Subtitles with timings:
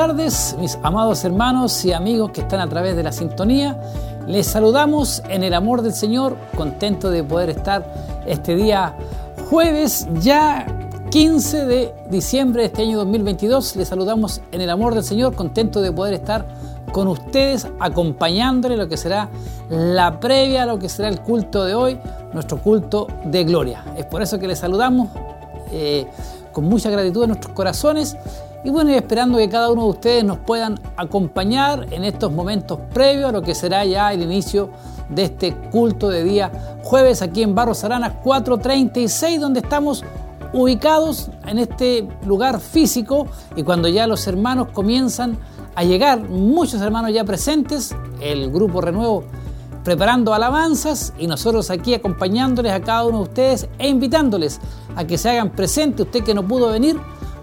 [0.00, 3.78] tardes, mis amados hermanos y amigos que están a través de la sintonía.
[4.26, 7.84] Les saludamos en el amor del Señor, contento de poder estar
[8.24, 8.94] este día
[9.50, 10.66] jueves, ya
[11.10, 13.76] 15 de diciembre de este año 2022.
[13.76, 16.46] Les saludamos en el amor del Señor, contento de poder estar
[16.92, 19.28] con ustedes, acompañándole lo que será
[19.68, 22.00] la previa lo que será el culto de hoy,
[22.32, 23.84] nuestro culto de gloria.
[23.98, 25.10] Es por eso que les saludamos
[25.72, 26.06] eh,
[26.52, 28.16] con mucha gratitud en nuestros corazones
[28.62, 33.30] y bueno, esperando que cada uno de ustedes nos puedan acompañar en estos momentos previos
[33.30, 34.70] a lo que será ya el inicio
[35.08, 40.04] de este culto de día jueves aquí en Barros Arana 436, donde estamos
[40.52, 45.38] ubicados en este lugar físico y cuando ya los hermanos comienzan
[45.74, 49.24] a llegar, muchos hermanos ya presentes, el grupo Renuevo
[49.84, 54.60] preparando alabanzas y nosotros aquí acompañándoles a cada uno de ustedes e invitándoles
[54.96, 56.98] a que se hagan presentes, usted que no pudo venir,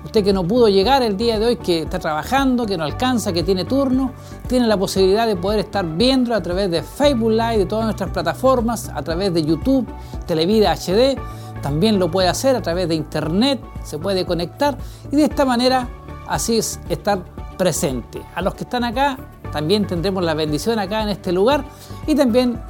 [0.07, 3.33] Usted que no pudo llegar el día de hoy, que está trabajando, que no alcanza,
[3.33, 4.13] que tiene turno,
[4.47, 8.11] tiene la posibilidad de poder estar viéndolo a través de Facebook Live, de todas nuestras
[8.11, 9.85] plataformas, a través de YouTube,
[10.25, 11.19] Televida HD.
[11.61, 14.77] También lo puede hacer a través de Internet, se puede conectar
[15.11, 15.89] y de esta manera
[16.25, 17.19] así es estar
[17.57, 18.21] presente.
[18.33, 19.17] A los que están acá,
[19.51, 21.65] también tendremos la bendición acá en este lugar
[22.07, 22.61] y también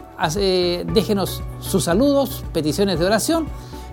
[0.91, 3.45] déjenos sus saludos, peticiones de oración,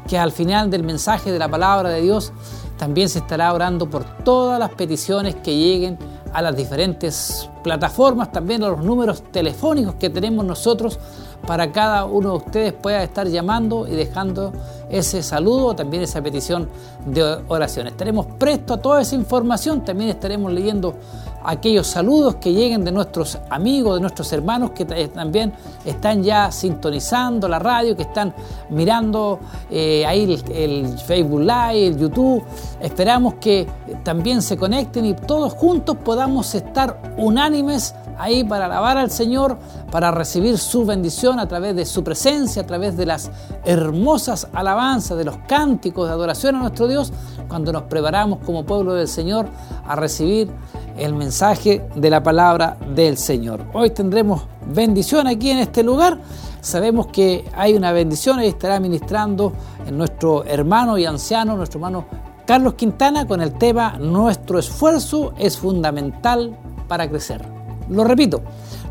[0.09, 2.33] que al final del mensaje de la palabra de Dios
[2.77, 5.99] también se estará orando por todas las peticiones que lleguen
[6.33, 10.99] a las diferentes plataformas, también a los números telefónicos que tenemos nosotros
[11.47, 14.53] para cada uno de ustedes pueda estar llamando y dejando
[14.91, 16.69] ese saludo, también esa petición
[17.07, 17.87] de oración.
[17.87, 20.95] Estaremos prestos a toda esa información, también estaremos leyendo
[21.45, 25.53] aquellos saludos que lleguen de nuestros amigos, de nuestros hermanos que también
[25.85, 28.35] están ya sintonizando la radio, que están
[28.71, 29.41] mirando
[29.71, 32.43] eh, ahí el, Facebook Live, el YouTube.
[32.81, 33.67] Esperamos que
[34.03, 39.59] también se conecten y todos juntos podamos estar unánimes ahí para alabar al Señor,
[39.91, 43.31] para recibir su bendición a través de su presencia, a través de las
[43.65, 47.13] hermosas alabanzas, de los cánticos de adoración a nuestro Dios,
[47.49, 49.47] cuando nos preparamos como pueblo del Señor
[49.87, 50.51] a recibir
[50.97, 53.65] el mensaje de la palabra del Señor.
[53.73, 56.19] Hoy tendremos bendición aquí en este lugar.
[56.61, 59.53] Sabemos que hay una bendición y estará ministrando
[59.93, 62.07] nuestro hermano y anciano, nuestro hermano
[62.47, 66.57] Carlos Quintana, con el tema Nuestro esfuerzo es fundamental
[66.89, 67.54] para crecer.
[67.89, 68.43] Lo repito,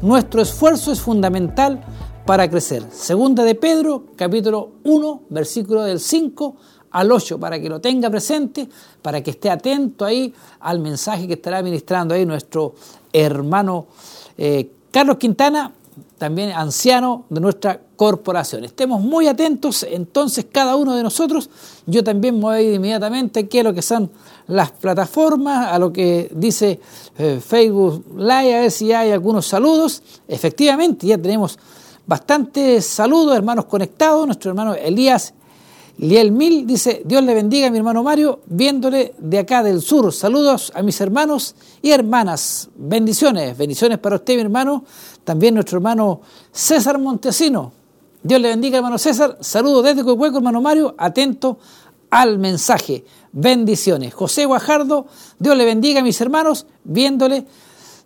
[0.02, 1.84] nuestro esfuerzo es fundamental
[2.26, 2.84] para crecer.
[2.92, 6.56] Segunda de Pedro, capítulo 1, versículo del 5
[6.92, 8.70] al 8, para que lo tenga presente,
[9.02, 12.76] para que esté atento ahí al mensaje que estará ministrando ahí nuestro
[13.12, 13.88] hermano
[14.38, 15.74] eh, Carlos Quintana,
[16.24, 18.64] también anciano de nuestra corporación.
[18.64, 21.50] Estemos muy atentos, entonces cada uno de nosotros,
[21.86, 24.10] yo también me voy a ir inmediatamente es lo que son
[24.48, 26.80] las plataformas, a lo que dice
[27.18, 30.02] eh, Facebook Live, a ver si hay algunos saludos.
[30.26, 31.60] Efectivamente, ya tenemos
[32.08, 35.34] bastantes saludos, hermanos conectados, nuestro hermano Elías
[35.98, 40.12] Liel Mil dice, Dios le bendiga a mi hermano Mario, viéndole de acá del sur.
[40.12, 42.70] Saludos a mis hermanos y hermanas.
[42.76, 44.84] Bendiciones, bendiciones para usted, mi hermano.
[45.24, 46.22] También nuestro hermano
[46.52, 47.72] César Montesino.
[48.24, 49.38] Dios le bendiga, hermano César.
[49.42, 50.96] Saludos desde Cuecueco, hermano Mario.
[50.98, 51.60] Atento
[52.10, 53.06] al mensaje.
[53.32, 54.14] Bendiciones.
[54.14, 55.06] José Guajardo,
[55.38, 57.46] Dios le bendiga a mis hermanos, viéndole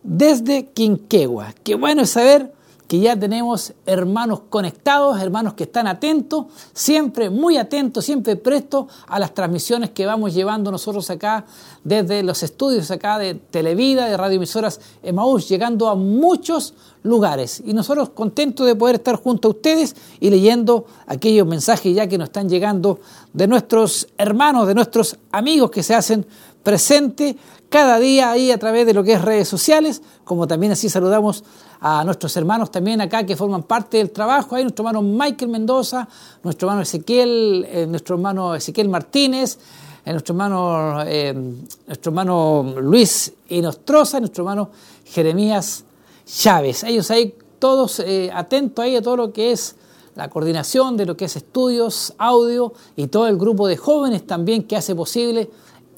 [0.04, 1.54] desde Quinquegua.
[1.64, 2.54] Qué bueno es saber
[2.88, 9.20] que ya tenemos hermanos conectados, hermanos que están atentos, siempre muy atentos, siempre prestos a
[9.20, 11.46] las transmisiones que vamos llevando nosotros acá
[11.84, 16.74] desde los estudios acá de Televida, de radioemisoras Emaús, llegando a muchos
[17.04, 17.62] lugares.
[17.66, 22.18] Y nosotros contentos de poder estar junto a ustedes y leyendo aquellos mensajes ya que
[22.18, 23.00] nos están llegando
[23.34, 26.26] de nuestros hermanos, de nuestros amigos que se hacen
[26.68, 27.38] presentes
[27.70, 31.46] cada día ahí a través de lo que es redes sociales, como también así saludamos
[31.80, 36.10] a nuestros hermanos también acá que forman parte del trabajo, ahí nuestro hermano Michael Mendoza,
[36.44, 39.60] nuestro hermano Ezequiel, eh, nuestro hermano Ezequiel Martínez,
[40.04, 41.34] eh, nuestro hermano, eh,
[41.88, 44.70] nuestro hermano Luis Inostroza, nuestro hermano
[45.06, 45.86] Jeremías
[46.26, 46.84] Chávez.
[46.84, 48.04] Ellos ahí todos
[48.34, 49.78] atentos ahí a todo lo que es
[50.16, 54.64] la coordinación de lo que es estudios, audio y todo el grupo de jóvenes también
[54.64, 55.50] que hace posible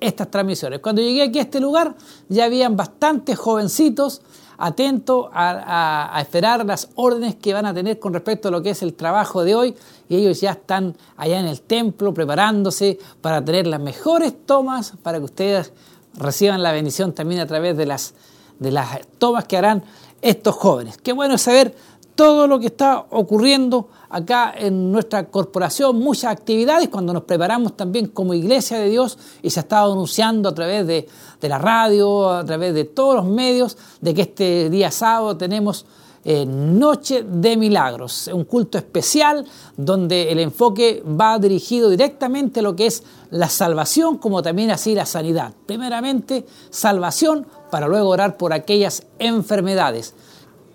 [0.01, 0.79] estas transmisiones.
[0.79, 1.95] Cuando llegué aquí a este lugar
[2.27, 4.21] ya habían bastantes jovencitos
[4.59, 8.83] atentos a, esperar las órdenes que van a tener con respecto a lo que es
[8.83, 9.75] el trabajo de hoy
[10.09, 15.17] y ellos ya están allá en el templo preparándose para tener las mejores tomas para
[15.19, 15.71] que ustedes
[16.15, 18.13] reciban la bendición también a través de las,
[18.59, 19.83] de las tomas que harán
[20.21, 20.97] estos jóvenes.
[20.97, 21.73] Qué bueno saber
[22.15, 28.07] todo lo que está ocurriendo acá en nuestra corporación, muchas actividades cuando nos preparamos también
[28.07, 31.07] como iglesia de Dios y se ha estado anunciando a través de,
[31.39, 35.85] de la radio, a través de todos los medios, de que este día sábado tenemos
[36.25, 39.45] eh, Noche de Milagros, un culto especial
[39.77, 44.93] donde el enfoque va dirigido directamente a lo que es la salvación, como también así
[44.95, 45.53] la sanidad.
[45.65, 50.13] Primeramente, salvación para luego orar por aquellas enfermedades.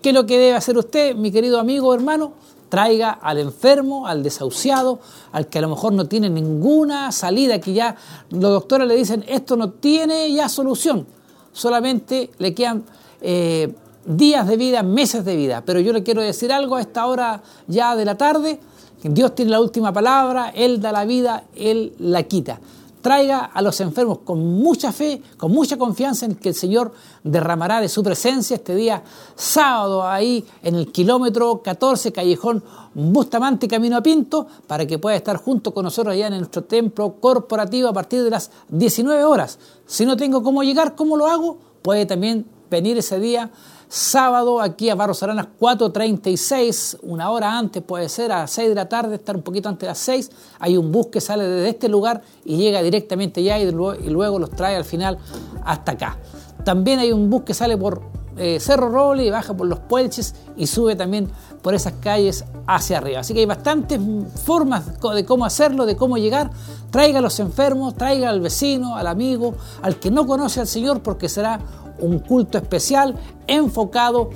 [0.01, 2.33] ¿Qué es lo que debe hacer usted, mi querido amigo hermano?
[2.69, 4.99] Traiga al enfermo, al desahuciado,
[5.31, 7.95] al que a lo mejor no tiene ninguna salida, que ya
[8.31, 11.05] los doctores le dicen esto no tiene ya solución,
[11.51, 12.83] solamente le quedan
[13.21, 13.73] eh,
[14.05, 15.63] días de vida, meses de vida.
[15.65, 18.59] Pero yo le quiero decir algo a esta hora ya de la tarde.
[19.03, 22.59] Dios tiene la última palabra, Él da la vida, Él la quita.
[23.05, 26.91] Traiga a los enfermos con mucha fe, con mucha confianza en que el Señor
[27.23, 29.03] derramará de su presencia este día
[29.35, 32.63] sábado ahí en el kilómetro 14, callejón
[32.95, 37.17] Bustamante, Camino a Pinto, para que pueda estar junto con nosotros allá en nuestro templo
[37.19, 39.59] corporativo a partir de las 19 horas.
[39.85, 41.59] Si no tengo cómo llegar, ¿cómo lo hago?
[41.83, 43.51] Puede también venir ese día
[43.87, 48.75] sábado aquí a Barros Aranas 4.36, una hora antes puede ser, a las 6 de
[48.75, 50.31] la tarde, estar un poquito antes de las 6.
[50.59, 54.51] Hay un bus que sale desde este lugar y llega directamente ya y luego, los
[54.51, 55.17] trae al final
[55.63, 56.17] hasta acá.
[56.63, 58.01] También hay un bus que sale por
[58.37, 61.29] eh, Cerro Roble y baja por los Puelches y sube también
[61.65, 63.21] por esas calles hacia arriba.
[63.21, 63.99] Así que hay bastantes
[64.43, 64.83] formas
[65.15, 66.51] de cómo hacerlo, de cómo llegar.
[66.91, 71.01] Traiga a los enfermos, traiga al vecino, al amigo, al que no conoce al Señor,
[71.01, 71.59] porque será
[71.97, 73.15] un culto especial
[73.47, 74.29] enfocado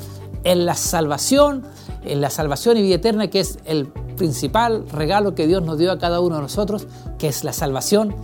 [0.43, 1.61] en la salvación,
[2.03, 3.85] en la salvación y vida eterna, que es el
[4.17, 6.87] principal regalo que Dios nos dio a cada uno de nosotros,
[7.19, 8.15] que es la salvación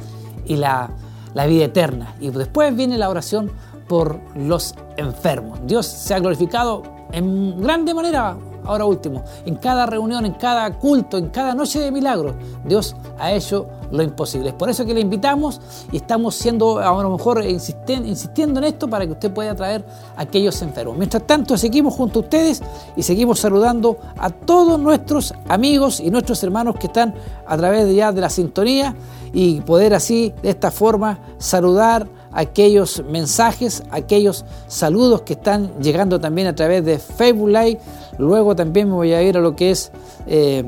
[0.48, 0.90] y la,
[1.36, 2.16] la vida eterna.
[2.20, 3.52] Y después viene la oración
[3.88, 5.60] por los enfermos.
[5.68, 6.82] Dios se ha glorificado
[7.12, 8.36] en grande manera
[8.66, 13.32] ahora último, en cada reunión, en cada culto, en cada noche de milagros, Dios ha
[13.32, 14.50] hecho lo imposible.
[14.50, 18.90] Es por eso que le invitamos y estamos siendo a lo mejor insistiendo en esto
[18.90, 19.86] para que usted pueda traer
[20.16, 20.98] a aquellos enfermos.
[20.98, 22.62] Mientras tanto, seguimos junto a ustedes
[22.96, 27.14] y seguimos saludando a todos nuestros amigos y nuestros hermanos que están
[27.46, 28.96] a través de ya de la sintonía
[29.34, 36.48] y poder así, de esta forma, saludar aquellos mensajes, aquellos saludos que están llegando también
[36.48, 37.80] a través de Facebook Live.
[38.18, 39.92] Luego también me voy a ir a lo que es
[40.28, 40.64] eh,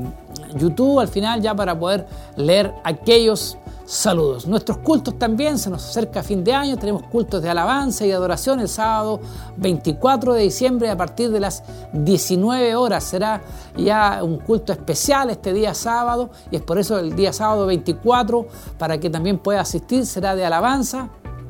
[0.56, 2.06] YouTube al final ya para poder
[2.36, 3.58] leer aquellos
[3.88, 4.46] saludos.
[4.46, 8.60] Nuestros cultos también, se nos acerca fin de año, tenemos cultos de alabanza y adoración
[8.60, 9.18] el sábado
[9.56, 11.62] 24 de diciembre a partir de las
[11.94, 13.04] 19 horas.
[13.04, 13.40] Será
[13.78, 18.46] ya un culto especial este día sábado y es por eso el día sábado 24
[18.76, 21.08] para que también pueda asistir, será de alabanza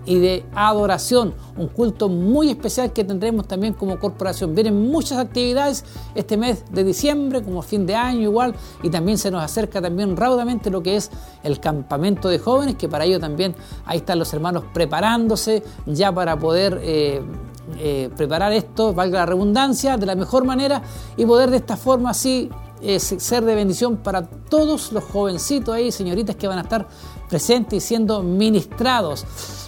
[0.08, 4.54] y de adoración, un culto muy especial que tendremos también como corporación.
[4.54, 5.84] Vienen muchas actividades
[6.14, 10.16] este mes de diciembre, como fin de año igual, y también se nos acerca también
[10.16, 11.10] raudamente lo que es
[11.42, 16.38] el campamento de jóvenes, que para ello también ahí están los hermanos preparándose ya para
[16.38, 16.80] poder...
[16.82, 17.22] Eh,
[17.80, 20.80] eh, preparar esto, valga la redundancia, de la mejor manera
[21.18, 22.48] y poder de esta forma así
[22.80, 26.88] eh, ser de bendición para todos los jovencitos ahí, señoritas que van a estar
[27.28, 29.24] presentes y siendo ministrados.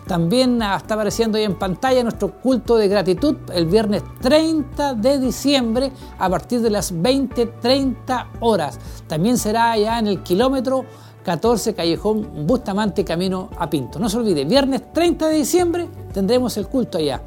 [0.07, 5.93] También está apareciendo ahí en pantalla nuestro culto de gratitud el viernes 30 de diciembre
[6.19, 8.79] a partir de las 20.30 horas.
[9.07, 10.85] También será allá en el kilómetro
[11.25, 13.99] 14 Callejón Bustamante Camino a Pinto.
[13.99, 17.21] No se olvide, viernes 30 de diciembre tendremos el culto allá.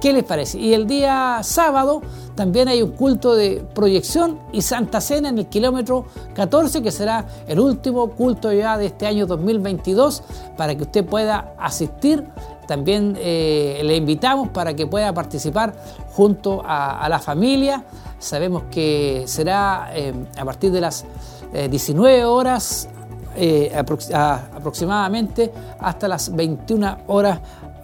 [0.00, 0.58] ¿Qué les parece?
[0.58, 2.00] Y el día sábado
[2.34, 7.26] también hay un culto de proyección y Santa Cena en el kilómetro 14, que será
[7.46, 10.22] el último culto ya de este año 2022,
[10.56, 12.24] para que usted pueda asistir.
[12.66, 15.74] También eh, le invitamos para que pueda participar
[16.12, 17.84] junto a, la familia.
[18.18, 21.04] Sabemos que será eh, a partir de las
[21.52, 22.24] 19
[23.36, 27.38] eh, aproximadamente hasta las 21 horas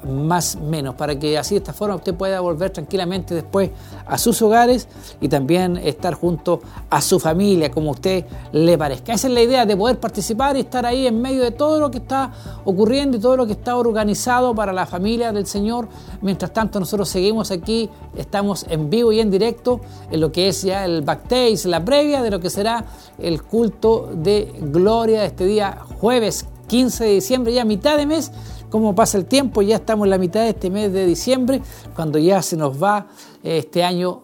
[0.06, 3.70] más menos, para que así de esta forma usted pueda volver tranquilamente después
[4.06, 4.88] a sus hogares
[5.20, 6.60] y también estar junto
[6.90, 9.12] a su familia, como usted le parezca.
[9.12, 11.90] Esa es la idea de poder participar y estar ahí en medio de todo lo
[11.90, 12.32] que está
[12.64, 15.88] ocurriendo y todo lo que está organizado para la familia del Señor.
[16.20, 20.62] Mientras tanto, nosotros seguimos aquí, estamos en vivo y en directo en lo que es
[20.62, 22.84] ya el backstage, la previa de lo que será
[23.18, 28.32] el culto de gloria de este día jueves 15 de diciembre, ya mitad de mes
[28.70, 31.62] cómo pasa el tiempo, ya estamos en la mitad de este mes de diciembre,
[31.94, 33.06] cuando ya se nos va
[33.42, 34.22] eh, este año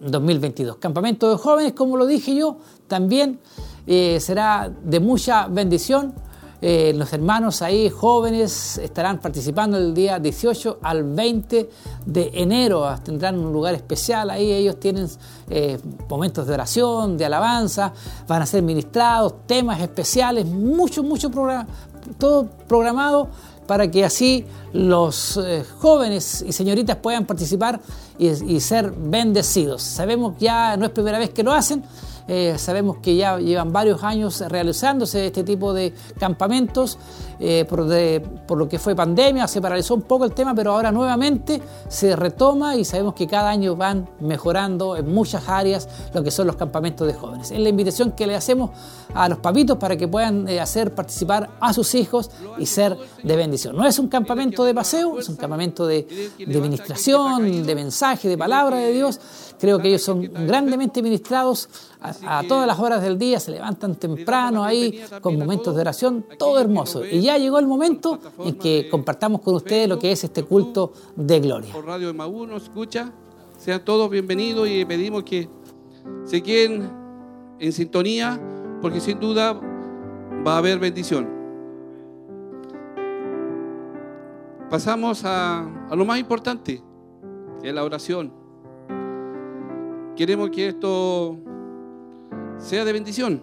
[0.00, 0.76] 2022.
[0.76, 2.58] Eh, Campamento de jóvenes, como lo dije yo,
[2.88, 3.40] también
[3.86, 6.14] eh, será de mucha bendición.
[6.62, 11.70] eh, los hermanos ahí jóvenes estarán participando el día 18 al 20
[12.04, 12.86] de enero.
[13.02, 14.52] Tendrán un lugar especial ahí.
[14.52, 15.08] Ellos tienen
[16.08, 17.94] momentos de oración, de alabanza.
[18.28, 21.66] Van a ser ministrados, temas especiales, mucho, mucho programa,
[22.18, 23.28] todo programado
[23.70, 27.80] para que así los eh, jóvenes y señoritas puedan participar
[28.18, 29.80] y, y ser bendecidos.
[29.80, 31.84] Sabemos ya no es primera vez que lo hacen
[32.32, 36.96] eh, sabemos que ya llevan varios años realizándose este tipo de campamentos.
[37.42, 41.60] Eh, por, lo que fue pandemia, se paralizó un poco el tema, pero ahora nuevamente
[41.88, 46.46] se retoma y sabemos que cada año van mejorando en muchas áreas lo que son
[46.46, 47.50] los campamentos de jóvenes.
[47.50, 48.70] Es la invitación que le hacemos
[49.14, 53.36] a los papitos para que puedan eh, hacer participar a sus hijos y ser de
[53.36, 53.74] bendición.
[53.74, 56.06] No es un campamento de paseo, es un campamento de,
[56.38, 59.18] de administración, de mensaje, de palabra de Dios.
[59.60, 61.68] Creo que ellos son grandemente ministrados
[62.00, 66.58] a, todas las horas del día, se levantan temprano ahí con momentos de oración, todo
[66.58, 67.04] hermoso.
[67.04, 70.94] Y ya llegó el momento en que compartamos con ustedes lo que es este culto
[71.14, 71.72] de gloria.
[71.74, 73.12] Por Radio Maú escucha,
[73.58, 75.46] sean todos bienvenidos y pedimos que
[76.24, 76.90] se queden
[77.58, 78.40] en sintonía
[78.80, 81.28] porque sin duda va a haber bendición.
[84.70, 86.82] Pasamos a, a lo más importante,
[87.60, 88.39] que es la oración.
[90.20, 91.38] Queremos que esto
[92.58, 93.42] sea de bendición.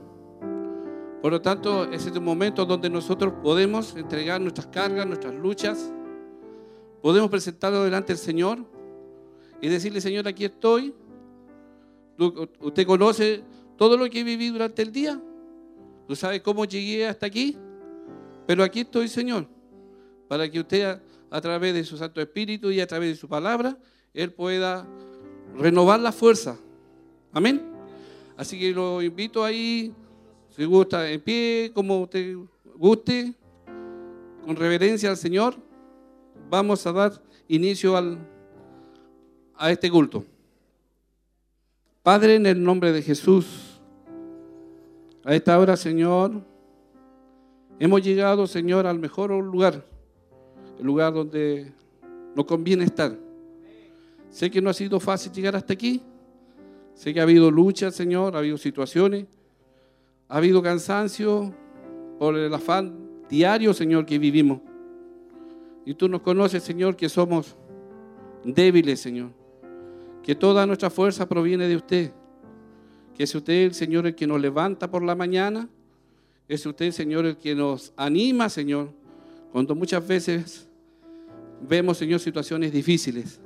[1.24, 5.92] Por lo tanto, ese es un momento donde nosotros podemos entregar nuestras cargas, nuestras luchas,
[7.02, 8.60] podemos presentarlo delante del Señor
[9.60, 10.94] y decirle, Señor, aquí estoy.
[12.60, 13.44] Usted conoce
[13.76, 15.20] todo lo que viví durante el día.
[16.08, 17.58] Tú sabes cómo llegué hasta aquí.
[18.46, 19.48] Pero aquí estoy, Señor,
[20.28, 23.80] para que usted a, través de su Santo Espíritu y a través de su palabra,
[24.14, 24.88] Él pueda
[25.58, 26.60] renovar la fuerza.
[27.32, 27.62] Amén.
[28.36, 29.94] Así que lo invito ahí,
[30.50, 32.38] si gusta, en pie, como te
[32.76, 33.34] guste,
[34.46, 35.56] con reverencia al Señor,
[36.50, 38.18] vamos a dar inicio al,
[39.56, 40.24] a este culto.
[42.04, 43.80] Padre, en el nombre de Jesús,
[45.26, 46.42] a esta hora, Señor,
[47.80, 49.84] hemos llegado, Señor, al mejor lugar,
[50.80, 51.74] el lugar donde
[52.36, 53.18] nos conviene estar.
[54.30, 56.02] Sé que no ha sido fácil llegar hasta aquí,
[56.98, 59.28] Sé que ha habido lucha, Señor, ha habido situaciones,
[60.28, 61.54] ha habido cansancio
[62.18, 62.98] por el afán
[63.30, 64.62] diario, Señor, que vivimos.
[65.86, 67.56] Y tú nos conoces, Señor, que somos
[68.44, 69.30] débiles, Señor.
[70.24, 72.12] Que toda nuestra fuerza proviene de usted.
[73.16, 75.70] Que es usted Señor el que nos levanta por la mañana.
[76.48, 78.90] Es usted, Señor, el que nos anima, Señor,
[79.52, 80.68] cuando muchas veces
[81.62, 83.40] vemos, Señor, situaciones difíciles.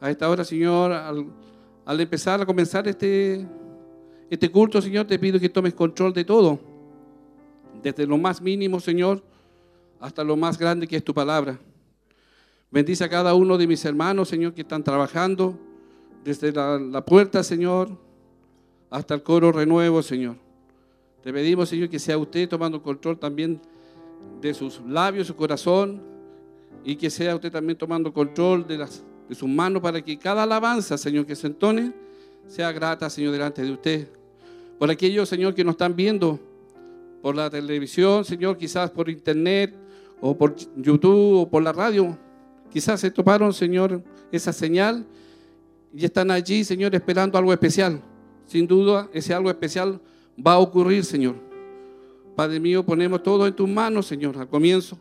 [0.00, 1.24] A esta hora, Señor, al
[1.84, 3.46] al empezar a comenzar este,
[4.30, 6.58] este culto, Señor, te pido que tomes control de todo.
[7.82, 9.22] Desde lo más mínimo, Señor,
[10.00, 11.58] hasta lo más grande que es tu palabra.
[12.70, 15.58] Bendice a cada uno de mis hermanos, Señor, que están trabajando
[16.24, 17.90] desde la, la puerta, Señor,
[18.90, 20.36] hasta el coro renuevo, Señor.
[21.22, 23.60] Te pedimos, Señor, que sea usted tomando control también
[24.40, 26.02] de sus labios, su corazón,
[26.84, 30.42] y que sea usted también tomando control de las de sus manos para que cada
[30.42, 31.92] alabanza, Señor, que se entone,
[32.46, 34.08] sea grata, Señor, delante de usted.
[34.78, 36.38] Por aquellos, Señor, que nos están viendo
[37.22, 39.74] por la televisión, Señor, quizás por internet
[40.20, 42.18] o por YouTube o por la radio,
[42.70, 45.06] quizás se toparon, Señor, esa señal
[45.94, 48.02] y están allí, Señor, esperando algo especial.
[48.46, 50.00] Sin duda, ese algo especial
[50.44, 51.36] va a ocurrir, Señor.
[52.34, 54.98] Padre mío, ponemos todo en tus manos, Señor, al comienzo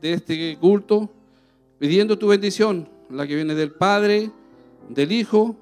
[0.00, 1.10] de este culto,
[1.78, 4.30] pidiendo tu bendición la que viene del Padre,
[4.88, 5.56] del Hijo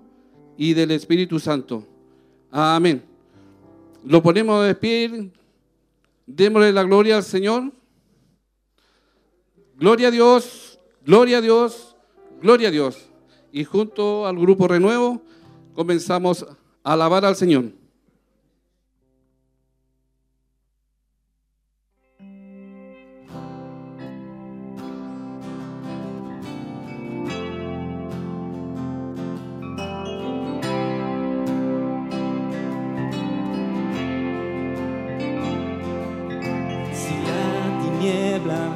[0.57, 1.85] y del Espíritu Santo.
[2.50, 3.02] Amén.
[4.04, 5.33] Lo ponemos de pie,
[6.26, 7.73] démosle la gloria al Señor.
[9.76, 11.97] Gloria a Dios, gloria a Dios,
[12.40, 13.09] gloria a Dios.
[13.52, 15.23] Y junto al grupo Renuevo
[15.75, 16.47] comenzamos
[16.85, 17.79] a alabar al Señor.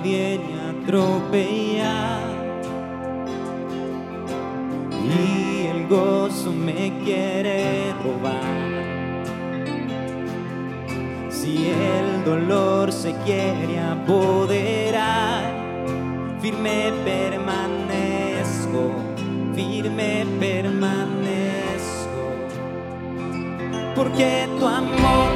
[0.04, 2.20] Viene a atropellar
[5.02, 8.84] y el gozo me quiere robar.
[11.30, 15.42] Si el dolor se quiere apoderar,
[16.40, 18.92] firme permanezco,
[19.54, 22.24] firme permanezco,
[23.96, 25.30] porque tu amor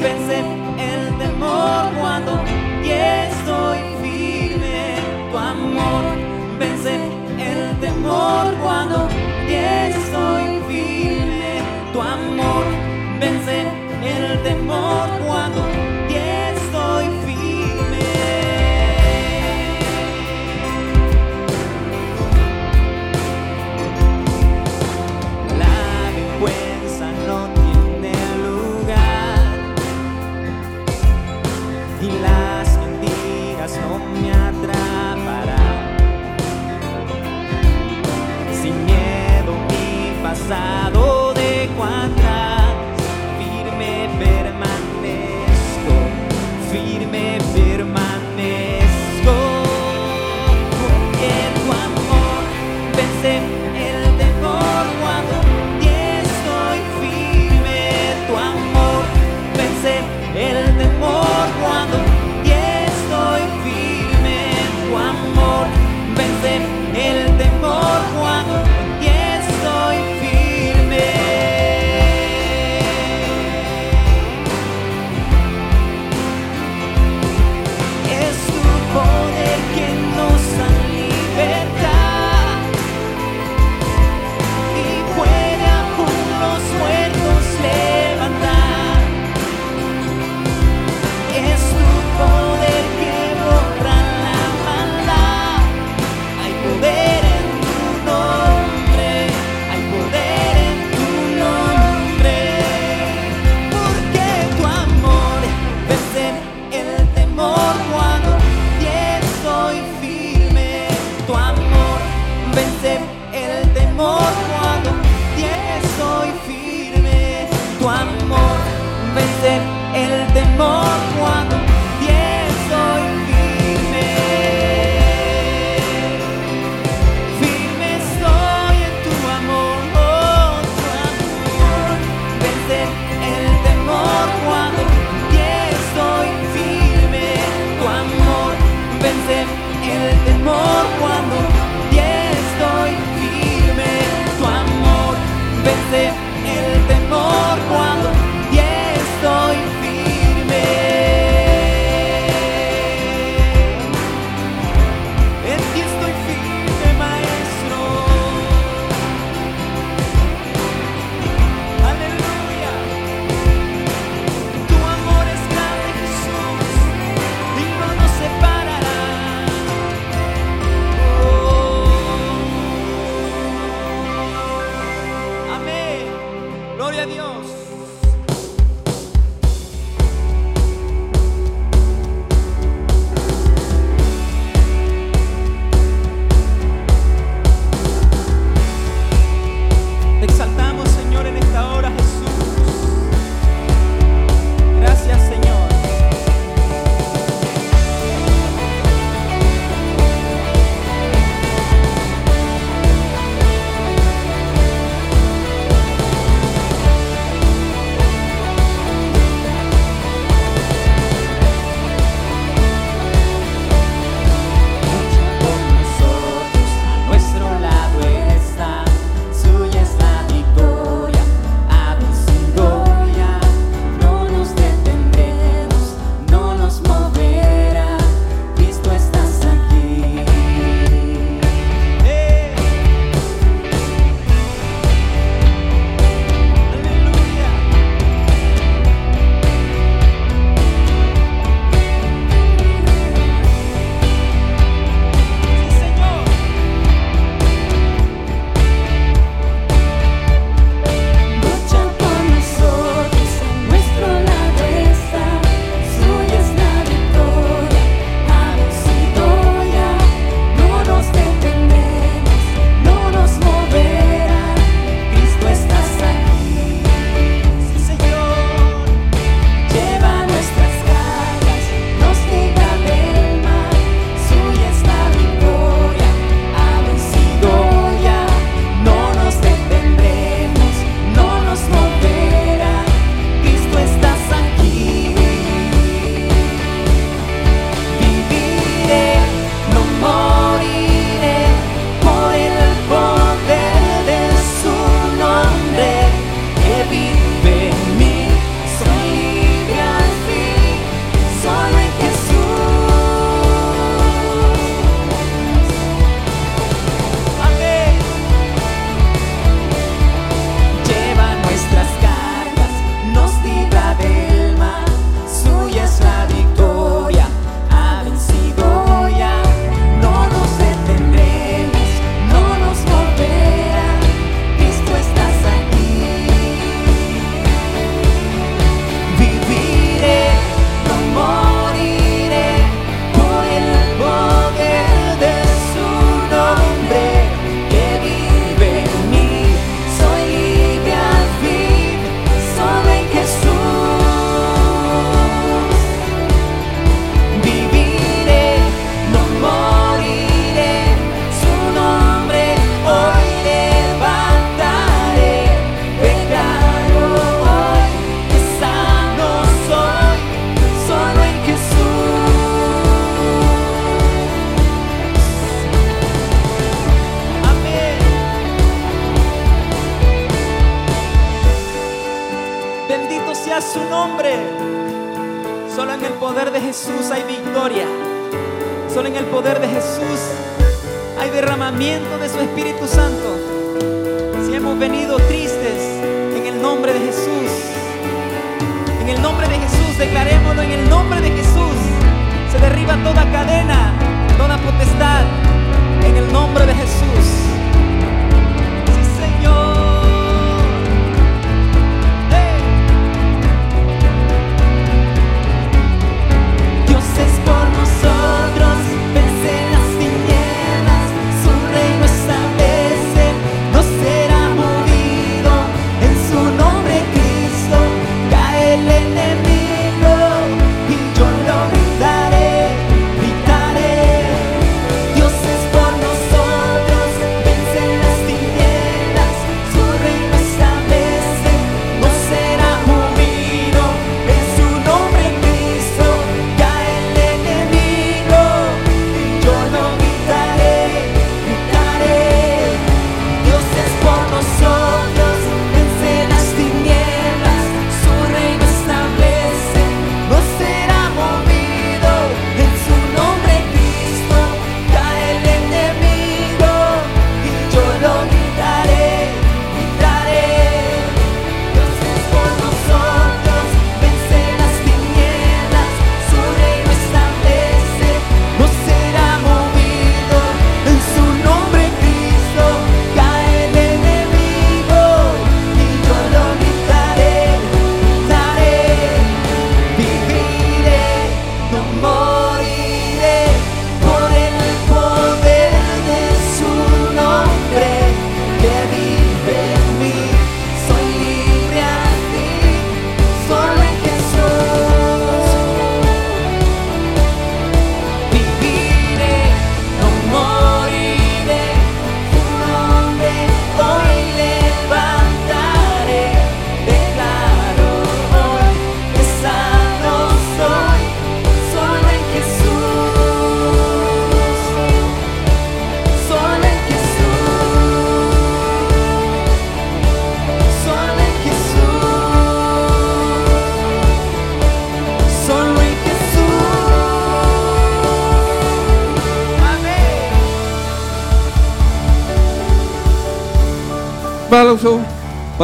[0.00, 0.38] vence
[0.78, 2.32] el temor cuando
[2.82, 3.24] quiere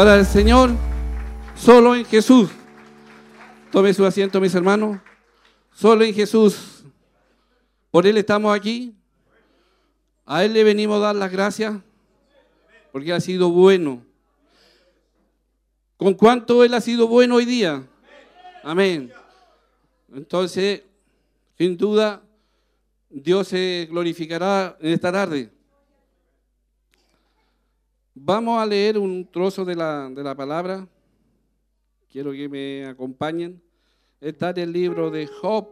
[0.01, 0.71] para el Señor,
[1.55, 2.49] solo en Jesús.
[3.71, 4.99] Tome su asiento, mis hermanos.
[5.75, 6.85] Solo en Jesús.
[7.91, 8.95] Por Él estamos aquí.
[10.25, 11.75] A Él le venimos a dar las gracias
[12.93, 14.03] porque ha sido bueno.
[15.99, 17.87] ¿Con cuánto Él ha sido bueno hoy día?
[18.63, 19.13] Amén.
[20.15, 20.83] Entonces,
[21.59, 22.23] sin duda,
[23.11, 25.51] Dios se glorificará en esta tarde.
[28.23, 30.87] Vamos a leer un trozo de la, de la palabra.
[32.13, 33.63] Quiero que me acompañen.
[34.21, 35.67] Está en el libro de Job.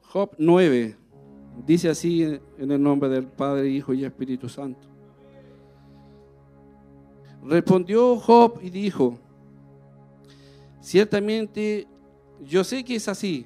[0.00, 0.96] Job 9.
[1.66, 2.22] Dice así
[2.56, 4.88] en el nombre del Padre, Hijo y Espíritu Santo.
[7.44, 9.18] Respondió Job y dijo,
[10.80, 11.86] ciertamente
[12.42, 13.44] yo sé que es así.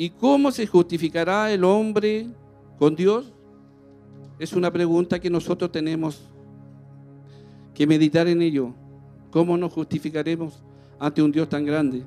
[0.00, 2.26] ¿Y cómo se justificará el hombre
[2.78, 3.34] con Dios?
[4.38, 6.22] Es una pregunta que nosotros tenemos
[7.74, 8.72] que meditar en ello.
[9.30, 10.58] ¿Cómo nos justificaremos
[10.98, 12.02] ante un Dios tan grande?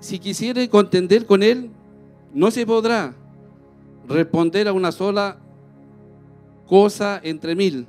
[0.00, 1.68] Si quisiera contender con Él,
[2.32, 3.14] no se podrá
[4.08, 5.36] responder a una sola
[6.66, 7.86] cosa entre mil.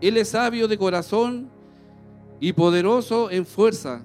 [0.00, 1.50] Él es sabio de corazón
[2.40, 4.00] y poderoso en fuerza.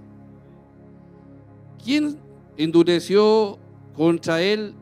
[1.84, 2.18] ¿Quién
[2.58, 3.58] endureció
[3.96, 4.74] contra él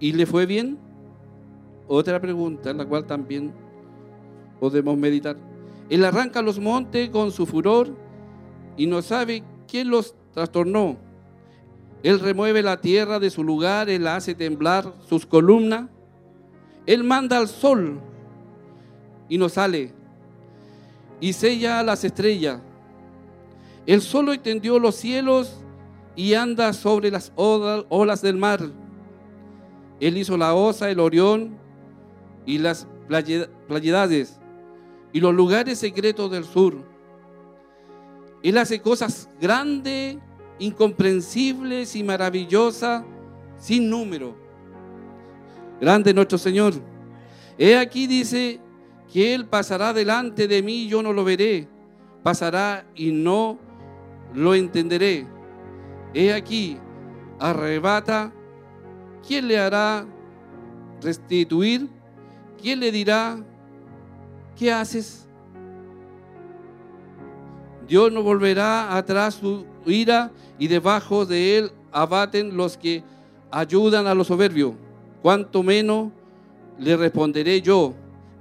[0.00, 0.78] y le fue bien?
[1.88, 3.52] Otra pregunta la cual también
[4.60, 5.36] podemos meditar.
[5.88, 7.94] Él arranca los montes con su furor
[8.76, 10.96] y no sabe quién los trastornó.
[12.02, 15.88] Él remueve la tierra de su lugar, él hace temblar sus columnas.
[16.86, 18.00] Él manda al sol
[19.28, 19.92] y no sale
[21.22, 22.60] y sella las estrellas.
[23.86, 25.61] Él solo extendió los cielos
[26.14, 28.60] y anda sobre las olas del mar.
[30.00, 31.56] Él hizo la osa, el orión
[32.44, 32.86] y las
[33.68, 34.40] playedades
[35.12, 36.76] y los lugares secretos del sur.
[38.42, 40.16] Él hace cosas grandes,
[40.58, 43.04] incomprensibles y maravillosas
[43.58, 44.34] sin número.
[45.80, 46.74] Grande nuestro Señor.
[47.58, 48.60] He aquí dice
[49.12, 51.68] que Él pasará delante de mí, yo no lo veré.
[52.22, 53.58] Pasará y no
[54.34, 55.26] lo entenderé.
[56.14, 56.78] He aquí,
[57.38, 58.32] arrebata,
[59.26, 60.06] ¿quién le hará
[61.00, 61.88] restituir?
[62.60, 63.38] ¿Quién le dirá,
[64.56, 65.26] ¿qué haces?
[67.88, 73.02] Dios no volverá atrás su ira y debajo de él abaten los que
[73.50, 74.74] ayudan a los soberbios.
[75.22, 76.10] Cuanto menos
[76.78, 77.94] le responderé yo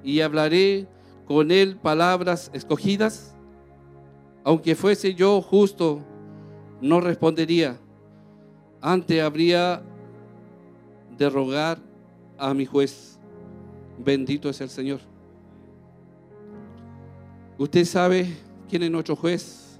[0.03, 0.87] y hablaré
[1.25, 3.35] con él palabras escogidas.
[4.43, 6.01] Aunque fuese yo justo,
[6.81, 7.77] no respondería.
[8.81, 9.81] Antes habría
[11.17, 11.77] de rogar
[12.37, 13.19] a mi juez.
[13.99, 14.99] Bendito es el Señor.
[17.57, 18.27] Usted sabe
[18.67, 19.79] quién es nuestro juez,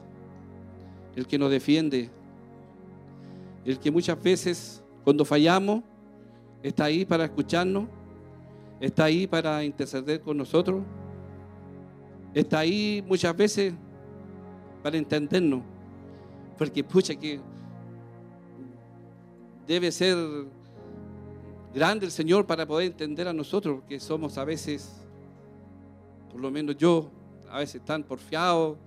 [1.16, 2.12] el que nos defiende,
[3.66, 5.82] el que muchas veces cuando fallamos
[6.62, 7.88] está ahí para escucharnos,
[8.80, 10.84] está ahí para interceder con nosotros,
[12.36, 13.74] está ahí muchas veces
[14.84, 15.71] para entendernos.
[16.62, 17.40] Porque pucha que
[19.66, 20.16] debe ser
[21.74, 24.92] grande el Señor para poder entender a nosotros, porque somos a veces,
[26.32, 27.10] por lo menos yo,
[27.50, 28.78] a veces tan porfiado.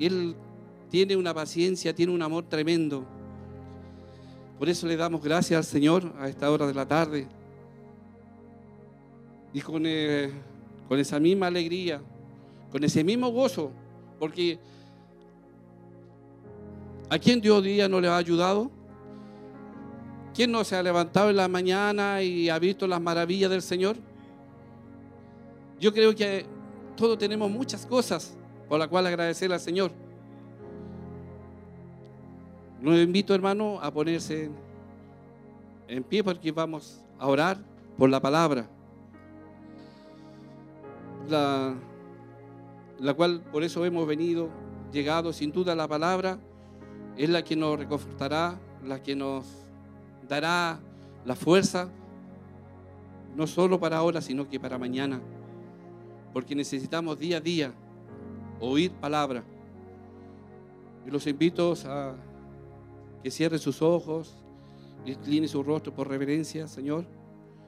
[0.00, 0.34] Él
[0.88, 3.04] tiene una paciencia, tiene un amor tremendo.
[4.58, 7.28] Por eso le damos gracias al Señor a esta hora de la tarde.
[9.52, 10.30] Y con, eh,
[10.88, 12.00] con esa misma alegría,
[12.70, 13.70] con ese mismo gozo,
[14.18, 14.58] porque
[17.12, 18.70] ¿a quién Dios día no le ha ayudado?
[20.32, 23.96] ¿Quién no se ha levantado en la mañana y ha visto las maravillas del Señor?
[25.78, 26.46] Yo creo que
[26.96, 28.34] todos tenemos muchas cosas
[28.66, 29.90] por las cuales agradecer al Señor.
[32.80, 34.50] Los invito, hermano, a ponerse
[35.88, 37.58] en pie porque vamos a orar
[37.98, 38.66] por la palabra.
[41.28, 41.74] La,
[42.98, 44.48] la cual por eso hemos venido,
[44.90, 46.38] llegado, sin duda la palabra
[47.16, 49.46] es la que nos reconfortará, la que nos
[50.28, 50.80] dará
[51.24, 51.88] la fuerza,
[53.36, 55.20] no solo para ahora, sino que para mañana,
[56.32, 57.72] porque necesitamos día a día
[58.60, 59.42] oír palabra.
[61.06, 62.14] Y los invito a
[63.22, 64.34] que cierre sus ojos,
[65.04, 67.04] incline su rostro por reverencia, Señor,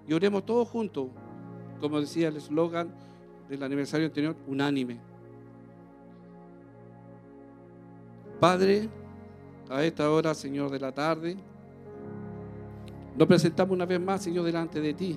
[0.06, 1.08] y oremos todos juntos,
[1.80, 2.94] como decía el eslogan
[3.48, 5.00] del aniversario anterior, unánime.
[8.40, 8.88] Padre,
[9.68, 11.36] a esta hora, Señor, de la tarde,
[13.16, 15.16] Nos presentamos una vez más, Señor, delante de ti.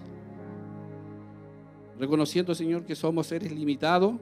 [1.99, 4.13] Reconociendo, Señor, que somos seres limitados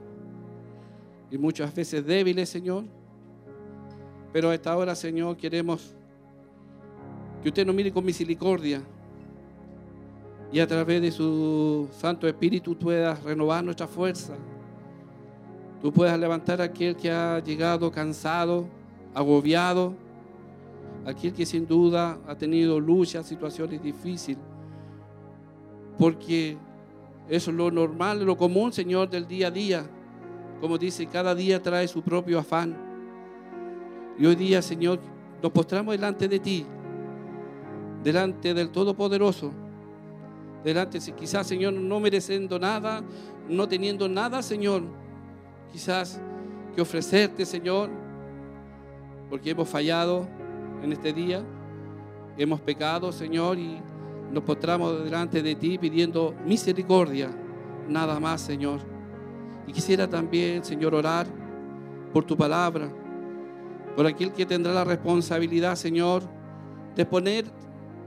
[1.30, 2.84] y muchas veces débiles, Señor.
[4.32, 5.94] Pero a esta hora, Señor, queremos
[7.42, 8.80] que usted nos mire con misericordia
[10.50, 14.34] y a través de su Santo Espíritu puedas renovar nuestra fuerza.
[15.82, 18.66] Tú puedas levantar a aquel que ha llegado cansado,
[19.14, 19.92] agobiado,
[21.06, 24.42] aquel que sin duda ha tenido luchas, situaciones difíciles.
[25.96, 26.58] Porque
[27.28, 29.86] eso es lo normal, lo común, Señor, del día a día.
[30.60, 32.76] Como dice, cada día trae su propio afán.
[34.18, 34.98] Y hoy día, Señor,
[35.40, 36.66] nos postramos delante de ti,
[38.02, 39.52] delante del Todopoderoso,
[40.64, 43.02] delante, quizás, Señor, no mereciendo nada,
[43.48, 44.82] no teniendo nada, Señor,
[45.70, 46.20] quizás
[46.74, 47.90] que ofrecerte, Señor,
[49.28, 50.26] porque hemos fallado
[50.82, 51.42] en este día,
[52.36, 53.80] hemos pecado, Señor, y
[54.30, 57.30] nos postramos delante de ti pidiendo misericordia,
[57.88, 58.80] nada más, Señor.
[59.66, 61.26] Y quisiera también, Señor, orar
[62.12, 62.88] por tu palabra,
[63.94, 66.22] por aquel que tendrá la responsabilidad, Señor,
[66.94, 67.44] de poner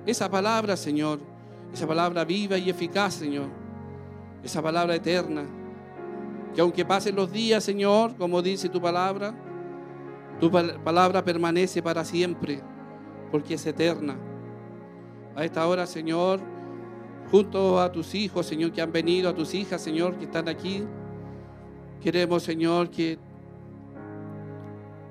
[0.05, 1.19] esa palabra, Señor,
[1.73, 3.47] esa palabra viva y eficaz, Señor,
[4.43, 5.43] esa palabra eterna,
[6.53, 9.33] que aunque pasen los días, Señor, como dice tu palabra,
[10.39, 12.61] tu palabra permanece para siempre,
[13.31, 14.17] porque es eterna.
[15.35, 16.39] A esta hora, Señor,
[17.29, 20.83] junto a tus hijos, Señor, que han venido, a tus hijas, Señor, que están aquí,
[22.01, 23.19] queremos, Señor, que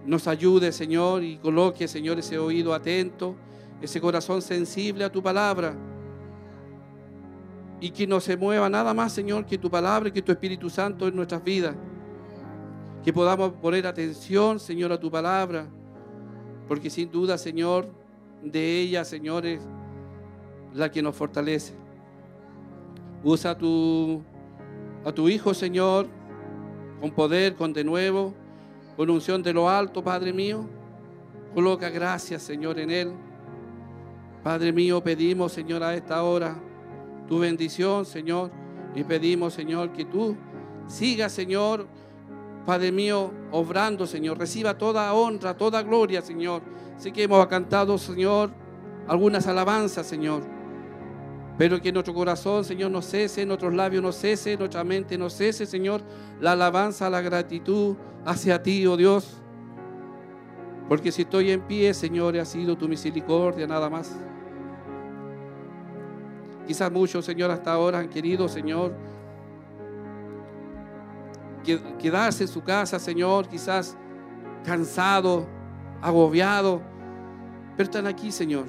[0.07, 3.37] nos ayude, Señor, y coloque, Señor, ese oído atento,
[3.83, 5.75] ese corazón sensible a tu palabra.
[7.81, 10.71] Y que no se mueva nada más, Señor, que tu palabra y que tu Espíritu
[10.71, 11.77] Santo en nuestras vidas.
[13.09, 15.65] Que podamos poner atención, Señor, a tu palabra.
[16.69, 17.89] Porque sin duda, Señor,
[18.43, 19.63] de ella, Señor, es
[20.75, 21.73] la que nos fortalece.
[23.25, 24.23] Usa a tu,
[25.07, 26.07] a tu Hijo, Señor,
[27.01, 28.35] con poder, con de nuevo,
[28.95, 30.69] con unción de lo alto, Padre mío.
[31.55, 33.13] Coloca gracias, Señor, en Él.
[34.45, 36.61] Padre mío, pedimos, Señor, a esta hora
[37.27, 38.51] tu bendición, Señor.
[38.95, 40.37] Y pedimos, Señor, que tú
[40.89, 41.89] sigas, Señor,
[42.67, 44.39] Padre mío, obrando, Señor.
[44.39, 46.63] Reciba toda honra, toda gloria, Señor.
[46.97, 48.51] Sé que hemos cantado, Señor,
[49.07, 50.43] algunas alabanzas, Señor.
[51.57, 55.67] Pero que nuestro corazón, Señor, no cese, nuestros labios no cese, nuestra mente no cese,
[55.67, 56.03] Señor,
[56.41, 59.43] la alabanza, la gratitud hacia ti, oh Dios.
[60.89, 64.17] Porque si estoy en pie, Señor, ha sido tu misericordia nada más.
[66.67, 68.95] Quizás muchos, Señor, hasta ahora han querido, Señor,
[71.99, 73.97] quedarse en su casa, Señor, quizás
[74.65, 75.47] cansado,
[76.01, 76.83] agobiado,
[77.77, 78.65] pero están aquí, Señor.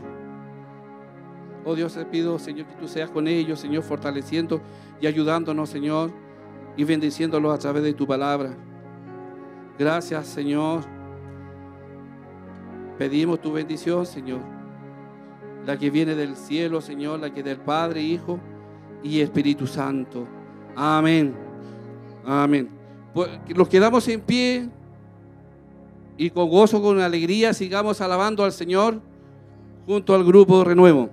[1.65, 4.61] Oh Dios, te pido, Señor, que tú seas con ellos, Señor, fortaleciendo
[5.01, 6.11] y ayudándonos, Señor,
[6.77, 8.55] y bendiciéndolos a través de tu palabra.
[9.77, 10.81] Gracias, Señor.
[12.97, 14.41] Pedimos tu bendición, Señor.
[15.65, 18.39] La que viene del cielo, Señor, la que del Padre, Hijo
[19.03, 20.27] y Espíritu Santo.
[20.75, 21.35] Amén.
[22.25, 22.78] Amén.
[23.13, 24.69] Pues, los quedamos en pie
[26.17, 29.01] y con gozo, con alegría, sigamos alabando al Señor
[29.85, 31.09] junto al grupo Renuevo.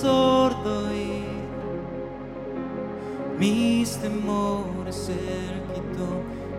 [0.00, 1.24] Sordo oír,
[3.38, 5.58] mis temores él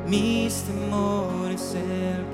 [0.08, 2.26] mis temores él.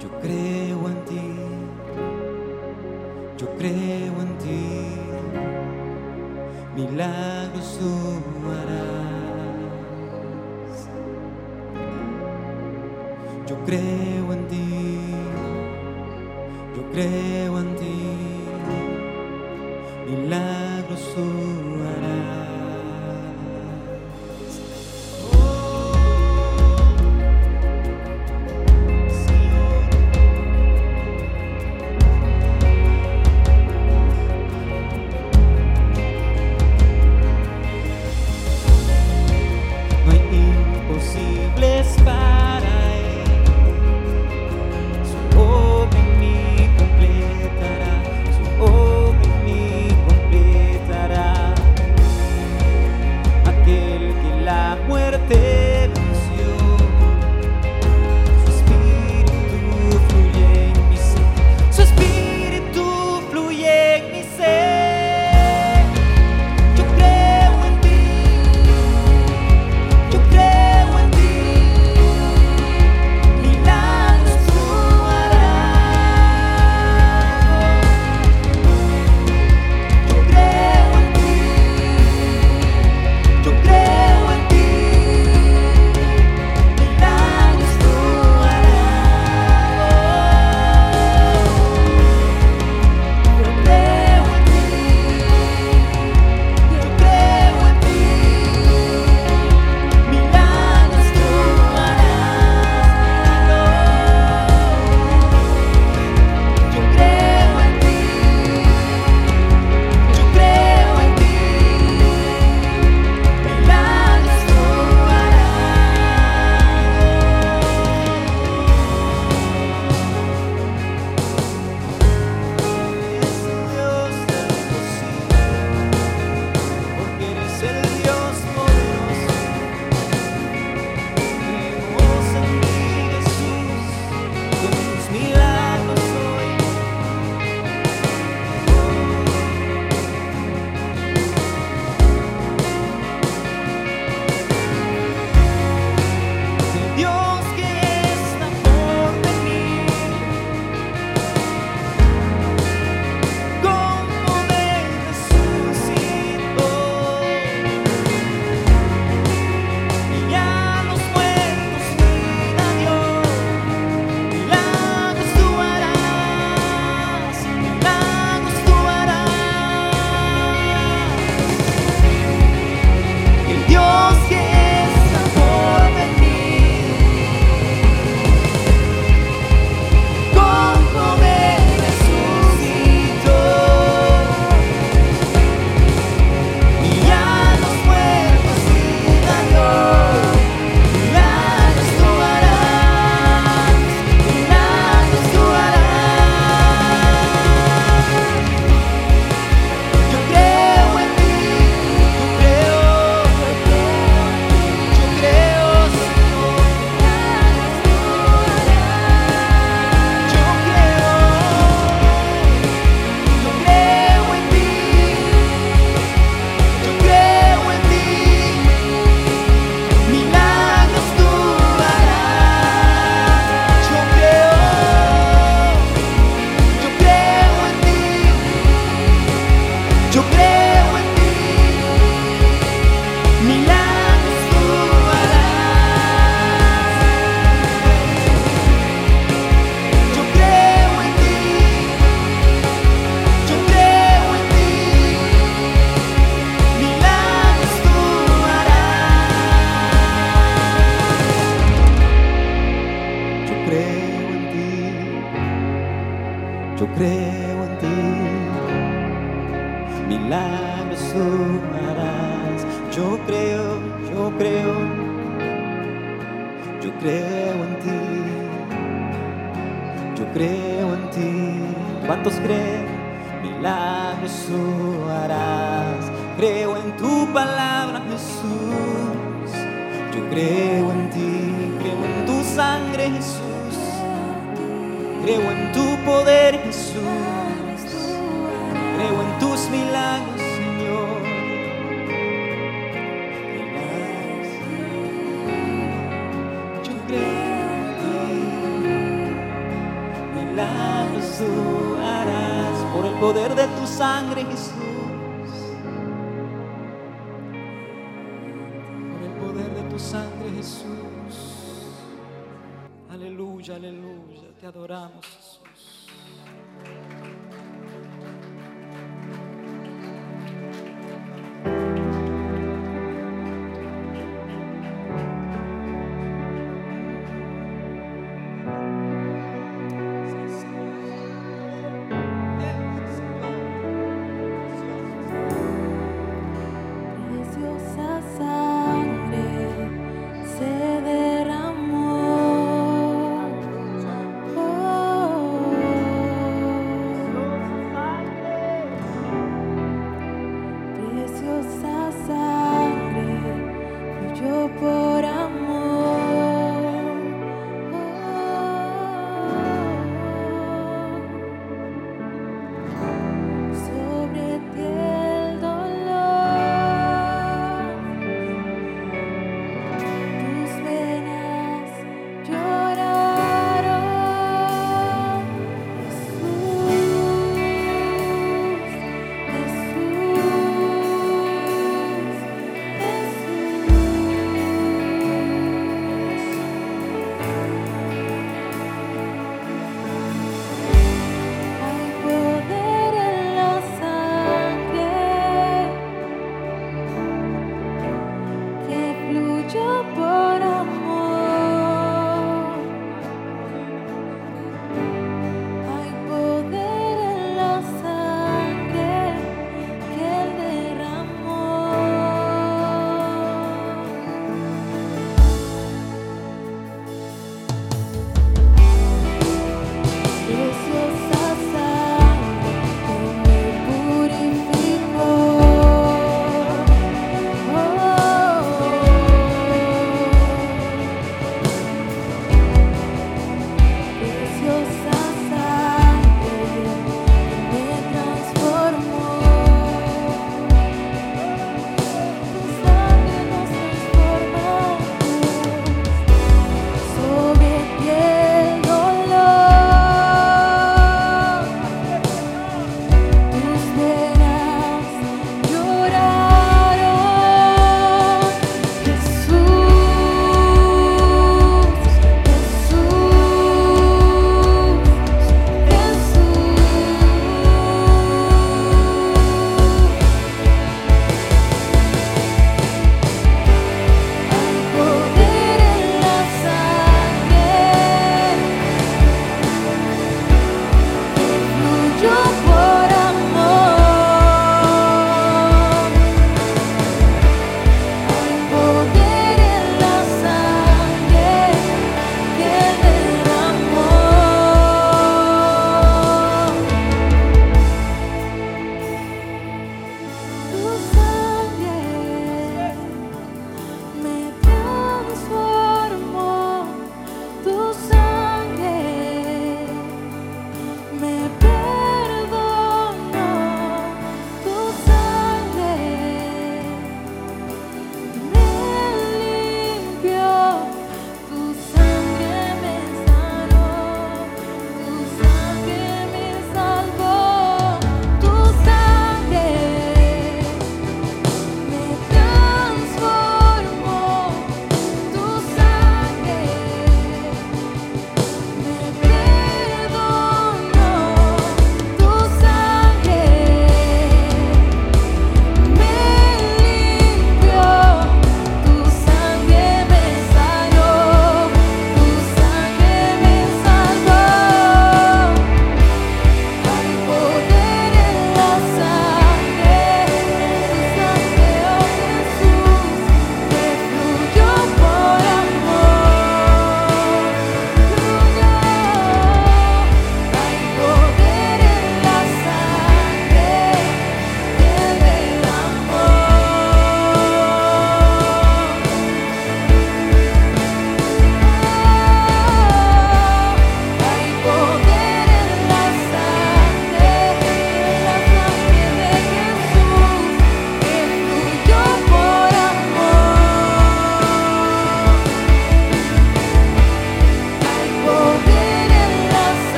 [0.00, 1.38] Yo creo en ti.
[3.38, 4.96] Yo creo en ti,
[6.74, 8.18] milagros tú.
[13.46, 14.66] Yo creo en ti,
[16.76, 17.77] yo creo en ti,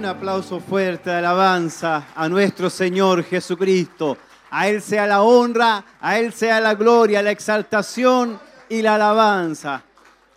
[0.00, 4.16] un aplauso fuerte de alabanza a nuestro Señor Jesucristo.
[4.50, 8.40] A Él sea la honra, a Él sea la gloria, la exaltación
[8.70, 9.84] y la alabanza.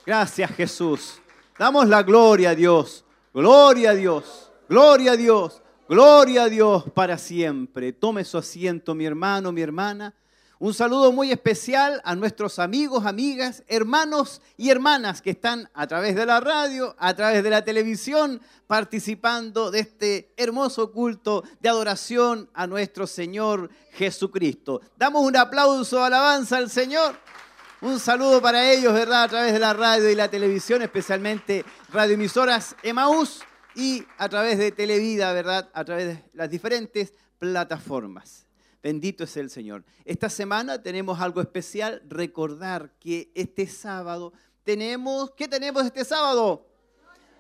[0.05, 1.22] Gracias Jesús.
[1.57, 3.05] Damos la gloria a Dios.
[3.34, 4.51] Gloria a Dios.
[4.68, 5.61] Gloria a Dios.
[5.88, 7.93] Gloria a Dios para siempre.
[7.93, 10.14] Tome su asiento, mi hermano, mi hermana.
[10.59, 16.15] Un saludo muy especial a nuestros amigos, amigas, hermanos y hermanas que están a través
[16.15, 22.49] de la radio, a través de la televisión, participando de este hermoso culto de adoración
[22.53, 24.81] a nuestro Señor Jesucristo.
[24.95, 27.15] Damos un aplauso, alabanza al Señor.
[27.81, 29.23] Un saludo para ellos, ¿verdad?
[29.23, 33.41] A través de la radio y la televisión, especialmente radioemisoras Emaús
[33.75, 35.69] y a través de Televida, ¿verdad?
[35.73, 38.42] A través de las diferentes plataformas.
[38.84, 39.86] Bendito es el Señor.
[40.03, 44.34] Esta semana tenemos algo especial, recordar que este sábado
[44.65, 46.67] tenemos, ¿qué tenemos este sábado?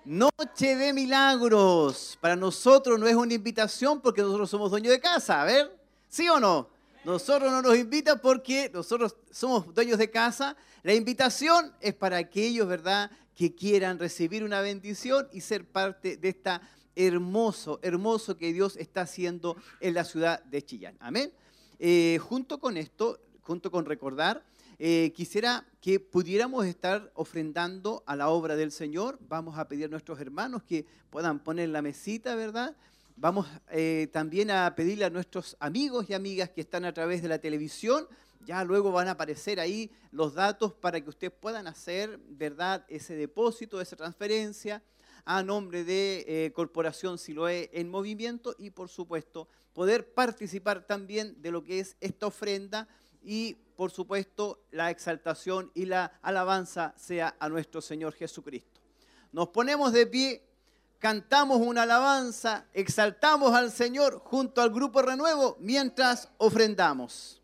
[0.05, 2.17] Noche de milagros.
[2.21, 5.77] Para nosotros no es una invitación porque nosotros somos dueños de casa, a ver,
[6.07, 6.69] ¿sí o no?
[7.03, 10.55] Nosotros no nos invitan porque nosotros somos dueños de casa.
[10.81, 16.29] La invitación es para aquellos, ¿verdad?, que quieran recibir una bendición y ser parte de
[16.29, 16.61] esta
[16.95, 20.95] hermoso, hermoso que Dios está haciendo en la ciudad de Chillán.
[20.99, 21.31] Amén.
[21.79, 24.43] Eh, junto con esto, junto con recordar,
[24.79, 29.19] eh, quisiera que pudiéramos estar ofrendando a la obra del Señor.
[29.27, 32.75] Vamos a pedir a nuestros hermanos que puedan poner la mesita, ¿verdad?
[33.15, 37.27] Vamos eh, también a pedirle a nuestros amigos y amigas que están a través de
[37.27, 38.07] la televisión.
[38.45, 43.15] Ya luego van a aparecer ahí los datos para que ustedes puedan hacer, ¿verdad?, ese
[43.15, 44.83] depósito, esa transferencia
[45.25, 51.51] a nombre de eh, Corporación Siloé en Movimiento y por supuesto poder participar también de
[51.51, 52.87] lo que es esta ofrenda
[53.23, 58.81] y por supuesto la exaltación y la alabanza sea a nuestro Señor Jesucristo.
[59.31, 60.43] Nos ponemos de pie,
[60.99, 67.42] cantamos una alabanza, exaltamos al Señor junto al grupo Renuevo mientras ofrendamos.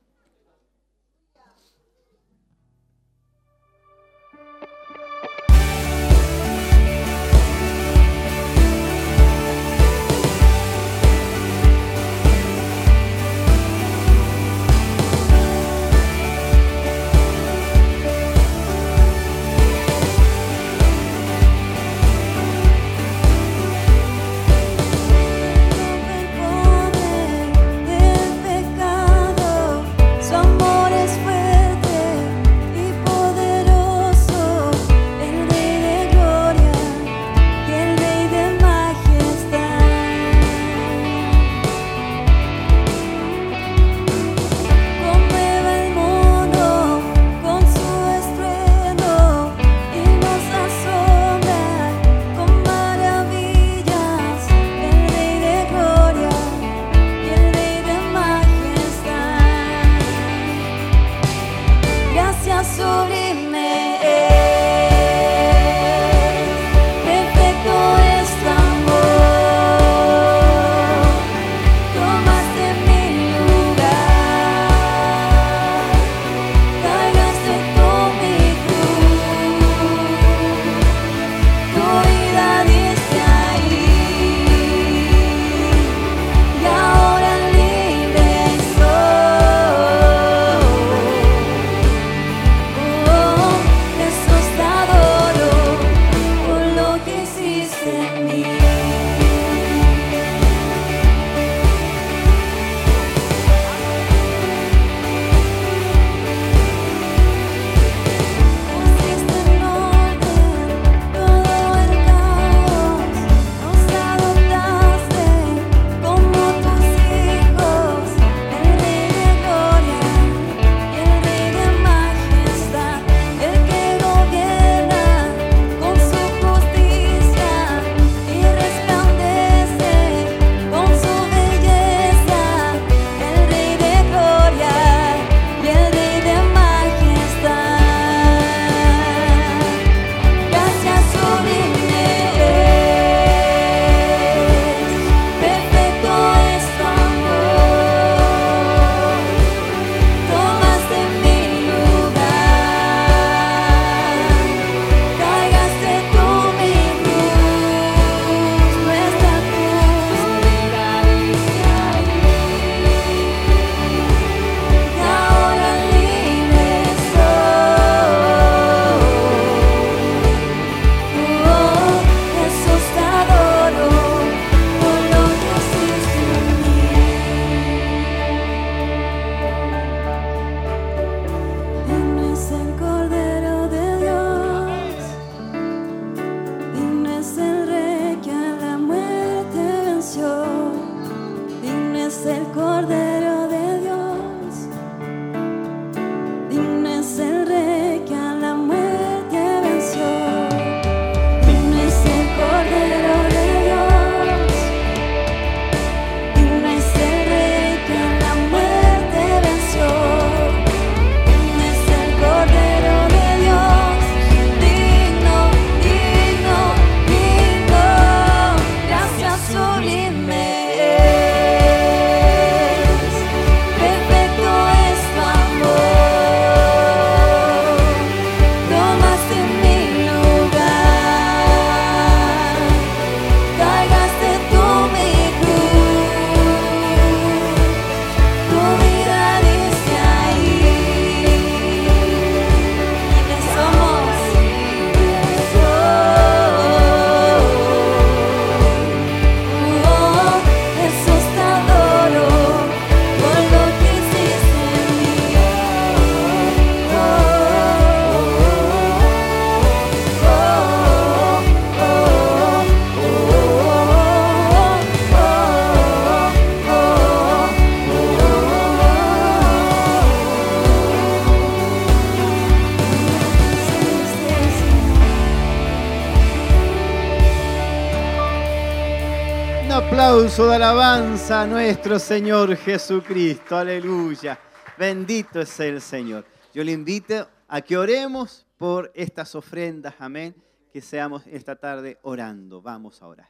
[280.70, 283.58] Alabanza nuestro Señor Jesucristo.
[283.58, 284.40] Aleluya.
[284.78, 286.26] Bendito es el Señor.
[286.54, 289.96] Yo le invito a que oremos por estas ofrendas.
[289.98, 290.36] Amén.
[290.72, 292.62] Que seamos esta tarde orando.
[292.62, 293.30] Vamos a orar.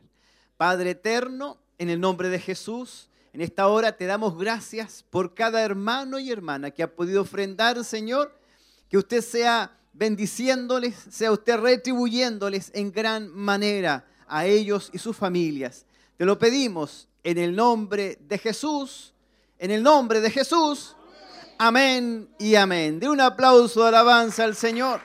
[0.57, 5.61] Padre eterno, en el nombre de Jesús, en esta hora te damos gracias por cada
[5.61, 8.37] hermano y hermana que ha podido ofrendar, Señor.
[8.89, 15.85] Que usted sea bendiciéndoles, sea usted retribuyéndoles en gran manera a ellos y sus familias.
[16.17, 19.13] Te lo pedimos en el nombre de Jesús,
[19.57, 20.95] en el nombre de Jesús.
[21.57, 22.99] Amén y amén.
[22.99, 25.01] De un aplauso de alabanza al Señor.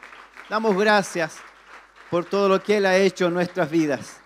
[0.49, 1.37] Damos gracias
[2.11, 4.19] por todo lo que Él ha hecho en nuestras vidas.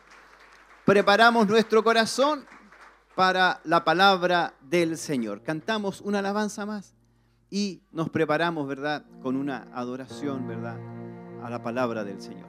[0.85, 2.47] Preparamos nuestro corazón
[3.15, 5.43] para la palabra del Señor.
[5.43, 6.95] Cantamos una alabanza más
[7.51, 9.05] y nos preparamos, ¿verdad?
[9.23, 10.79] Con una adoración, ¿verdad?
[11.43, 12.47] A la palabra del Señor.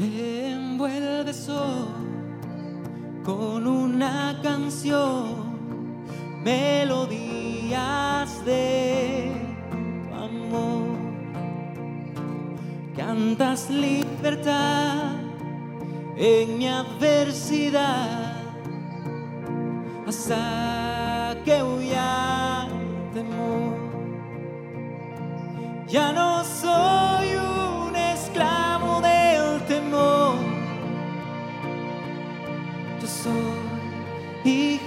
[0.00, 5.52] Me envuelves hoy con una canción,
[6.42, 9.30] melodías de
[10.14, 10.96] amor.
[12.96, 15.16] Cantas libertad
[16.16, 18.36] en mi adversidad
[20.06, 22.66] hasta que huya
[23.12, 23.76] temor.
[25.88, 26.99] Ya no soy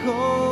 [0.03, 0.42] hijo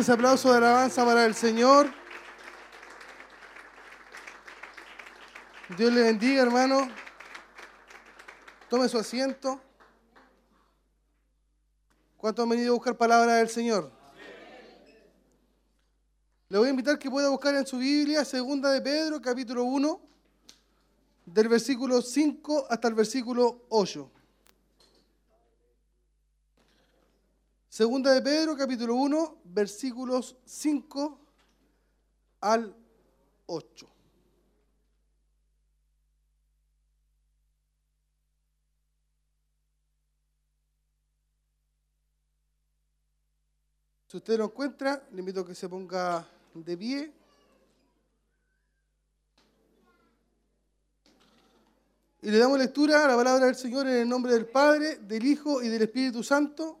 [0.00, 1.92] Fuertes aplausos de alabanza para el Señor.
[5.76, 6.88] Dios le bendiga, hermano.
[8.70, 9.60] Tome su asiento.
[12.16, 13.92] ¿Cuántos han venido a buscar palabra del Señor?
[16.48, 20.00] Le voy a invitar que pueda buscar en su Biblia, segunda de Pedro, capítulo 1,
[21.26, 24.10] del versículo 5 hasta el versículo 8.
[27.70, 31.20] Segunda de Pedro, capítulo 1, versículos 5
[32.40, 32.74] al
[33.46, 33.88] 8.
[44.08, 47.12] Si usted lo encuentra, le invito a que se ponga de pie.
[52.20, 55.24] Y le damos lectura a la palabra del Señor en el nombre del Padre, del
[55.24, 56.80] Hijo y del Espíritu Santo.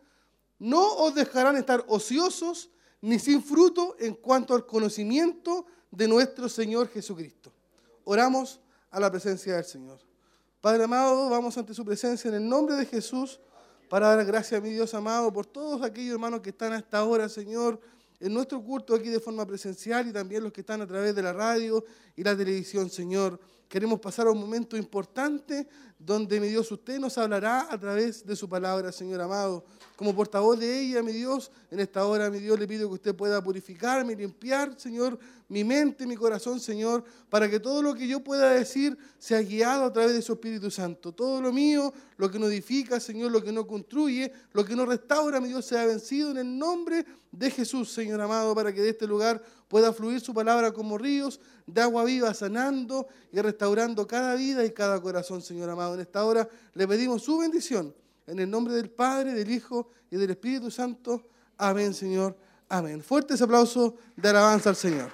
[0.61, 2.69] no os dejarán estar ociosos
[3.01, 7.51] ni sin fruto en cuanto al conocimiento de nuestro Señor Jesucristo.
[8.03, 8.59] Oramos
[8.91, 9.99] a la presencia del Señor.
[10.61, 13.39] Padre amado, vamos ante su presencia en el nombre de Jesús
[13.89, 17.27] para dar gracias a mi Dios amado por todos aquellos hermanos que están hasta ahora,
[17.27, 17.81] Señor,
[18.19, 21.23] en nuestro culto aquí de forma presencial y también los que están a través de
[21.23, 21.83] la radio
[22.15, 23.39] y la televisión, Señor.
[23.67, 25.67] Queremos pasar a un momento importante
[26.05, 29.63] donde, mi Dios, usted nos hablará a través de su palabra, Señor amado.
[29.95, 33.15] Como portavoz de ella, mi Dios, en esta hora, mi Dios, le pido que usted
[33.15, 38.23] pueda purificarme, limpiar, Señor, mi mente, mi corazón, Señor, para que todo lo que yo
[38.23, 41.11] pueda decir sea guiado a través de su Espíritu Santo.
[41.11, 44.85] Todo lo mío, lo que no edifica, Señor, lo que no construye, lo que no
[44.85, 48.89] restaura, mi Dios, sea vencido en el nombre de Jesús, Señor amado, para que de
[48.89, 54.35] este lugar pueda fluir su palabra como ríos de agua viva, sanando y restaurando cada
[54.35, 55.90] vida y cada corazón, Señor amado.
[55.93, 57.95] En esta hora le pedimos su bendición.
[58.27, 61.27] En el nombre del Padre, del Hijo y del Espíritu Santo.
[61.57, 62.37] Amén, Señor.
[62.69, 63.03] Amén.
[63.03, 65.11] Fuertes aplausos de alabanza al Señor.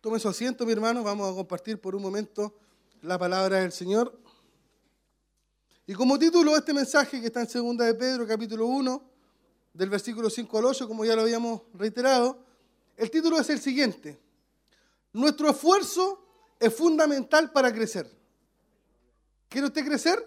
[0.00, 1.02] Tome su asiento, mi hermano.
[1.02, 2.54] Vamos a compartir por un momento
[3.02, 4.16] la palabra del Señor.
[5.86, 9.10] Y como título este mensaje que está en segunda de Pedro, capítulo 1,
[9.72, 12.38] del versículo 5 al 8, como ya lo habíamos reiterado,
[12.96, 14.18] el título es el siguiente.
[15.16, 16.22] Nuestro esfuerzo
[16.60, 18.06] es fundamental para crecer.
[19.48, 20.22] ¿Quiere usted crecer?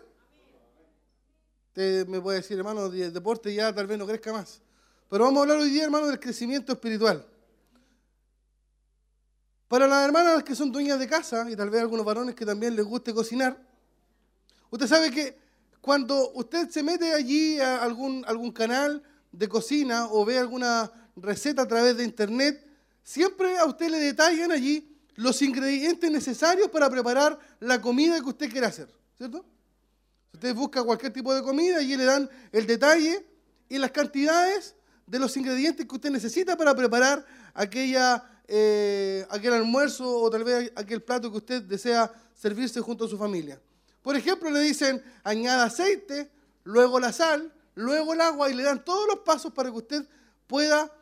[1.67, 4.63] Usted me puede decir, hermano, el deporte ya tal vez no crezca más.
[5.07, 7.23] Pero vamos a hablar hoy día, hermano, del crecimiento espiritual.
[9.67, 12.75] Para las hermanas que son dueñas de casa, y tal vez algunos varones que también
[12.75, 13.63] les guste cocinar,
[14.71, 15.37] usted sabe que
[15.81, 21.61] cuando usted se mete allí a algún, algún canal de cocina o ve alguna receta
[21.61, 22.68] a través de internet,
[23.10, 28.51] siempre a usted le detallan allí los ingredientes necesarios para preparar la comida que usted
[28.51, 28.88] quiere hacer,
[29.18, 29.43] ¿cierto?
[30.32, 33.26] Usted busca cualquier tipo de comida y le dan el detalle
[33.68, 34.76] y las cantidades
[35.07, 40.72] de los ingredientes que usted necesita para preparar aquella, eh, aquel almuerzo o tal vez
[40.76, 43.60] aquel plato que usted desea servirse junto a su familia.
[44.03, 46.30] Por ejemplo, le dicen añada aceite,
[46.64, 50.05] luego la sal, luego el agua y le dan todos los pasos para que usted
[50.45, 50.93] pueda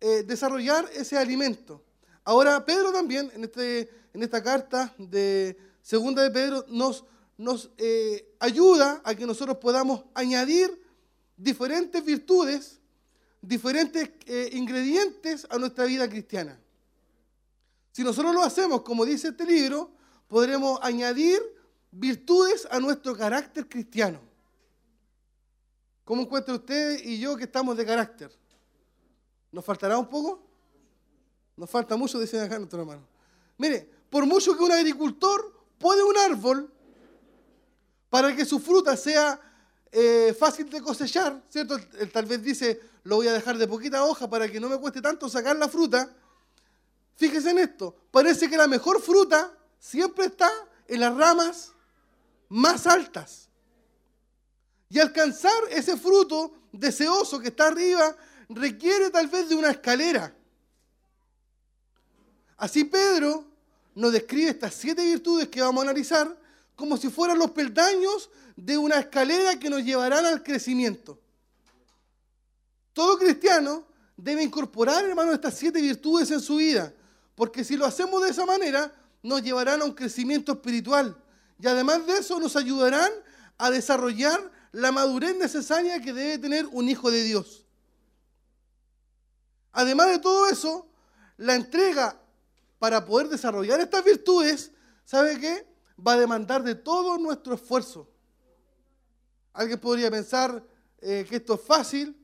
[0.00, 1.82] eh, desarrollar ese alimento.
[2.24, 7.04] Ahora, Pedro también, en, este, en esta carta de segunda de Pedro, nos,
[7.38, 10.82] nos eh, ayuda a que nosotros podamos añadir
[11.36, 12.80] diferentes virtudes,
[13.40, 16.60] diferentes eh, ingredientes a nuestra vida cristiana.
[17.92, 19.90] Si nosotros lo hacemos, como dice este libro,
[20.28, 21.40] podremos añadir
[21.90, 24.20] virtudes a nuestro carácter cristiano.
[26.04, 28.30] ¿Cómo encuentra usted y yo que estamos de carácter?
[29.52, 30.42] ¿Nos faltará un poco?
[31.56, 33.06] Nos falta mucho, dice acá nuestro hermano.
[33.58, 36.70] Mire, por mucho que un agricultor puede un árbol
[38.10, 39.40] para que su fruta sea
[39.90, 41.76] eh, fácil de cosechar, ¿cierto?
[41.98, 44.78] Él tal vez dice, lo voy a dejar de poquita hoja para que no me
[44.78, 46.14] cueste tanto sacar la fruta.
[47.14, 50.50] Fíjese en esto, parece que la mejor fruta siempre está
[50.86, 51.72] en las ramas
[52.48, 53.48] más altas.
[54.88, 58.14] Y alcanzar ese fruto deseoso que está arriba
[58.48, 60.34] requiere tal vez de una escalera.
[62.56, 63.44] Así Pedro
[63.94, 66.36] nos describe estas siete virtudes que vamos a analizar
[66.74, 71.18] como si fueran los peldaños de una escalera que nos llevarán al crecimiento.
[72.92, 73.86] Todo cristiano
[74.16, 76.92] debe incorporar, hermano, estas siete virtudes en su vida,
[77.34, 78.92] porque si lo hacemos de esa manera,
[79.22, 81.16] nos llevarán a un crecimiento espiritual.
[81.60, 83.10] Y además de eso, nos ayudarán
[83.58, 87.65] a desarrollar la madurez necesaria que debe tener un hijo de Dios.
[89.76, 90.88] Además de todo eso,
[91.36, 92.18] la entrega
[92.78, 94.72] para poder desarrollar estas virtudes,
[95.04, 95.68] ¿sabe qué?
[96.04, 98.08] Va a demandar de todo nuestro esfuerzo.
[99.52, 100.64] Alguien podría pensar
[101.02, 102.16] eh, que esto es fácil,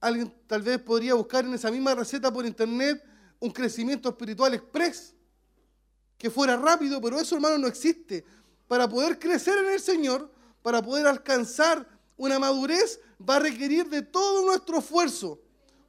[0.00, 3.04] alguien tal vez podría buscar en esa misma receta por internet
[3.38, 5.14] un crecimiento espiritual express,
[6.16, 8.24] que fuera rápido, pero eso hermano no existe.
[8.66, 10.32] Para poder crecer en el Señor,
[10.62, 11.86] para poder alcanzar
[12.16, 15.42] una madurez, va a requerir de todo nuestro esfuerzo.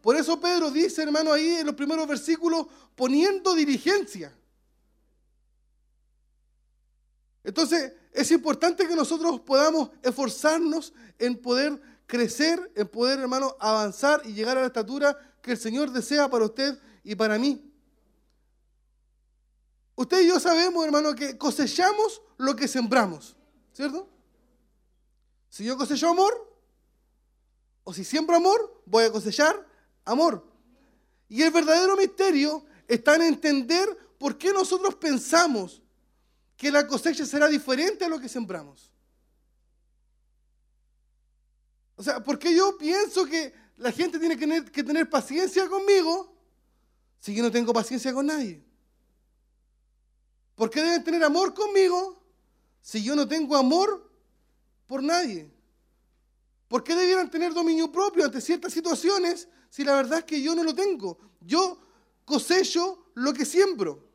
[0.09, 4.35] Por eso Pedro dice, hermano, ahí en los primeros versículos, poniendo diligencia.
[7.43, 14.33] Entonces, es importante que nosotros podamos esforzarnos en poder crecer, en poder, hermano, avanzar y
[14.33, 17.71] llegar a la estatura que el Señor desea para usted y para mí.
[19.93, 23.35] Usted y yo sabemos, hermano, que cosechamos lo que sembramos,
[23.73, 24.09] ¿cierto?
[25.49, 26.33] Si yo cosecho amor,
[27.83, 29.68] o si siembro amor, voy a cosechar
[30.09, 30.43] amor.
[31.27, 33.87] Y el verdadero misterio está en entender
[34.17, 35.81] por qué nosotros pensamos
[36.57, 38.91] que la cosecha será diferente a lo que sembramos.
[41.95, 45.67] O sea, ¿por qué yo pienso que la gente tiene que tener, que tener paciencia
[45.67, 46.33] conmigo
[47.19, 48.63] si yo no tengo paciencia con nadie?
[50.55, 52.21] ¿Por qué deben tener amor conmigo
[52.81, 54.11] si yo no tengo amor
[54.87, 55.49] por nadie?
[56.69, 60.55] ¿Por qué debieran tener dominio propio ante ciertas situaciones si la verdad es que yo
[60.55, 61.17] no lo tengo?
[61.41, 61.79] Yo
[62.23, 64.07] cosecho lo que siembro.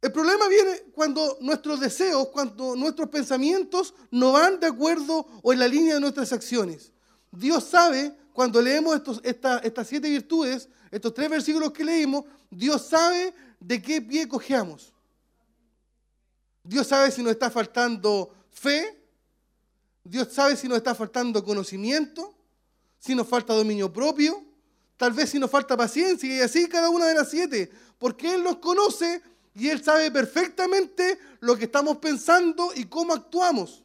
[0.00, 5.58] El problema viene cuando nuestros deseos, cuando nuestros pensamientos no van de acuerdo o en
[5.58, 6.90] la línea de nuestras acciones.
[7.30, 13.34] Dios sabe, cuando leemos estos, estas siete virtudes, estos tres versículos que leímos, Dios sabe
[13.60, 14.94] de qué pie cojeamos.
[16.64, 18.99] Dios sabe si nos está faltando fe,
[20.10, 22.34] Dios sabe si nos está faltando conocimiento,
[22.98, 24.44] si nos falta dominio propio,
[24.96, 28.42] tal vez si nos falta paciencia y así cada una de las siete, porque Él
[28.42, 29.22] nos conoce
[29.54, 33.84] y Él sabe perfectamente lo que estamos pensando y cómo actuamos.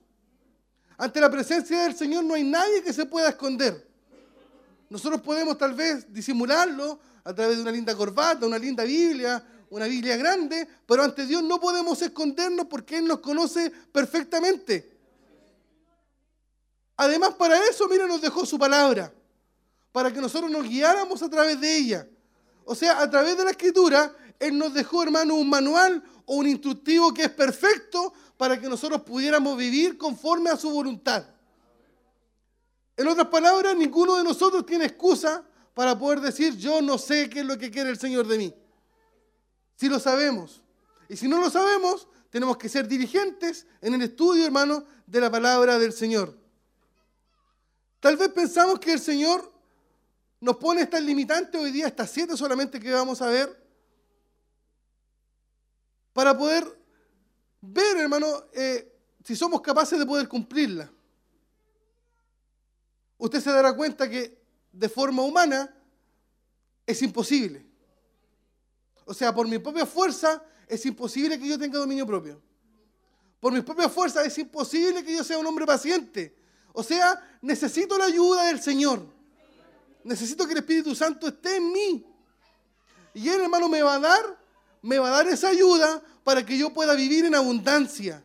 [0.97, 3.87] Ante la presencia del Señor no hay nadie que se pueda esconder.
[4.89, 9.85] Nosotros podemos tal vez disimularlo a través de una linda corbata, una linda Biblia, una
[9.85, 14.94] Biblia grande, pero ante Dios no podemos escondernos porque Él nos conoce perfectamente.
[16.97, 19.13] Además, para eso, mira, nos dejó su palabra,
[19.91, 22.07] para que nosotros nos guiáramos a través de ella.
[22.65, 26.47] O sea, a través de la escritura, Él nos dejó, hermano, un manual o un
[26.47, 31.25] instructivo que es perfecto para que nosotros pudiéramos vivir conforme a su voluntad.
[32.97, 35.43] En otras palabras, ninguno de nosotros tiene excusa
[35.73, 38.55] para poder decir, yo no sé qué es lo que quiere el Señor de mí.
[39.75, 40.61] Si lo sabemos.
[41.09, 45.29] Y si no lo sabemos, tenemos que ser diligentes en el estudio, hermano, de la
[45.29, 46.44] palabra del Señor.
[48.05, 49.51] Tal vez pensamos que el Señor
[50.39, 53.67] nos pone estas limitantes hoy día, estas siete solamente que vamos a ver,
[56.13, 56.63] para poder
[57.61, 60.87] ver, hermano, eh, si somos capaces de poder cumplirla.
[63.17, 64.39] Usted se dará cuenta que
[64.71, 65.75] de forma humana
[66.85, 67.65] es imposible.
[69.05, 72.39] O sea, por mi propia fuerza es imposible que yo tenga dominio propio.
[73.39, 76.44] Por mi propia fuerza es imposible que yo sea un hombre paciente.
[76.75, 79.05] O sea, necesito la ayuda del Señor.
[80.03, 82.05] Necesito que el Espíritu Santo esté en mí.
[83.13, 84.39] Y Él, hermano, me va a dar,
[84.81, 88.23] me va a dar esa ayuda para que yo pueda vivir en abundancia.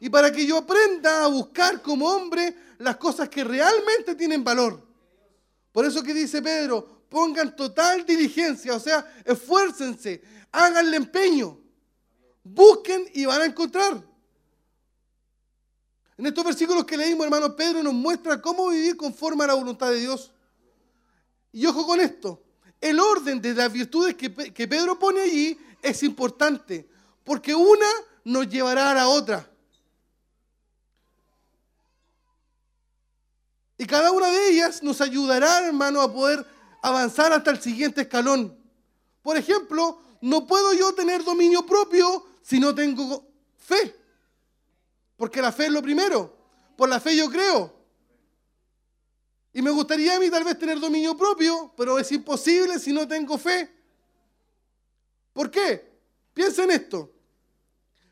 [0.00, 4.80] Y para que yo aprenda a buscar como hombre las cosas que realmente tienen valor.
[5.72, 10.22] Por eso que dice Pedro, pongan total diligencia, o sea, esfuércense,
[10.52, 11.58] háganle empeño,
[12.44, 14.07] busquen y van a encontrar.
[16.18, 19.90] En estos versículos que leímos, hermano Pedro nos muestra cómo vivir conforme a la voluntad
[19.90, 20.32] de Dios.
[21.52, 22.42] Y ojo con esto,
[22.80, 26.88] el orden de las virtudes que, Pedro pone allí es importante,
[27.22, 27.86] porque una
[28.24, 29.48] nos llevará a la otra.
[33.78, 36.44] Y cada una de ellas nos ayudará, hermano, a poder
[36.82, 38.58] avanzar hasta el siguiente escalón.
[39.22, 43.24] Por ejemplo, no puedo yo tener dominio propio si no tengo
[43.56, 43.97] fe.
[45.18, 46.34] Porque la fe es lo primero.
[46.76, 47.74] Por la fe yo creo.
[49.52, 53.06] Y me gustaría a mí tal vez tener dominio propio, pero es imposible si no
[53.06, 53.68] tengo fe.
[55.32, 55.92] ¿Por qué?
[56.32, 57.12] Piensa en esto.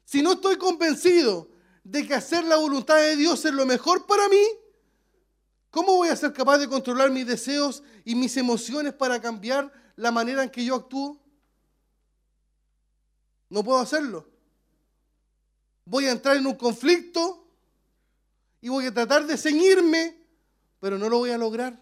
[0.05, 1.49] Si no estoy convencido
[1.85, 4.45] de que hacer la voluntad de Dios es lo mejor para mí,
[5.71, 10.11] ¿cómo voy a ser capaz de controlar mis deseos y mis emociones para cambiar la
[10.11, 11.21] manera en que yo actúo?
[13.49, 14.36] No puedo hacerlo.
[15.87, 17.47] Voy a entrar en un conflicto
[18.61, 20.21] y voy a tratar de ceñirme,
[20.81, 21.81] pero no lo voy a lograr.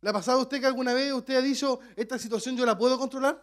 [0.00, 2.78] ¿Le ha pasado a usted que alguna vez usted ha dicho, esta situación yo la
[2.78, 3.42] puedo controlar?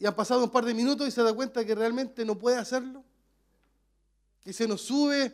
[0.00, 2.56] Y han pasado un par de minutos y se da cuenta que realmente no puede
[2.56, 3.04] hacerlo.
[4.42, 5.32] Que se nos sube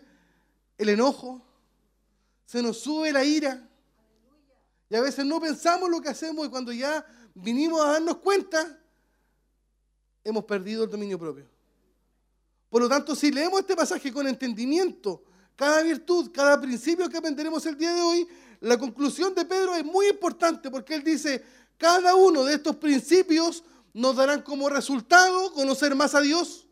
[0.77, 1.41] el enojo,
[2.45, 3.67] se nos sube la ira.
[4.91, 8.79] Y a veces no pensamos lo que hacemos y cuando ya vinimos a darnos cuenta,
[10.27, 11.47] hemos perdido el dominio propio.
[12.69, 15.23] Por lo tanto, si leemos este pasaje con entendimiento,
[15.55, 18.29] cada virtud, cada principio que aprenderemos el día de hoy,
[18.61, 21.45] la conclusión de Pedro es muy importante porque él dice,
[21.79, 23.63] cada uno de estos principios
[23.95, 26.67] nos darán como resultado conocer más a Dios.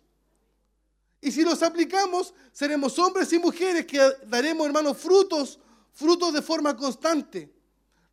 [1.20, 5.59] Y si los aplicamos, seremos hombres y mujeres que daremos, hermanos, frutos,
[5.93, 7.51] frutos de forma constante.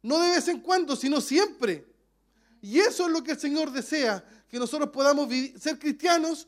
[0.04, 1.92] No de vez en cuando, sino siempre.
[2.62, 6.46] Y eso es lo que el Señor desea, que nosotros podamos ser cristianos,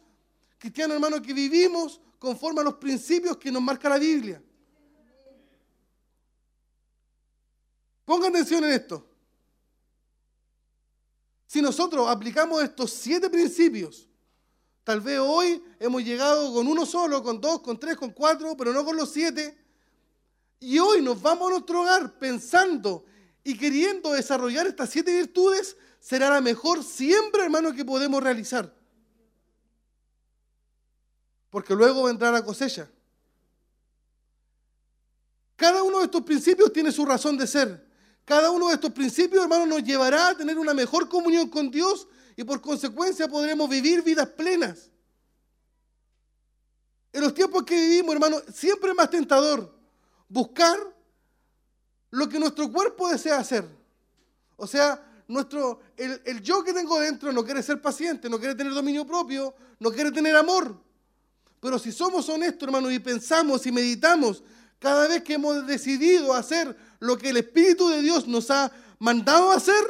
[0.57, 4.43] cristianos hermanos que vivimos conforme a los principios que nos marca la Biblia.
[8.03, 9.07] Pongan atención en esto.
[11.47, 14.09] Si nosotros aplicamos estos siete principios,
[14.83, 18.73] tal vez hoy hemos llegado con uno solo, con dos, con tres, con cuatro, pero
[18.73, 19.57] no con los siete.
[20.59, 23.05] Y hoy nos vamos a nuestro hogar pensando
[23.45, 28.69] y queriendo desarrollar estas siete virtudes, será la mejor siembra, hermano, que podemos realizar.
[31.49, 32.89] Porque luego vendrá la cosecha.
[35.55, 37.87] Cada uno de estos principios tiene su razón de ser.
[38.25, 42.05] Cada uno de estos principios, hermano, nos llevará a tener una mejor comunión con Dios
[42.35, 44.91] y por consecuencia podremos vivir vidas plenas.
[47.13, 49.73] En los tiempos que vivimos, hermano, siempre es más tentador
[50.27, 50.77] buscar
[52.09, 53.65] lo que nuestro cuerpo desea hacer.
[54.57, 58.55] O sea, nuestro, el, el yo que tengo dentro no quiere ser paciente, no quiere
[58.55, 60.79] tener dominio propio, no quiere tener amor.
[61.59, 64.43] Pero si somos honestos, hermano, y pensamos y meditamos
[64.79, 69.51] cada vez que hemos decidido hacer lo que el Espíritu de Dios nos ha mandado
[69.51, 69.83] hacer,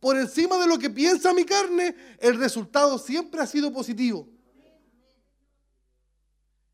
[0.00, 4.28] por encima de lo que piensa mi carne, el resultado siempre ha sido positivo.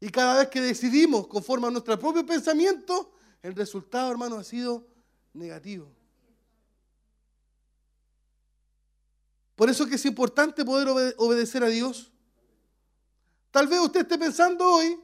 [0.01, 4.87] Y cada vez que decidimos conforme a nuestro propio pensamiento, el resultado, hermano, ha sido
[5.33, 5.91] negativo.
[9.55, 12.11] Por eso que es importante poder obedecer a Dios.
[13.51, 15.01] Tal vez usted esté pensando hoy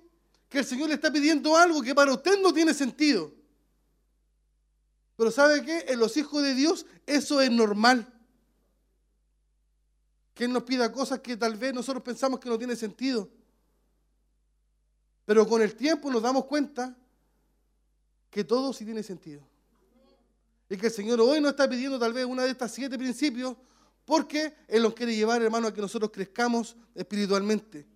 [0.49, 3.33] que el Señor le está pidiendo algo que para usted no tiene sentido.
[5.17, 5.85] Pero ¿sabe qué?
[5.89, 8.13] En los hijos de Dios eso es normal.
[10.35, 13.31] Que Él nos pida cosas que tal vez nosotros pensamos que no tiene sentido.
[15.25, 16.97] Pero con el tiempo nos damos cuenta
[18.31, 19.47] que todo sí tiene sentido.
[20.69, 23.57] Y que el Señor hoy nos está pidiendo tal vez una de estas siete principios
[24.11, 27.87] porque Él nos quiere llevar, hermano, a que nosotros crezcamos espiritualmente.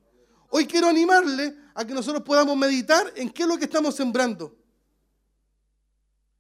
[0.49, 4.57] Hoy quiero animarle a que nosotros podamos meditar en qué es lo que estamos sembrando.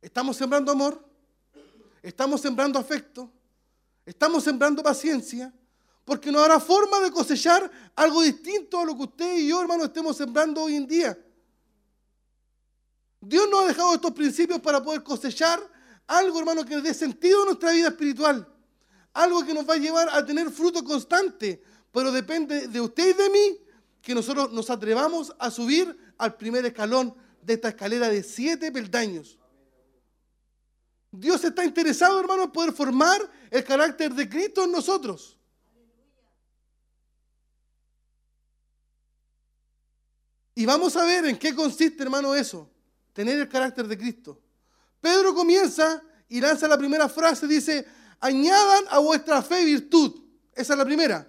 [0.00, 1.04] ¿Estamos sembrando amor?
[2.00, 3.28] ¿Estamos sembrando afecto?
[4.06, 5.52] ¿Estamos sembrando paciencia?
[6.04, 9.86] Porque no habrá forma de cosechar algo distinto a lo que usted y yo, hermano,
[9.86, 11.18] estemos sembrando hoy en día.
[13.20, 15.58] Dios nos ha dejado estos principios para poder cosechar
[16.06, 18.53] algo, hermano, que dé sentido a nuestra vida espiritual.
[19.14, 21.62] Algo que nos va a llevar a tener fruto constante.
[21.90, 23.58] Pero depende de usted y de mí
[24.02, 29.38] que nosotros nos atrevamos a subir al primer escalón de esta escalera de siete peldaños.
[31.10, 33.20] Dios está interesado, hermano, en poder formar
[33.50, 35.38] el carácter de Cristo en nosotros.
[40.56, 42.70] Y vamos a ver en qué consiste, hermano, eso,
[43.12, 44.40] tener el carácter de Cristo.
[45.00, 47.86] Pedro comienza y lanza la primera frase, dice,
[48.20, 50.20] añadan a vuestra fe virtud.
[50.54, 51.28] Esa es la primera.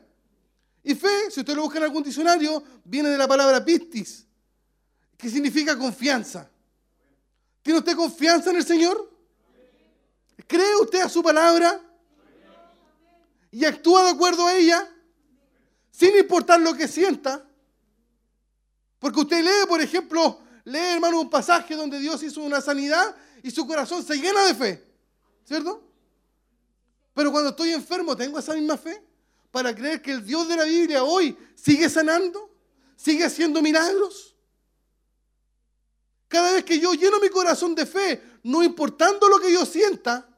[0.83, 4.25] Y fe, si usted lo busca en algún diccionario, viene de la palabra pistis,
[5.17, 6.49] que significa confianza.
[7.63, 9.11] ¿Tiene usted confianza en el Señor?
[10.47, 11.81] ¿Cree usted a su palabra?
[13.49, 14.87] ¿Y actúa de acuerdo a ella?
[15.89, 17.43] Sin importar lo que sienta.
[18.99, 23.49] Porque usted lee, por ejemplo, lee, hermano, un pasaje donde Dios hizo una sanidad y
[23.49, 24.83] su corazón se llena de fe,
[25.45, 25.83] ¿cierto?
[27.15, 29.01] Pero cuando estoy enfermo, ¿tengo esa misma fe?
[29.49, 32.53] Para creer que el Dios de la Biblia hoy sigue sanando,
[32.97, 34.35] sigue haciendo milagros.
[36.27, 40.29] Cada vez que yo lleno mi corazón de fe, no importando lo que yo sienta,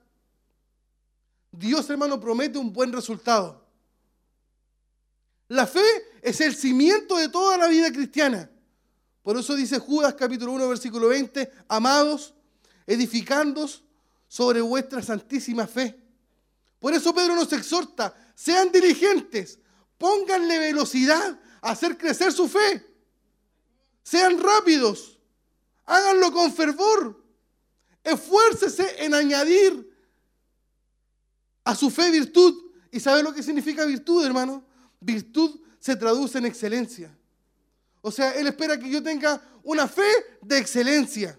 [1.52, 3.66] Dios hermano promete un buen resultado.
[5.48, 5.84] La fe
[6.22, 8.52] es el cimiento de toda la vida cristiana.
[9.24, 12.36] Por eso dice Judas capítulo 1 versículo 20, amados,
[12.86, 13.84] edificándos
[14.28, 16.07] sobre vuestra santísima fe.
[16.80, 19.60] Por eso Pedro nos exhorta, sean diligentes,
[19.98, 22.86] pónganle velocidad a hacer crecer su fe.
[24.04, 25.20] Sean rápidos,
[25.86, 27.24] háganlo con fervor.
[28.04, 29.91] Esfuércese en añadir
[31.66, 32.72] a su fe virtud.
[32.91, 34.64] ¿Y sabe lo que significa virtud, hermano?
[34.99, 37.16] Virtud se traduce en excelencia.
[38.02, 40.10] O sea, Él espera que yo tenga una fe
[40.41, 41.38] de excelencia,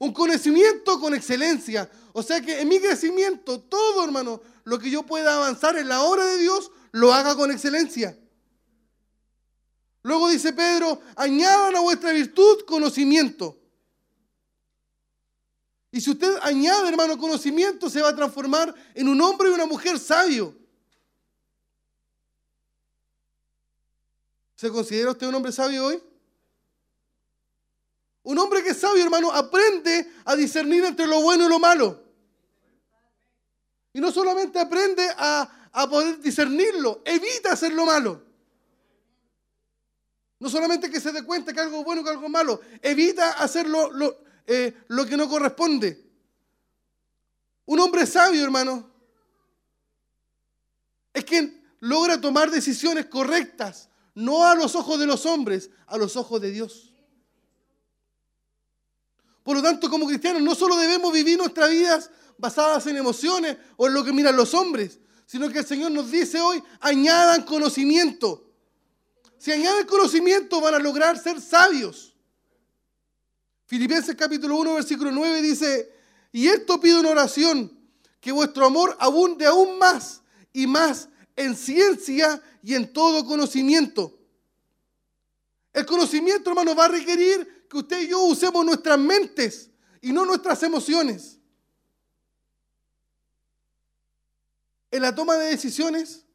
[0.00, 1.88] un conocimiento con excelencia.
[2.12, 6.02] O sea que en mi crecimiento, todo, hermano, lo que yo pueda avanzar en la
[6.02, 8.18] obra de Dios, lo haga con excelencia.
[10.02, 13.58] Luego dice Pedro, añadan a vuestra virtud conocimiento.
[15.92, 19.66] Y si usted añade, hermano, conocimiento, se va a transformar en un hombre y una
[19.66, 20.56] mujer sabio.
[24.54, 26.02] ¿Se considera usted un hombre sabio hoy?
[28.30, 32.00] Un hombre que es sabio, hermano, aprende a discernir entre lo bueno y lo malo.
[33.92, 38.22] Y no solamente aprende a, a poder discernirlo, evita hacer lo malo.
[40.38, 43.90] No solamente que se dé cuenta que algo bueno que algo malo, evita hacer lo,
[43.90, 46.00] lo, eh, lo que no corresponde.
[47.66, 48.92] Un hombre sabio, hermano,
[51.12, 56.14] es quien logra tomar decisiones correctas, no a los ojos de los hombres, a los
[56.16, 56.89] ojos de Dios.
[59.50, 62.08] Por lo tanto, como cristianos, no solo debemos vivir nuestras vidas
[62.38, 66.08] basadas en emociones o en lo que miran los hombres, sino que el Señor nos
[66.08, 68.48] dice hoy, añadan conocimiento.
[69.38, 72.14] Si añaden conocimiento van a lograr ser sabios.
[73.66, 75.96] Filipenses capítulo 1, versículo 9 dice,
[76.30, 77.76] y esto pido en oración,
[78.20, 80.22] que vuestro amor abunde aún más
[80.52, 84.16] y más en ciencia y en todo conocimiento.
[85.72, 89.70] El conocimiento, hermano, va a requerir que usted y yo usemos nuestras mentes
[90.02, 91.38] y no nuestras emociones.
[94.90, 96.26] En la toma de decisiones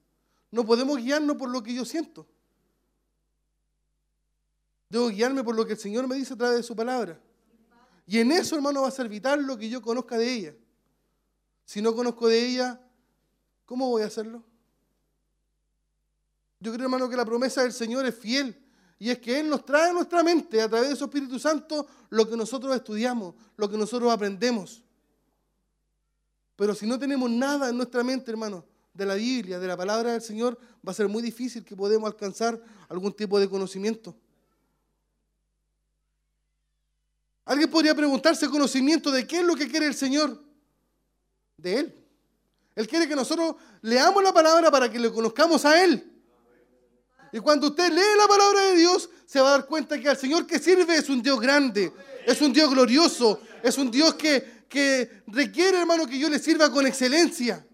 [0.49, 2.25] no podemos guiarnos por lo que yo siento.
[4.89, 7.19] Debo guiarme por lo que el Señor me dice a través de su palabra.
[8.07, 10.55] Y en eso, hermano, va a ser vital lo que yo conozca de ella.
[11.65, 12.81] Si no conozco de ella,
[13.65, 14.41] ¿cómo voy a hacerlo?
[16.61, 18.64] Yo creo, hermano, que la promesa del Señor es fiel.
[18.97, 21.85] Y es que Él nos trae a nuestra mente, a través de su Espíritu Santo,
[22.09, 24.81] lo que nosotros estudiamos, lo que nosotros aprendemos.
[26.55, 28.63] Pero si no tenemos nada en nuestra mente, hermano,
[28.93, 30.57] de la Biblia, de la palabra del Señor,
[30.87, 34.15] va a ser muy difícil que podamos alcanzar algún tipo de conocimiento.
[37.43, 40.41] Alguien podría preguntarse conocimiento de qué es lo que quiere el Señor.
[41.57, 42.05] De Él.
[42.75, 46.14] Él quiere que nosotros leamos la palabra para que le conozcamos a Él.
[47.35, 50.15] Y cuando usted lee la palabra de Dios, se va a dar cuenta que al
[50.15, 51.91] Señor que sirve es un Dios grande,
[52.25, 56.71] es un Dios glorioso, es un Dios que, que requiere, hermano, que yo le sirva
[56.71, 57.67] con excelencia.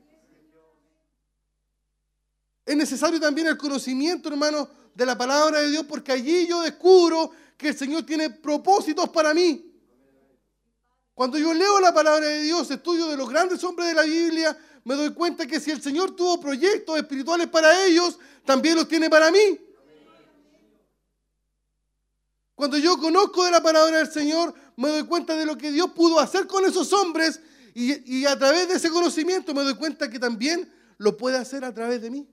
[2.65, 7.29] Es necesario también el conocimiento, hermano, de la palabra de Dios, porque allí yo descubro
[7.55, 9.71] que el Señor tiene propósitos para mí.
[11.13, 14.57] Cuando yo leo la palabra de Dios, estudio de los grandes hombres de la Biblia,
[14.83, 19.09] me doy cuenta que si el Señor tuvo proyectos espirituales para ellos, también los tiene
[19.09, 19.59] para mí.
[22.55, 25.91] Cuando yo conozco de la palabra del Señor, me doy cuenta de lo que Dios
[25.91, 27.39] pudo hacer con esos hombres
[27.73, 31.73] y, a través de ese conocimiento me doy cuenta que también lo puede hacer a
[31.73, 32.27] través de mí.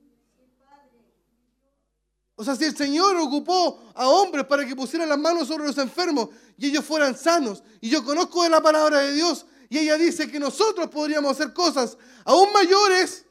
[2.35, 5.77] O sea, si el Señor ocupó a hombres para que pusieran las manos sobre los
[5.79, 9.97] enfermos y ellos fueran sanos, y yo conozco de la palabra de Dios, y ella
[9.99, 13.25] dice que nosotros podríamos hacer cosas aún mayores,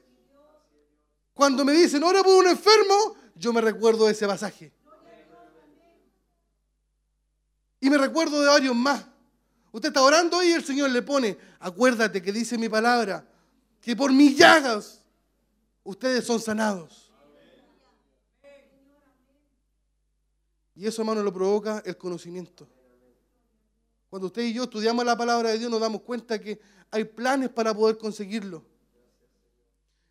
[1.34, 4.74] cuando me dicen, ora por un enfermo, yo me recuerdo de ese pasaje.
[7.80, 9.06] Y me recuerdo de varios más.
[9.72, 13.28] Usted está orando y el Señor le pone, acuérdate que dice mi palabra,
[13.80, 15.04] que por mis llagas
[15.84, 17.12] ustedes son sanados.
[20.76, 22.68] Y eso, hermano, lo provoca el conocimiento.
[24.10, 26.60] Cuando usted y yo estudiamos la palabra de Dios, nos damos cuenta que
[26.92, 28.64] hay planes para poder conseguirlo.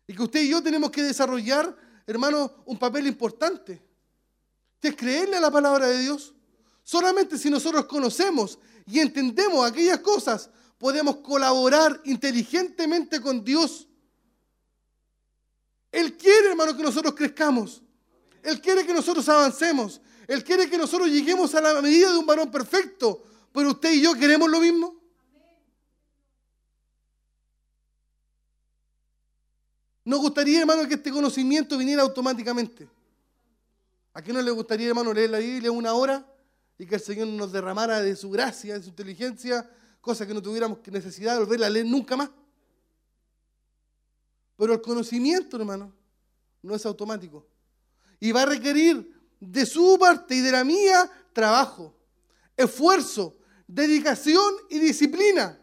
[0.07, 1.75] Y que usted y yo tenemos que desarrollar,
[2.05, 3.81] hermano, un papel importante.
[4.79, 6.33] Que es creerle a la palabra de Dios.
[6.83, 13.87] Solamente si nosotros conocemos y entendemos aquellas cosas podemos colaborar inteligentemente con Dios.
[15.91, 17.81] Él quiere, hermano, que nosotros crezcamos.
[18.43, 19.99] Él quiere que nosotros avancemos.
[20.27, 23.23] Él quiere que nosotros lleguemos a la medida de un varón perfecto.
[23.51, 24.95] Pero usted y yo queremos lo mismo.
[30.07, 32.87] Nos gustaría, hermano, que este conocimiento viniera automáticamente.
[34.13, 36.25] ¿A quién no le gustaría, hermano, leer la Biblia una hora
[36.77, 39.69] y que el Señor nos derramara de su gracia, de su inteligencia,
[39.99, 42.29] cosa que no tuviéramos necesidad de volverla a leer nunca más?
[44.55, 45.93] Pero el conocimiento, hermano,
[46.61, 47.45] no es automático.
[48.19, 51.93] Y va a requerir de su parte y de la mía trabajo,
[52.57, 55.57] esfuerzo, dedicación y disciplina.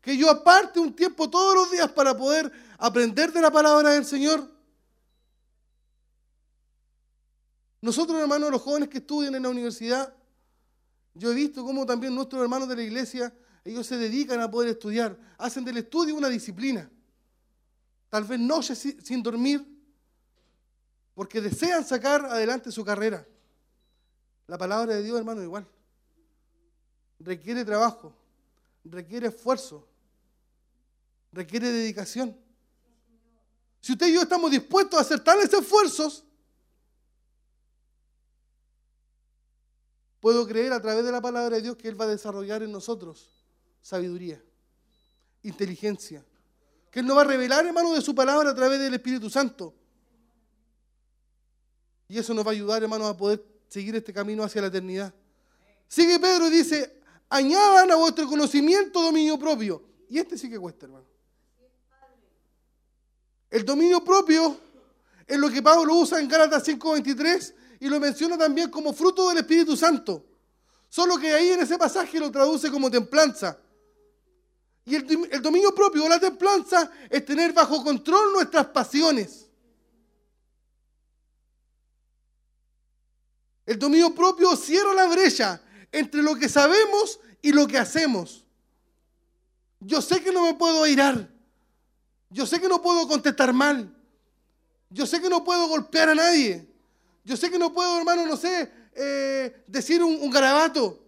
[0.00, 4.06] Que yo aparte un tiempo todos los días para poder aprender de la palabra del
[4.06, 4.50] Señor.
[7.80, 10.12] Nosotros, hermanos, los jóvenes que estudian en la universidad,
[11.14, 13.32] yo he visto cómo también nuestros hermanos de la iglesia,
[13.64, 16.90] ellos se dedican a poder estudiar, hacen del estudio una disciplina.
[18.08, 19.66] Tal vez noches sin dormir,
[21.14, 23.26] porque desean sacar adelante su carrera.
[24.48, 25.68] La palabra de Dios, hermano, igual.
[27.20, 28.14] Requiere trabajo,
[28.82, 29.86] requiere esfuerzo,
[31.32, 32.34] requiere dedicación.
[33.80, 36.24] Si usted y yo estamos dispuestos a hacer tales esfuerzos,
[40.18, 42.72] puedo creer a través de la palabra de Dios que Él va a desarrollar en
[42.72, 43.30] nosotros
[43.82, 44.42] sabiduría,
[45.42, 46.24] inteligencia,
[46.90, 49.74] que Él nos va a revelar, hermano, de su palabra a través del Espíritu Santo.
[52.08, 55.12] Y eso nos va a ayudar, hermano, a poder seguir este camino hacia la eternidad.
[55.86, 59.82] Sigue Pedro y dice, añadan a vuestro conocimiento dominio propio.
[60.08, 61.06] Y este sí que cuesta, hermano.
[63.50, 64.58] El dominio propio
[65.26, 69.38] es lo que Pablo usa en Gálatas 5:23 y lo menciona también como fruto del
[69.38, 70.24] Espíritu Santo.
[70.88, 73.58] Solo que ahí en ese pasaje lo traduce como templanza.
[74.86, 79.47] Y el, dominio propio o la templanza es tener bajo control nuestras pasiones.
[83.68, 85.60] El dominio propio cierra la brecha
[85.92, 88.46] entre lo que sabemos y lo que hacemos.
[89.78, 91.28] Yo sé que no me puedo airar.
[92.30, 93.94] Yo sé que no puedo contestar mal.
[94.88, 96.66] Yo sé que no puedo golpear a nadie.
[97.24, 100.98] Yo sé que no puedo, hermano, no sé, eh, decir un, un garabato.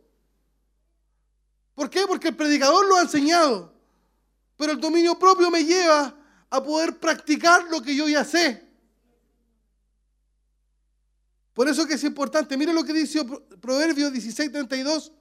[1.74, 2.06] ¿Por qué?
[2.06, 3.72] Porque el predicador lo ha enseñado.
[4.58, 6.14] Pero el dominio propio me lleva
[6.50, 8.69] a poder practicar lo que yo ya sé.
[11.60, 12.56] Por eso que es importante.
[12.56, 13.22] Mire lo que dice
[13.60, 15.12] Proverbios 16:32.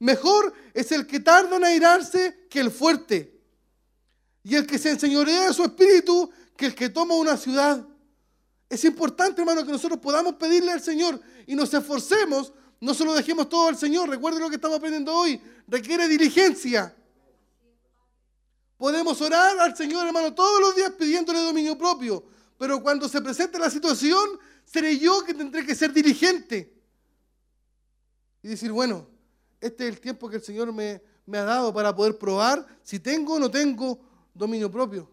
[0.00, 3.40] Mejor es el que tarda en airarse que el fuerte.
[4.44, 7.86] Y el que se enseñorea de su espíritu que el que toma una ciudad.
[8.68, 12.52] Es importante, hermano, que nosotros podamos pedirle al Señor y nos esforcemos.
[12.82, 14.10] No se lo dejemos todo al Señor.
[14.10, 15.40] Recuerden lo que estamos aprendiendo hoy.
[15.66, 16.94] Requiere diligencia.
[18.76, 22.22] Podemos orar al Señor, hermano, todos los días pidiéndole dominio propio.
[22.58, 24.38] Pero cuando se presente la situación,
[24.70, 26.74] seré yo que tendré que ser diligente.
[28.42, 29.08] Y decir, bueno,
[29.60, 33.00] este es el tiempo que el Señor me, me ha dado para poder probar si
[33.00, 33.98] tengo o no tengo
[34.34, 35.10] dominio propio.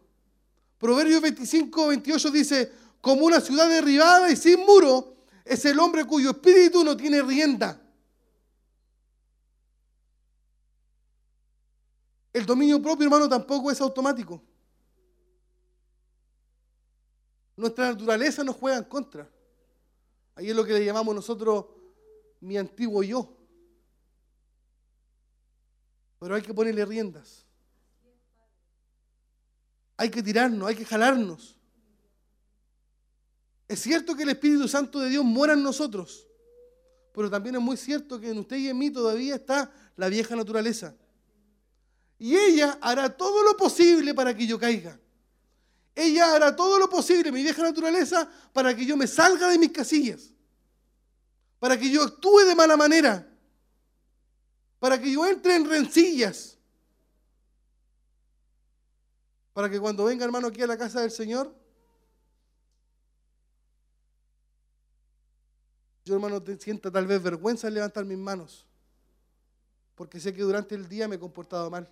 [0.77, 5.15] Proverbios 25, 28 dice, como una ciudad derribada y sin muro,
[5.45, 7.81] es el hombre cuyo espíritu no tiene rienda.
[12.33, 14.43] El dominio propio, hermano, tampoco es automático.
[17.55, 19.29] Nuestra naturaleza nos juega en contra.
[20.35, 21.65] Ahí es lo que le llamamos nosotros
[22.41, 23.35] mi antiguo yo.
[26.19, 27.45] Pero hay que ponerle riendas.
[29.97, 31.57] Hay que tirarnos, hay que jalarnos.
[33.67, 36.27] Es cierto que el Espíritu Santo de Dios mora en nosotros,
[37.13, 40.35] pero también es muy cierto que en usted y en mí todavía está la vieja
[40.35, 40.95] naturaleza.
[42.19, 44.99] Y ella hará todo lo posible para que yo caiga.
[45.95, 49.71] Ella hará todo lo posible, mi vieja naturaleza, para que yo me salga de mis
[49.71, 50.33] casillas.
[51.57, 53.25] Para que yo actúe de mala manera.
[54.77, 56.57] Para que yo entre en rencillas.
[59.53, 61.55] Para que cuando venga hermano aquí a la casa del Señor,
[66.03, 68.65] yo hermano te sienta tal vez vergüenza en levantar mis manos.
[69.95, 71.89] Porque sé que durante el día me he comportado mal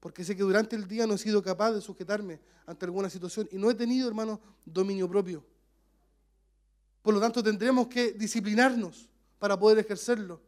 [0.00, 3.48] porque sé que durante el día no he sido capaz de sujetarme ante alguna situación
[3.50, 5.44] y no he tenido, hermano, dominio propio.
[7.02, 9.08] Por lo tanto, tendremos que disciplinarnos
[9.38, 10.40] para poder ejercerlo.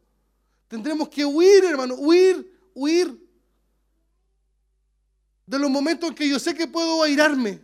[0.67, 3.29] Tendremos que huir, hermano, huir, huir
[5.45, 7.61] de los momentos en que yo sé que puedo airarme.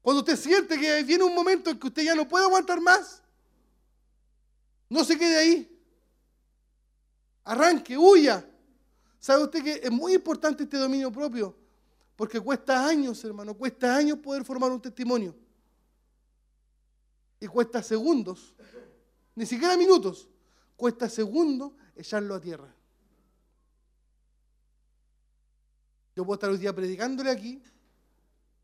[0.00, 3.22] Cuando usted siente que viene un momento en que usted ya no puede aguantar más,
[4.88, 5.80] no se quede ahí.
[7.44, 8.48] Arranque, huya.
[9.24, 11.56] ¿Sabe usted que es muy importante este dominio propio?
[12.14, 15.34] Porque cuesta años, hermano, cuesta años poder formar un testimonio.
[17.40, 18.54] Y cuesta segundos,
[19.34, 20.28] ni siquiera minutos,
[20.76, 22.70] cuesta segundos echarlo a tierra.
[26.14, 27.62] Yo puedo estar hoy día predicándole aquí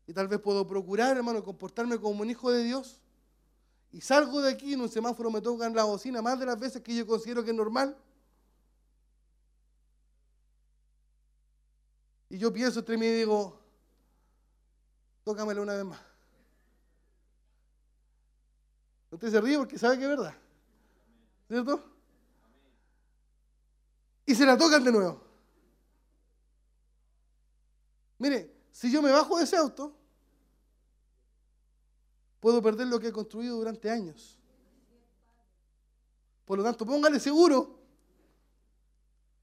[0.05, 3.01] y tal vez puedo procurar, hermano, comportarme como un hijo de Dios
[3.91, 6.59] y salgo de aquí y en un semáforo me tocan la bocina más de las
[6.59, 7.97] veces que yo considero que es normal.
[12.31, 13.59] Y yo pienso entre mí y digo,
[15.25, 15.99] tócamela una vez más.
[19.11, 20.33] Usted se ríe porque sabe que es verdad.
[21.49, 21.83] ¿Cierto?
[24.25, 25.21] Y se la tocan de nuevo.
[28.17, 29.93] Mire, si yo me bajo de ese auto,
[32.39, 34.39] puedo perder lo que he construido durante años.
[36.45, 37.80] Por lo tanto, póngale seguro.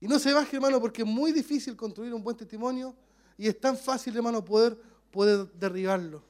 [0.00, 2.94] Y no se baje, hermano, porque es muy difícil construir un buen testimonio
[3.36, 4.78] y es tan fácil, hermano, poder,
[5.10, 6.22] poder derribarlo.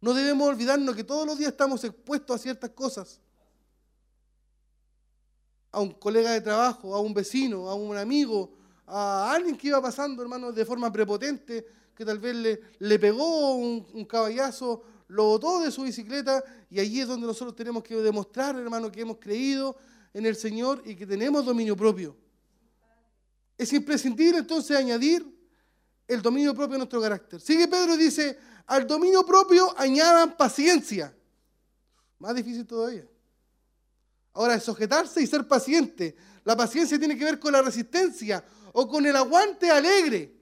[0.00, 3.20] No debemos olvidarnos que todos los días estamos expuestos a ciertas cosas.
[5.72, 8.52] A un colega de trabajo, a un vecino, a un amigo,
[8.86, 13.56] a alguien que iba pasando, hermano, de forma prepotente, que tal vez le, le pegó
[13.56, 17.96] un, un caballazo, lo botó de su bicicleta y allí es donde nosotros tenemos que
[17.96, 19.76] demostrar, hermano, que hemos creído
[20.12, 22.16] en el Señor y que tenemos dominio propio.
[23.58, 25.26] Es imprescindible entonces añadir
[26.06, 27.40] el dominio propio a nuestro carácter.
[27.40, 31.14] Sigue Pedro y dice, al dominio propio añadan paciencia.
[32.18, 33.06] Más difícil todavía.
[34.32, 36.14] Ahora, es sujetarse y ser paciente.
[36.44, 40.34] La paciencia tiene que ver con la resistencia o con el aguante alegre.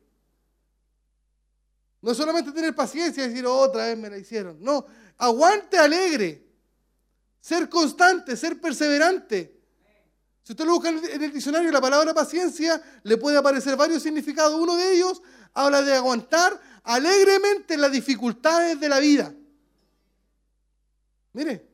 [2.03, 4.59] No solamente tener paciencia y decir, "Oh, otra vez me la hicieron.
[4.61, 4.85] No,
[5.17, 6.45] aguante alegre.
[7.41, 9.64] Ser constante, ser perseverante.
[10.45, 14.61] Si usted lo busca en el diccionario, la palabra paciencia le puede aparecer varios significados.
[14.61, 15.23] Uno de ellos
[15.55, 19.35] habla de aguantar alegremente las dificultades de la vida.
[21.33, 21.67] Mire,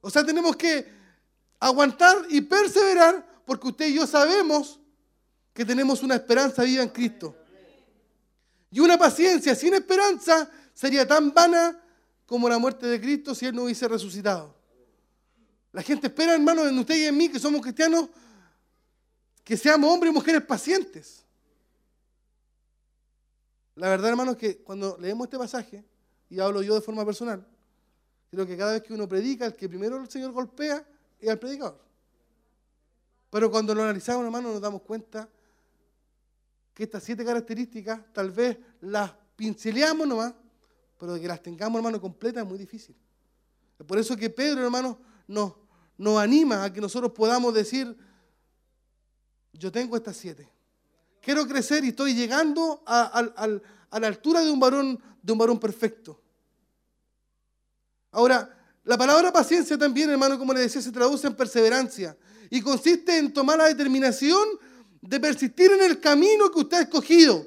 [0.00, 0.90] o sea, tenemos que
[1.60, 4.80] aguantar y perseverar porque usted y yo sabemos
[5.52, 7.36] que tenemos una esperanza viva en Cristo.
[8.70, 11.78] Y una paciencia sin esperanza sería tan vana
[12.24, 14.57] como la muerte de Cristo si Él no hubiese resucitado.
[15.78, 18.08] La gente espera, hermano, en usted y en mí, que somos cristianos,
[19.44, 21.24] que seamos hombres y mujeres pacientes.
[23.76, 25.84] La verdad, hermano, es que cuando leemos este pasaje,
[26.30, 27.46] y hablo yo de forma personal,
[28.28, 30.84] creo que cada vez que uno predica, el que primero el Señor golpea
[31.20, 31.78] es al predicador.
[33.30, 35.28] Pero cuando lo analizamos, hermano, nos damos cuenta
[36.74, 40.34] que estas siete características tal vez las pinceleamos nomás,
[40.98, 42.96] pero de que las tengamos, hermano, completas es muy difícil.
[43.86, 44.98] Por eso que Pedro, hermano,
[45.28, 45.52] nos,
[45.98, 47.96] nos anima a que nosotros podamos decir,
[49.52, 50.48] yo tengo estas siete.
[51.20, 53.26] Quiero crecer y estoy llegando a,
[54.00, 56.22] la altura de un varón, de un varón perfecto.
[58.12, 62.16] Ahora, la palabra paciencia también, hermano, como le decía, se traduce en perseverancia
[62.48, 64.48] y consiste en tomar la determinación
[65.02, 67.46] de persistir en el camino que usted ha escogido,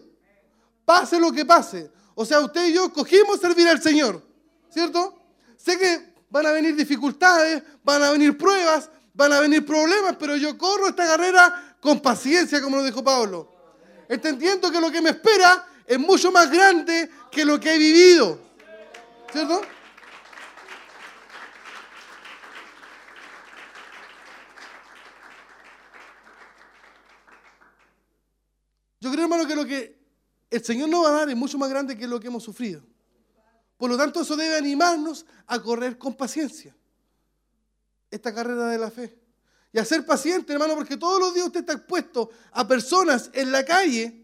[0.85, 1.89] pase lo que pase.
[2.13, 4.21] O sea, usted y yo escogimos servir al Señor,
[4.69, 5.17] ¿cierto?
[5.57, 10.37] Sé que van a venir dificultades, van a venir pruebas, van a venir problemas, pero
[10.37, 13.53] yo corro esta carrera con paciencia, como lo dijo Pablo,
[14.07, 18.39] entendiendo que lo que me espera es mucho más grande que lo que he vivido,
[19.31, 19.61] ¿cierto?
[29.01, 29.99] Yo creo, hermano, que lo que
[30.49, 32.83] el Señor nos va a dar es mucho más grande que lo que hemos sufrido.
[33.81, 36.75] Por lo tanto, eso debe animarnos a correr con paciencia
[38.11, 39.17] esta carrera de la fe.
[39.73, 43.51] Y a ser paciente, hermano, porque todos los días usted está expuesto a personas en
[43.51, 44.23] la calle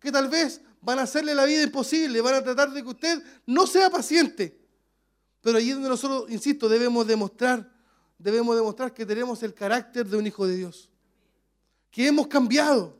[0.00, 3.22] que tal vez van a hacerle la vida imposible, van a tratar de que usted
[3.44, 4.58] no sea paciente.
[5.42, 7.70] Pero allí donde nosotros, insisto, debemos demostrar,
[8.16, 10.88] debemos demostrar que tenemos el carácter de un hijo de Dios.
[11.90, 12.96] Que hemos cambiado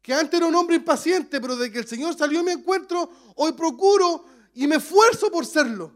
[0.00, 3.10] que antes era un hombre impaciente, pero de que el Señor salió a mi encuentro,
[3.34, 5.94] hoy procuro y me esfuerzo por serlo.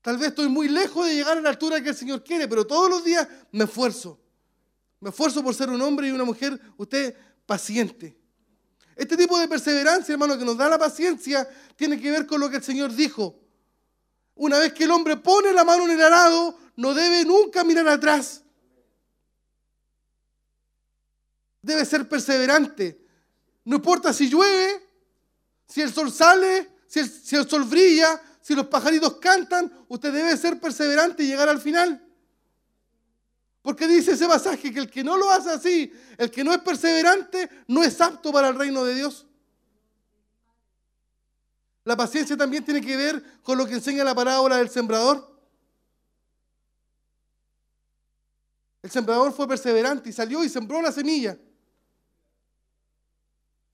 [0.00, 2.64] Tal vez estoy muy lejos de llegar a la altura que el Señor quiere, pero
[2.64, 4.18] todos los días me esfuerzo.
[5.00, 8.16] Me esfuerzo por ser un hombre y una mujer, usted paciente.
[8.94, 12.48] Este tipo de perseverancia, hermano, que nos da la paciencia, tiene que ver con lo
[12.48, 13.36] que el Señor dijo.
[14.36, 17.88] Una vez que el hombre pone la mano en el arado, no debe nunca mirar
[17.88, 18.44] atrás.
[21.60, 23.04] Debe ser perseverante.
[23.64, 24.89] No importa si llueve,
[25.70, 26.98] si el sol sale, si
[27.36, 32.04] el, sol brilla, si los pajaritos cantan, usted debe ser perseverante y llegar al final.
[33.62, 36.58] Porque dice ese pasaje que el que no lo hace así, el que no es
[36.58, 39.28] perseverante, no es apto para el reino de Dios.
[41.84, 45.40] La paciencia también tiene que ver con lo que enseña la parábola del sembrador.
[48.82, 51.38] El sembrador fue perseverante y salió y sembró la semilla.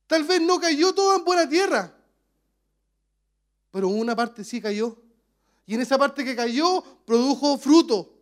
[0.07, 1.93] Tal vez no cayó todo en buena tierra,
[3.71, 4.97] pero una parte sí cayó.
[5.67, 8.13] Y en esa parte que cayó produjo fruto.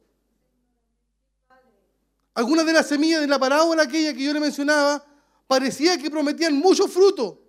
[2.33, 5.05] Algunas de las semillas de la parábola aquella que yo le mencionaba
[5.47, 7.41] parecía que prometían mucho fruto.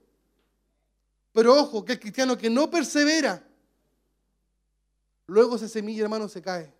[1.31, 3.41] Pero ojo, que el cristiano que no persevera,
[5.27, 6.73] luego esa semilla, hermano, se cae,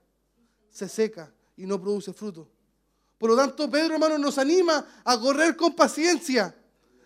[0.69, 2.49] se seca y no produce fruto.
[3.17, 6.55] Por lo tanto, Pedro, hermano, nos anima a correr con paciencia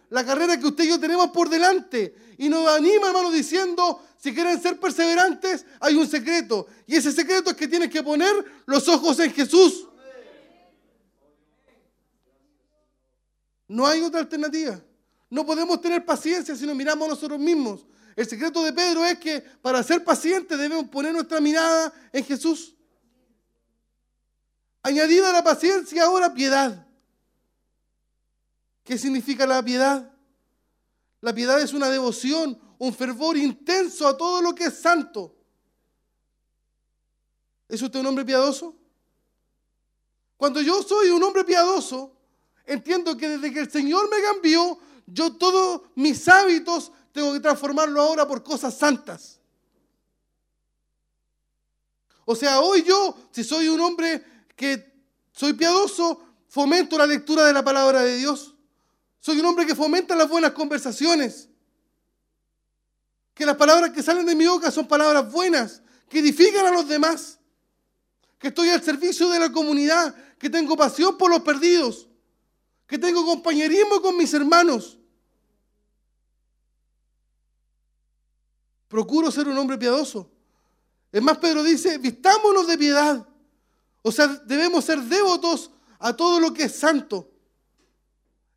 [0.09, 2.15] la carrera que usted y yo tenemos por delante.
[2.37, 6.67] Y nos anima, hermano, diciendo, si quieren ser perseverantes, hay un secreto.
[6.87, 8.33] Y ese secreto es que tienes que poner
[8.65, 9.87] los ojos en Jesús.
[13.67, 14.81] No hay otra alternativa.
[15.29, 17.85] No podemos tener paciencia si nos miramos a nosotros mismos.
[18.15, 22.75] El secreto de Pedro es que para ser pacientes debemos poner nuestra mirada en Jesús.
[24.81, 26.88] Añadida a la paciencia ahora piedad.
[28.89, 30.11] ¿Qué significa la piedad?
[31.21, 35.35] La piedad es una devoción, un fervor intenso a todo lo que es santo.
[37.67, 38.75] ¿Es usted un hombre piadoso?
[40.37, 42.17] Cuando yo soy un hombre piadoso,
[42.65, 48.01] entiendo que desde que el Señor me cambió, yo todos mis hábitos tengo que transformarlo
[48.01, 49.39] ahora por cosas santas.
[52.25, 54.91] O sea, hoy yo, si soy un hombre que
[55.31, 58.55] soy piadoso, fomento la lectura de la palabra de Dios.
[59.19, 61.49] Soy un hombre que fomenta las buenas conversaciones.
[63.33, 66.87] Que las palabras que salen de mi boca son palabras buenas, que edifican a los
[66.87, 67.39] demás.
[68.37, 72.07] Que estoy al servicio de la comunidad, que tengo pasión por los perdidos,
[72.87, 74.97] que tengo compañerismo con mis hermanos.
[78.87, 80.31] Procuro ser un hombre piadoso.
[81.11, 83.27] Es más, Pedro dice, vistámonos de piedad.
[84.01, 87.29] O sea, debemos ser devotos a todo lo que es santo.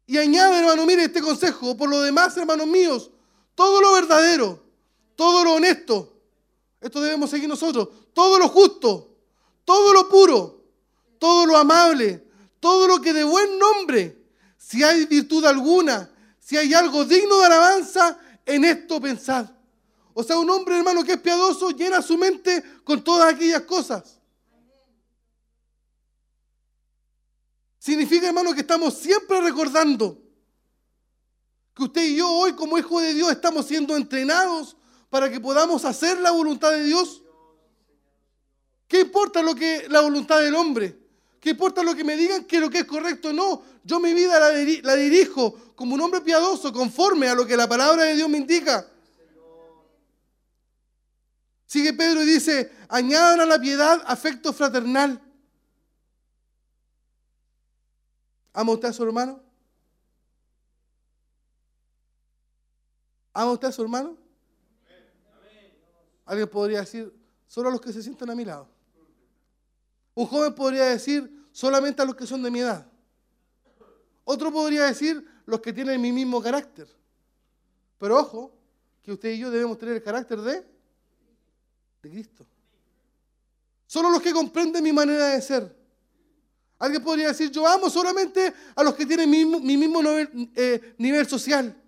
[0.07, 1.77] Y añade, hermano, mire este consejo.
[1.77, 3.11] Por lo demás, hermanos míos,
[3.55, 4.63] todo lo verdadero,
[5.17, 6.13] todo lo honesto,
[6.81, 9.15] esto debemos seguir nosotros, todo lo justo,
[9.65, 10.65] todo lo puro,
[11.19, 12.27] todo lo amable,
[12.59, 14.21] todo lo que de buen nombre,
[14.57, 16.11] si hay virtud alguna,
[16.41, 19.47] si hay algo digno de alabanza, en esto pensad.
[20.15, 24.19] O sea, un hombre, hermano, que es piadoso, llena su mente con todas aquellas cosas.
[27.83, 30.17] Significa, hermano, que estamos siempre recordando
[31.75, 34.77] que usted y yo hoy como hijos de Dios estamos siendo entrenados
[35.11, 37.25] para que podamos hacer la voluntad de Dios.
[38.87, 40.97] ¿Qué importa lo que la voluntad del hombre?
[41.41, 43.33] ¿Qué importa lo que me digan que lo que es correcto?
[43.33, 44.53] No, yo mi vida la,
[44.83, 48.39] la dirijo como un hombre piadoso, conforme a lo que la palabra de Dios me
[48.39, 48.87] indica.
[51.67, 55.21] Sigue Pedro y dice, añadan a la piedad afecto fraternal.
[58.53, 59.41] ¿Ama usted a su hermano?
[63.33, 64.17] ¿Ama usted a su hermano?
[66.25, 67.13] Alguien podría decir,
[67.47, 68.69] solo a los que se sientan a mi lado.
[70.15, 72.87] Un joven podría decir, solamente a los que son de mi edad.
[74.25, 76.89] Otro podría decir, los que tienen mi mismo carácter.
[77.99, 78.53] Pero ojo,
[79.03, 80.67] que usted y yo debemos tener el carácter de,
[82.03, 82.47] de Cristo.
[83.87, 85.82] Solo los que comprenden mi manera de ser.
[86.83, 90.03] Alguien podría decir, yo amo solamente a los que tienen mi, mismo
[90.57, 91.81] eh, nivel, social.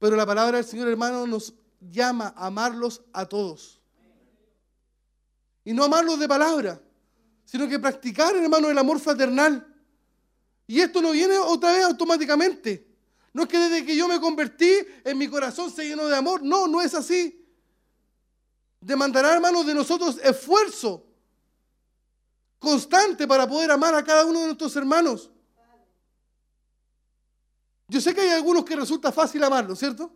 [0.00, 3.80] Pero la palabra del Señor hermano nos llama a amarlos a todos.
[5.64, 6.82] Y no amarlos de palabra,
[7.44, 9.64] sino que practicar, hermano, el amor fraternal.
[10.66, 12.84] Y esto no viene otra vez automáticamente.
[13.32, 14.72] No es que desde que yo me convertí,
[15.04, 16.42] en mi corazón se llenó de amor.
[16.42, 17.46] No, no es así.
[18.80, 21.11] Demandará, hermanos, de nosotros esfuerzo
[22.62, 25.28] constante para poder amar a cada uno de nuestros hermanos.
[27.88, 30.12] Yo sé que hay algunos que resulta fácil amarlo, ¿cierto?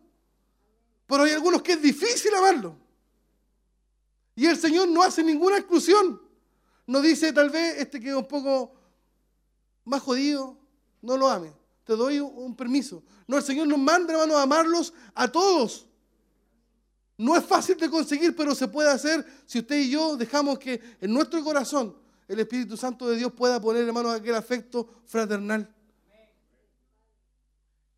[1.08, 2.76] Pero hay algunos que es difícil amarlo.
[4.36, 6.22] Y el Señor no hace ninguna exclusión.
[6.86, 8.72] No dice tal vez este que es un poco
[9.84, 10.56] más jodido,
[11.02, 11.52] no lo ame.
[11.84, 13.02] Te doy un permiso.
[13.26, 15.84] No, el Señor nos manda, hermanos, a amarlos a todos.
[17.18, 20.80] No es fácil de conseguir, pero se puede hacer si usted y yo dejamos que
[21.00, 25.72] en nuestro corazón el Espíritu Santo de Dios pueda poner, hermano, aquel afecto fraternal.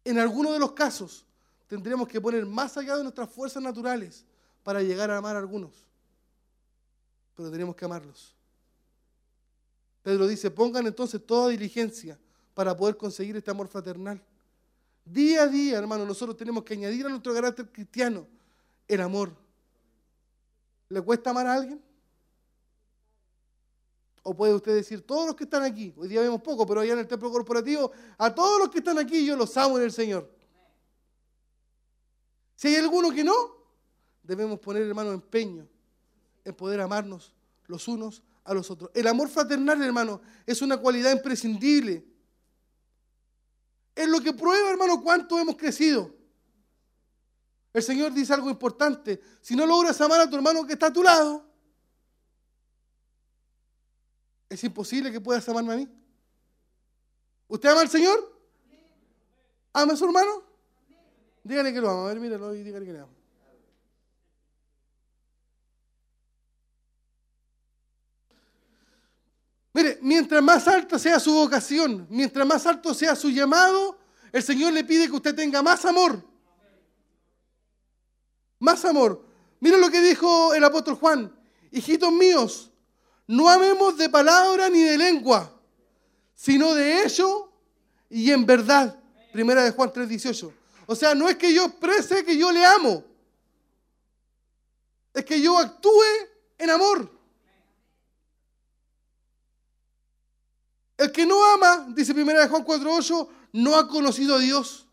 [0.04, 1.24] En algunos de los casos
[1.66, 4.24] tendremos que poner más allá de nuestras fuerzas naturales
[4.62, 5.86] para llegar a amar a algunos.
[7.34, 8.34] Pero tenemos que amarlos.
[10.02, 12.18] Pedro dice, pongan entonces toda diligencia
[12.54, 14.22] para poder conseguir este amor fraternal.
[15.04, 18.26] Día a día, hermano, nosotros tenemos que añadir a nuestro carácter cristiano
[18.86, 19.32] el amor.
[20.88, 21.87] ¿Le cuesta amar a alguien?
[24.30, 26.92] O puede usted decir, todos los que están aquí, hoy día vemos poco, pero allá
[26.92, 29.90] en el templo corporativo, a todos los que están aquí yo los amo en el
[29.90, 30.30] Señor.
[32.54, 33.32] Si hay alguno que no,
[34.22, 35.66] debemos poner, hermano, empeño
[36.44, 37.32] en poder amarnos
[37.68, 38.90] los unos a los otros.
[38.92, 42.04] El amor fraternal, hermano, es una cualidad imprescindible.
[43.94, 46.14] Es lo que prueba, hermano, cuánto hemos crecido.
[47.72, 49.22] El Señor dice algo importante.
[49.40, 51.47] Si no logras amar a tu hermano que está a tu lado,
[54.48, 55.88] es imposible que puedas amarme a mí.
[57.48, 58.38] ¿Usted ama al Señor?
[59.72, 60.42] ¿Ama a su hermano?
[61.44, 62.04] Dígale que lo ama.
[62.04, 63.12] A ver, míralo y dígale que le ama.
[69.74, 73.98] Mire, mientras más alta sea su vocación, mientras más alto sea su llamado,
[74.32, 76.22] el Señor le pide que usted tenga más amor.
[78.58, 79.24] Más amor.
[79.60, 81.32] Mire lo que dijo el apóstol Juan.
[81.70, 82.72] Hijitos míos,
[83.28, 85.52] no amemos de palabra ni de lengua,
[86.34, 87.52] sino de hecho
[88.08, 88.98] y en verdad.
[89.32, 90.52] Primera de Juan 3:18.
[90.86, 93.04] O sea, no es que yo exprese que yo le amo,
[95.12, 96.02] es que yo actúe
[96.56, 97.10] en amor.
[100.96, 104.86] El que no ama, dice primera de Juan 4:8, no ha conocido a Dios.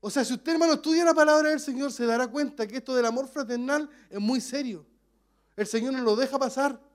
[0.00, 2.94] O sea, si usted, hermano, estudia la palabra del Señor, se dará cuenta que esto
[2.94, 4.84] del amor fraternal es muy serio.
[5.56, 6.85] El Señor no lo deja pasar.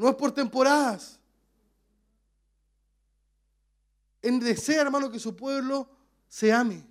[0.00, 1.18] No es por temporadas.
[4.22, 5.86] En desea, hermano, que su pueblo
[6.26, 6.82] se ame.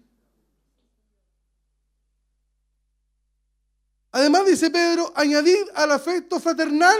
[4.11, 6.99] Además, dice Pedro, añadir al afecto fraternal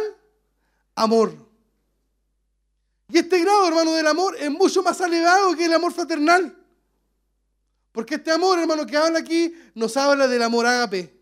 [0.95, 1.37] amor.
[3.09, 6.57] Y este grado, hermano, del amor es mucho más elevado que el amor fraternal.
[7.91, 11.21] Porque este amor, hermano, que habla aquí, nos habla del amor ágape.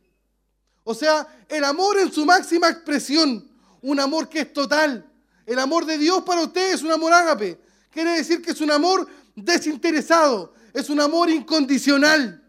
[0.85, 3.56] O sea, el amor en su máxima expresión.
[3.81, 5.09] Un amor que es total.
[5.45, 7.59] El amor de Dios para usted es un amor ágape.
[7.89, 10.53] Quiere decir que es un amor desinteresado.
[10.73, 12.43] Es un amor incondicional.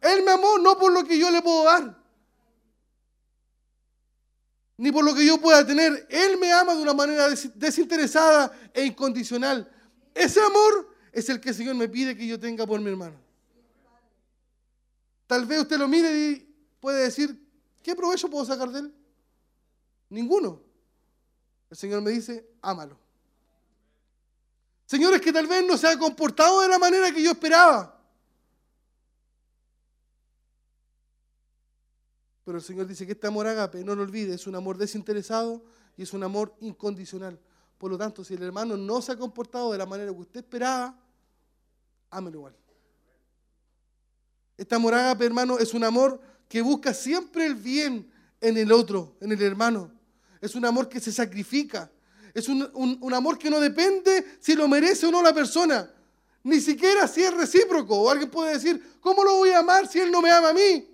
[0.00, 1.96] Él me amó no por lo que yo le puedo dar.
[4.76, 6.06] Ni por lo que yo pueda tener.
[6.10, 9.70] Él me ama de una manera desinteresada e incondicional.
[10.14, 13.16] Ese amor es el que el Señor me pide que yo tenga por mi hermano.
[15.26, 17.38] Tal vez usted lo mire y puede decir,
[17.82, 18.94] ¿qué provecho puedo sacar de él?
[20.12, 20.60] Ninguno.
[21.70, 22.98] El Señor me dice, ámalo.
[24.84, 27.98] Señores, que tal vez no se ha comportado de la manera que yo esperaba.
[32.44, 35.64] Pero el Señor dice que este amor agape, no lo olvide, es un amor desinteresado
[35.96, 37.40] y es un amor incondicional.
[37.78, 40.40] Por lo tanto, si el hermano no se ha comportado de la manera que usted
[40.40, 40.94] esperaba,
[42.10, 42.56] ámelo igual.
[44.58, 46.20] Este amor agape, hermano, es un amor
[46.50, 48.12] que busca siempre el bien
[48.42, 50.01] en el otro, en el hermano.
[50.42, 51.88] Es un amor que se sacrifica.
[52.34, 55.88] Es un, un, amor que no depende si lo merece o no la persona.
[56.42, 57.96] Ni siquiera si es recíproco.
[57.96, 60.52] O alguien puede decir, ¿cómo lo voy a amar si él no me ama a
[60.52, 60.88] mí?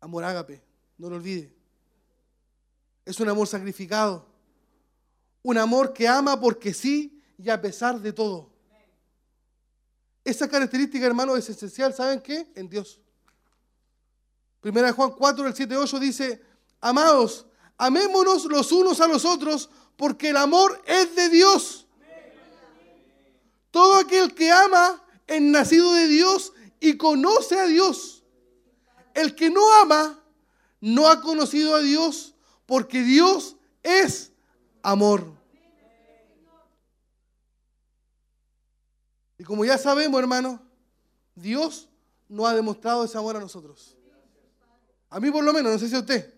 [0.00, 0.62] Amor ágape,
[0.96, 1.52] no lo olvide.
[3.04, 4.24] Es un amor sacrificado.
[5.42, 8.52] Un amor que ama porque sí y a pesar de todo.
[10.24, 12.46] Esa característica, hermano, es esencial, ¿saben qué?
[12.54, 13.00] En Dios.
[14.62, 16.40] Primera Juan 4, el 7, 8 dice,
[16.80, 21.88] amados, amémonos los unos a los otros, porque el amor es de Dios.
[23.72, 28.22] Todo aquel que ama es nacido de Dios y conoce a Dios.
[29.14, 30.22] El que no ama
[30.80, 34.30] no ha conocido a Dios, porque Dios es
[34.80, 35.26] amor.
[39.38, 40.62] Y como ya sabemos, hermano,
[41.34, 41.88] Dios
[42.28, 43.96] no ha demostrado ese amor a nosotros.
[45.12, 46.32] A mí por lo menos, no sé si a usted.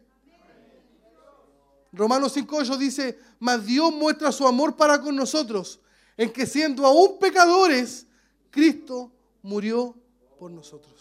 [1.92, 5.78] Romanos 5.8 dice, mas Dios muestra su amor para con nosotros,
[6.16, 8.04] en que siendo aún pecadores,
[8.50, 9.94] Cristo murió
[10.40, 10.92] por nosotros.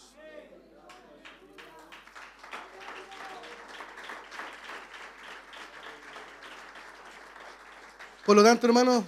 [8.24, 9.04] Por lo tanto, hermano,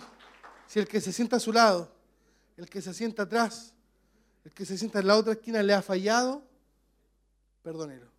[0.67, 1.89] si el que se sienta a su lado,
[2.57, 3.75] el que se sienta atrás,
[4.45, 6.43] el que se sienta en la otra esquina le ha fallado,
[7.63, 8.16] perdónelo.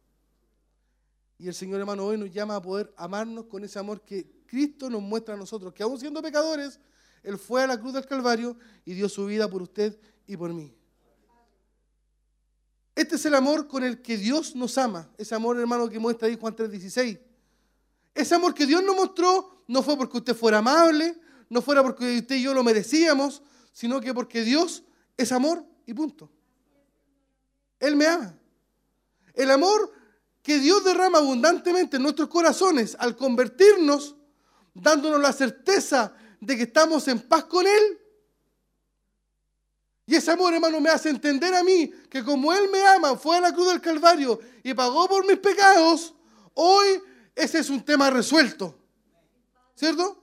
[1.39, 4.89] Y el Señor hermano hoy nos llama a poder amarnos con ese amor que Cristo
[4.89, 6.79] nos muestra a nosotros, que aún siendo pecadores,
[7.21, 10.51] Él fue a la cruz del Calvario y dio su vida por usted y por
[10.53, 10.73] mí.
[12.95, 15.07] Este es el amor con el que Dios nos ama.
[15.19, 17.19] Ese amor, hermano, que muestra ahí Juan 3:16.
[18.15, 21.15] Ese amor que Dios nos mostró no fue porque usted fuera amable,
[21.49, 24.83] no fuera porque usted y yo lo merecíamos, sino que porque Dios
[25.15, 26.31] es amor y punto.
[27.79, 28.35] Él me ama.
[29.35, 29.93] El amor
[30.47, 34.15] que Dios derrama abundantemente en nuestros corazones al convertirnos,
[34.73, 37.99] dándonos la certeza de que estamos en paz con Él.
[40.05, 43.35] Y ese amor, hermano, me hace entender a mí que como Él me ama, fue
[43.35, 46.13] a la cruz del Calvario y pagó por mis pecados,
[46.53, 47.03] hoy
[47.35, 48.73] ese es un tema resuelto.
[49.75, 50.17] ¿Cierto?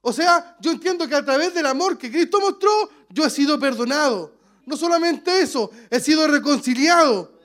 [0.00, 3.56] O sea, yo entiendo que a través del amor que Cristo mostró, yo he sido
[3.60, 4.34] perdonado.
[4.66, 7.37] No solamente eso, he sido reconciliado.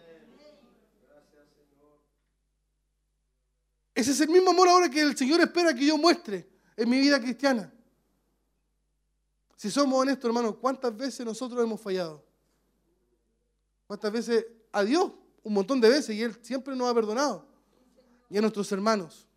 [3.95, 6.99] Ese es el mismo amor ahora que el Señor espera que yo muestre en mi
[6.99, 7.71] vida cristiana.
[9.55, 12.23] Si somos honestos, hermanos, ¿cuántas veces nosotros hemos fallado?
[13.87, 15.11] ¿Cuántas veces a Dios?
[15.43, 17.45] Un montón de veces y Él siempre nos ha perdonado.
[18.29, 19.27] Y a nuestros hermanos,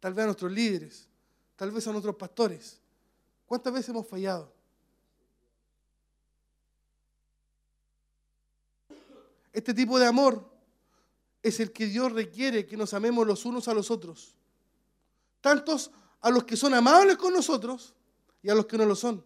[0.00, 1.08] tal vez a nuestros líderes,
[1.56, 2.80] tal vez a nuestros pastores.
[3.44, 4.52] ¿Cuántas veces hemos fallado?
[9.52, 10.55] Este tipo de amor
[11.46, 14.34] es el que Dios requiere que nos amemos los unos a los otros.
[15.40, 17.94] Tantos a los que son amables con nosotros
[18.42, 19.24] y a los que no lo son.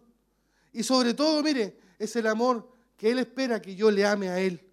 [0.71, 4.39] Y sobre todo, mire, es el amor que Él espera que yo le ame a
[4.39, 4.63] Él.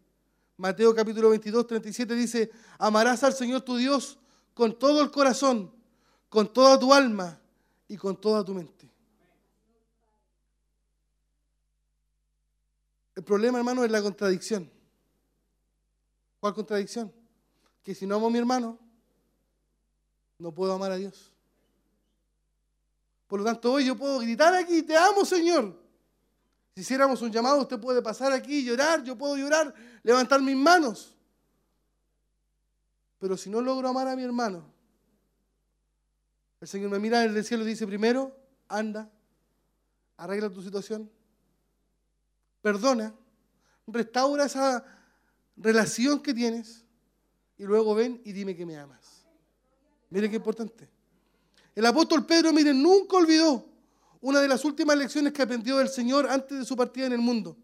[0.58, 4.18] Mateo capítulo 22, 37 dice, amarás al Señor tu Dios
[4.52, 5.72] con todo el corazón,
[6.28, 7.40] con toda tu alma
[7.88, 8.90] y con toda tu mente.
[13.14, 14.70] El problema, hermano, es la contradicción.
[16.40, 17.17] ¿Cuál contradicción?
[17.88, 18.78] Que si no amo a mi hermano,
[20.38, 21.32] no puedo amar a Dios.
[23.26, 25.74] Por lo tanto, hoy yo puedo gritar aquí, te amo, Señor.
[26.74, 30.54] Si hiciéramos un llamado, usted puede pasar aquí y llorar, yo puedo llorar, levantar mis
[30.54, 31.16] manos.
[33.18, 34.70] Pero si no logro amar a mi hermano,
[36.60, 38.36] el Señor me mira desde el cielo y dice, primero,
[38.68, 39.10] anda,
[40.18, 41.10] arregla tu situación,
[42.60, 43.14] perdona,
[43.86, 44.84] restaura esa
[45.56, 46.84] relación que tienes
[47.58, 49.24] y luego ven y dime que me amas.
[50.10, 50.88] Mire qué importante.
[51.74, 53.66] El apóstol Pedro, miren, nunca olvidó
[54.20, 57.20] una de las últimas lecciones que aprendió del Señor antes de su partida en el
[57.20, 57.56] mundo.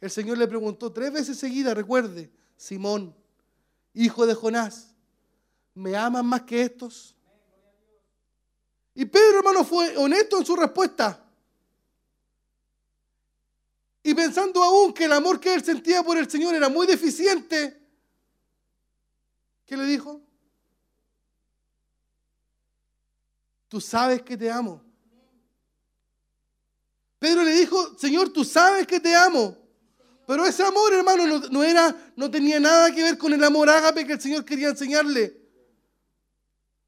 [0.00, 3.14] El Señor le preguntó tres veces seguidas, recuerde, Simón,
[3.94, 4.94] hijo de Jonás,
[5.74, 7.14] ¿me aman más que estos?
[8.94, 11.24] Y Pedro, hermano, fue honesto en su respuesta.
[14.02, 17.87] Y pensando aún que el amor que él sentía por el Señor era muy deficiente,
[19.68, 20.20] ¿qué le dijo?
[23.68, 24.82] Tú sabes que te amo.
[27.18, 29.56] Pedro le dijo, Señor, tú sabes que te amo.
[30.26, 34.06] Pero ese amor, hermano, no, era, no tenía nada que ver con el amor ágape
[34.06, 35.38] que el Señor quería enseñarle.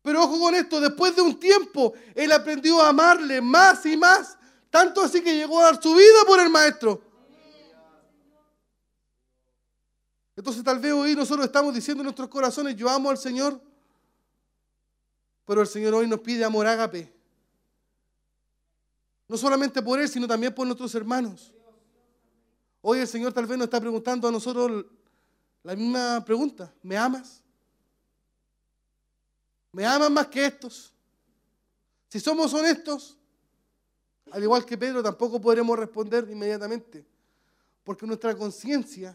[0.03, 4.39] Pero ojo con esto, después de un tiempo, él aprendió a amarle más y más,
[4.71, 7.10] tanto así que llegó a dar su vida por el maestro.
[10.41, 13.61] Entonces tal vez hoy nosotros estamos diciendo en nuestros corazones, yo amo al Señor,
[15.45, 17.13] pero el Señor hoy nos pide amor ágape.
[19.29, 21.53] No solamente por Él, sino también por nuestros hermanos.
[22.81, 24.87] Hoy el Señor tal vez nos está preguntando a nosotros
[25.63, 26.73] la misma pregunta.
[26.83, 27.43] ¿Me amas?
[29.73, 30.91] ¿Me aman más que estos?
[32.09, 33.19] Si somos honestos,
[34.33, 37.05] al igual que Pedro, tampoco podremos responder inmediatamente.
[37.85, 39.15] Porque nuestra conciencia,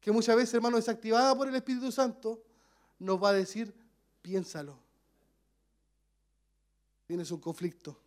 [0.00, 2.42] que muchas veces, hermano, es activada por el Espíritu Santo,
[2.98, 3.74] nos va a decir,
[4.22, 4.88] piénsalo
[7.08, 7.98] tienes un conflicto,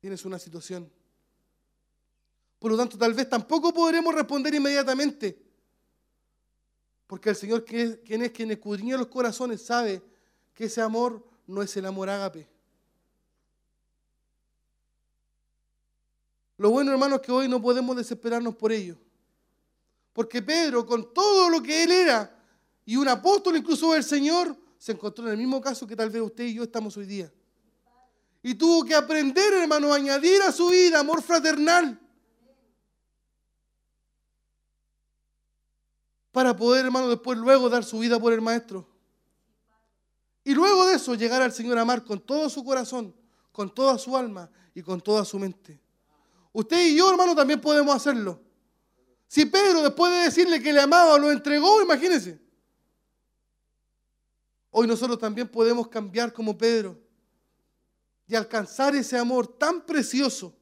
[0.00, 0.90] tienes una situación.
[2.58, 5.38] Por lo tanto, tal vez tampoco podremos responder inmediatamente,
[7.06, 10.02] porque el Señor, quien es quien escudriña los corazones, sabe
[10.54, 12.48] que ese amor no es el amor ágape.
[16.56, 18.96] Lo bueno, hermanos, es que hoy no podemos desesperarnos por ello.
[20.16, 22.34] Porque Pedro, con todo lo que él era,
[22.86, 26.22] y un apóstol incluso del Señor, se encontró en el mismo caso que tal vez
[26.22, 27.30] usted y yo estamos hoy día.
[28.42, 32.00] Y tuvo que aprender, hermano, a añadir a su vida amor fraternal.
[36.32, 38.88] Para poder, hermano, después luego dar su vida por el Maestro.
[40.44, 43.14] Y luego de eso llegar al Señor a amar con todo su corazón,
[43.52, 45.78] con toda su alma y con toda su mente.
[46.54, 48.45] Usted y yo, hermano, también podemos hacerlo.
[49.28, 52.40] Si Pedro, después de decirle que le amaba, lo entregó, imagínense.
[54.70, 56.98] Hoy nosotros también podemos cambiar como Pedro
[58.26, 60.54] y alcanzar ese amor tan precioso.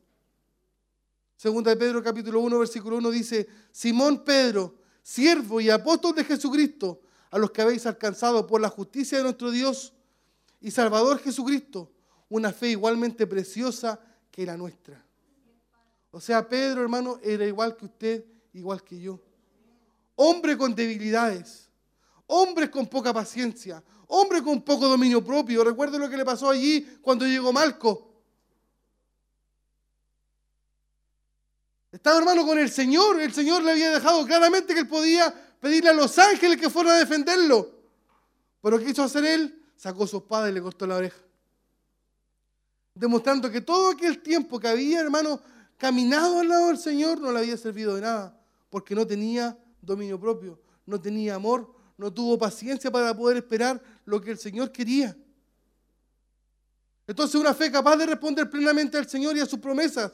[1.37, 7.03] Segunda de Pedro capítulo 1 versículo 1 dice, Simón Pedro, siervo y apóstol de Jesucristo,
[7.31, 9.93] a los que habéis alcanzado por la justicia de nuestro Dios
[10.61, 11.91] y Salvador Jesucristo,
[12.29, 14.01] una fe igualmente preciosa
[14.31, 15.05] que la nuestra.
[16.13, 18.25] O sea, Pedro, hermano, era igual que usted,
[18.55, 19.21] igual que yo.
[20.17, 21.69] Hombre con debilidades,
[22.27, 25.63] hombre con poca paciencia, hombre con poco dominio propio.
[25.63, 28.11] Recuerde lo que le pasó allí cuando llegó Malco.
[31.93, 33.21] Estaba hermano con el Señor.
[33.21, 36.95] El Señor le había dejado claramente que él podía pedirle a los ángeles que fueran
[36.95, 37.71] a defenderlo.
[38.61, 39.63] Pero ¿qué quiso hacer él?
[39.77, 41.19] Sacó su espada y le cortó la oreja.
[42.95, 45.41] Demostrando que todo aquel tiempo que había, hermano,
[45.77, 48.44] caminado al lado del Señor no le había servido de nada.
[48.75, 54.21] Porque no tenía dominio propio, no tenía amor, no tuvo paciencia para poder esperar lo
[54.21, 55.17] que el Señor quería.
[57.07, 60.11] Entonces una fe capaz de responder plenamente al Señor y a sus promesas.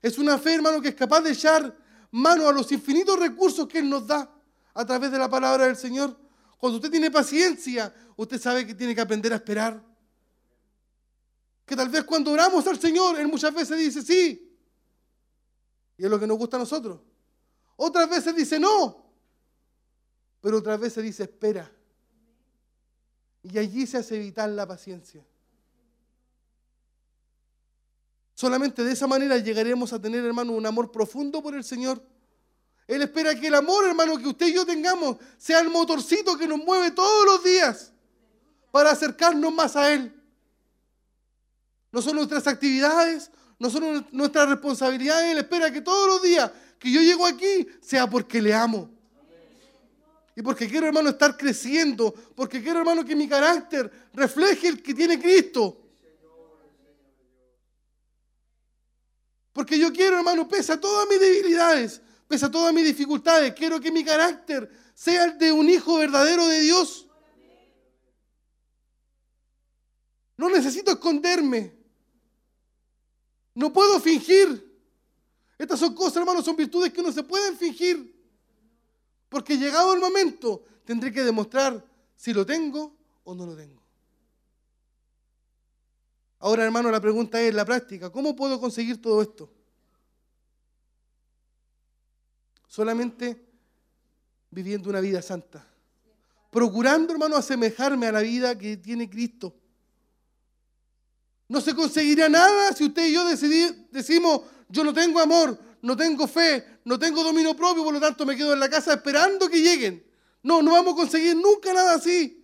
[0.00, 1.76] Es una fe, hermano, que es capaz de echar
[2.10, 4.34] mano a los infinitos recursos que Él nos da
[4.72, 6.18] a través de la palabra del Señor.
[6.56, 9.84] Cuando usted tiene paciencia, usted sabe que tiene que aprender a esperar.
[11.66, 14.56] Que tal vez cuando oramos al Señor, Él muchas veces dice sí.
[15.98, 17.09] Y es lo que nos gusta a nosotros.
[17.82, 19.02] Otras veces dice no.
[20.42, 21.72] Pero otras veces dice espera.
[23.42, 25.24] Y allí se hace vital la paciencia.
[28.34, 32.02] Solamente de esa manera llegaremos a tener, hermano, un amor profundo por el Señor.
[32.86, 36.46] Él espera que el amor, hermano, que usted y yo tengamos sea el motorcito que
[36.46, 37.94] nos mueve todos los días
[38.70, 40.14] para acercarnos más a Él.
[41.92, 45.32] No son nuestras actividades, no son nuestras responsabilidades.
[45.32, 46.50] Él espera que todos los días
[46.80, 48.90] que yo llego aquí sea porque le amo.
[50.34, 52.12] Y porque quiero, hermano, estar creciendo.
[52.34, 55.76] Porque quiero, hermano, que mi carácter refleje el que tiene Cristo.
[59.52, 63.78] Porque yo quiero, hermano, pese a todas mis debilidades, pese a todas mis dificultades, quiero
[63.78, 67.06] que mi carácter sea el de un hijo verdadero de Dios.
[70.38, 71.74] No necesito esconderme.
[73.54, 74.69] No puedo fingir.
[75.60, 78.18] Estas son cosas, hermano, son virtudes que no se pueden fingir.
[79.28, 81.84] Porque llegado el momento, tendré que demostrar
[82.16, 83.78] si lo tengo o no lo tengo.
[86.38, 89.52] Ahora, hermano, la pregunta es, la práctica, ¿cómo puedo conseguir todo esto?
[92.66, 93.46] Solamente
[94.48, 95.68] viviendo una vida santa.
[96.50, 99.54] Procurando, hermano, asemejarme a la vida que tiene Cristo.
[101.48, 103.26] No se conseguirá nada si usted y yo
[103.90, 104.40] decimos,
[104.70, 108.36] yo no tengo amor, no tengo fe, no tengo dominio propio, por lo tanto me
[108.36, 110.04] quedo en la casa esperando que lleguen.
[110.42, 112.36] No, no vamos a conseguir nunca nada así.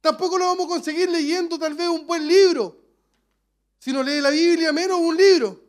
[0.00, 2.78] Tampoco lo vamos a conseguir leyendo tal vez un buen libro.
[3.78, 5.60] Si no lee la Biblia, menos un libro.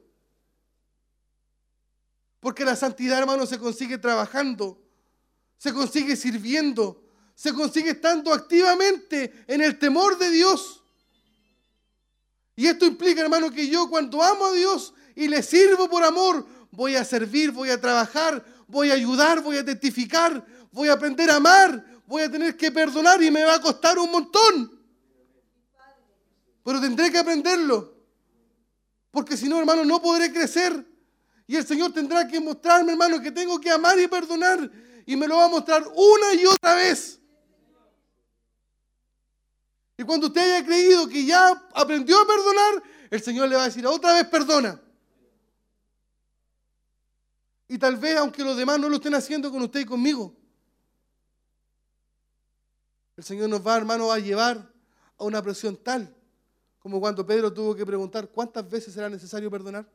[2.40, 4.82] Porque la santidad, hermano, se consigue trabajando,
[5.58, 7.02] se consigue sirviendo,
[7.34, 10.84] se consigue estando activamente en el temor de Dios.
[12.56, 16.46] Y esto implica, hermano, que yo cuando amo a Dios y le sirvo por amor,
[16.72, 21.30] voy a servir, voy a trabajar, voy a ayudar, voy a testificar, voy a aprender
[21.30, 24.80] a amar, voy a tener que perdonar y me va a costar un montón.
[26.64, 27.94] Pero tendré que aprenderlo.
[29.12, 30.86] Porque si no, hermano, no podré crecer.
[31.46, 34.72] Y el Señor tendrá que mostrarme, hermano, que tengo que amar y perdonar.
[35.06, 37.20] Y me lo va a mostrar una y otra vez.
[39.98, 43.66] Y cuando usted haya creído que ya aprendió a perdonar, el Señor le va a
[43.66, 44.82] decir otra vez perdona.
[47.68, 50.36] Y tal vez, aunque los demás no lo estén haciendo con usted y conmigo,
[53.16, 54.72] el Señor nos va, hermano, a llevar
[55.18, 56.16] a una presión tal
[56.84, 59.90] como cuando Pedro tuvo que preguntar cuántas veces será necesario perdonar.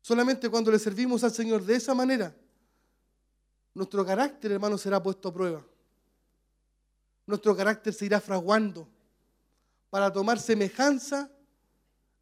[0.00, 2.32] Solamente cuando le servimos al Señor de esa manera,
[3.74, 5.66] nuestro carácter, hermano, será puesto a prueba.
[7.26, 8.88] Nuestro carácter se irá fraguando
[9.90, 11.28] para tomar semejanza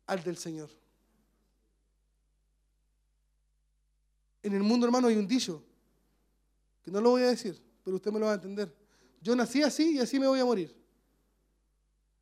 [0.07, 0.71] al del Señor.
[4.43, 5.63] En el mundo, hermano, hay un dicho,
[6.83, 8.75] que no lo voy a decir, pero usted me lo va a entender.
[9.21, 10.75] Yo nací así y así me voy a morir.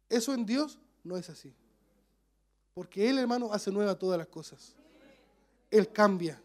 [0.09, 1.55] Eso en Dios no es así.
[2.75, 4.75] Porque Él, hermano, hace nueva todas las cosas.
[5.71, 6.41] Él cambia.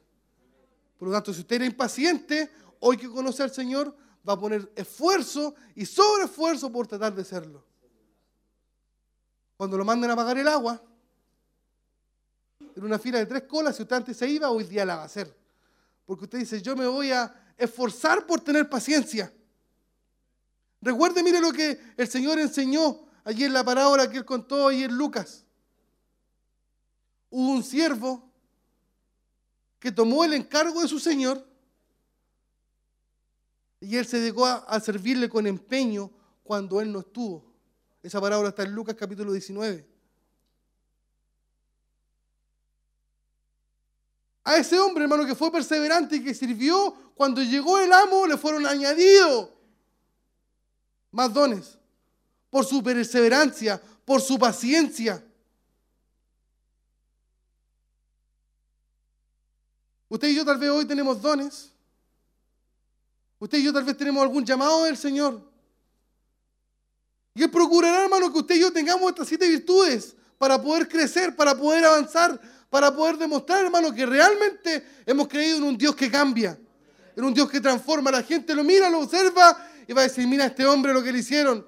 [0.98, 3.96] Por lo tanto, si usted era impaciente, hoy que conoce al Señor,
[4.28, 7.64] va a poner esfuerzo y sobre esfuerzo por tratar de serlo.
[9.58, 10.82] Cuando lo manden a pagar el agua,
[12.76, 15.04] en una fila de tres colas, si usted antes se iba, hoy día la va
[15.04, 15.43] a hacer.
[16.06, 19.34] Porque usted dice, yo me voy a esforzar por tener paciencia.
[20.82, 24.84] Recuerde, mire lo que el Señor enseñó allí en la parábola que él contó ahí
[24.84, 25.46] en Lucas.
[27.30, 28.30] hubo un siervo
[29.80, 31.46] que tomó el encargo de su señor
[33.80, 36.12] y él se dedicó a, a servirle con empeño
[36.44, 37.54] cuando él no estuvo.
[38.02, 39.93] Esa parábola está en Lucas capítulo 19.
[44.44, 48.38] A ese hombre, hermano, que fue perseverante y que sirvió, cuando llegó el amo, le
[48.38, 49.50] fueron añadidos
[51.12, 51.78] más dones.
[52.50, 55.24] Por su perseverancia, por su paciencia.
[60.10, 61.72] Usted y yo tal vez hoy tenemos dones.
[63.40, 65.42] Usted y yo tal vez tenemos algún llamado del Señor.
[67.34, 71.36] Y Él procurará, hermano, que usted y yo tengamos estas siete virtudes para poder crecer,
[71.36, 72.40] para poder avanzar,
[72.74, 76.58] para poder demostrar, hermano, que realmente hemos creído en un Dios que cambia,
[77.16, 78.10] en un Dios que transforma.
[78.10, 81.04] La gente lo mira, lo observa y va a decir, mira a este hombre lo
[81.04, 81.64] que le hicieron.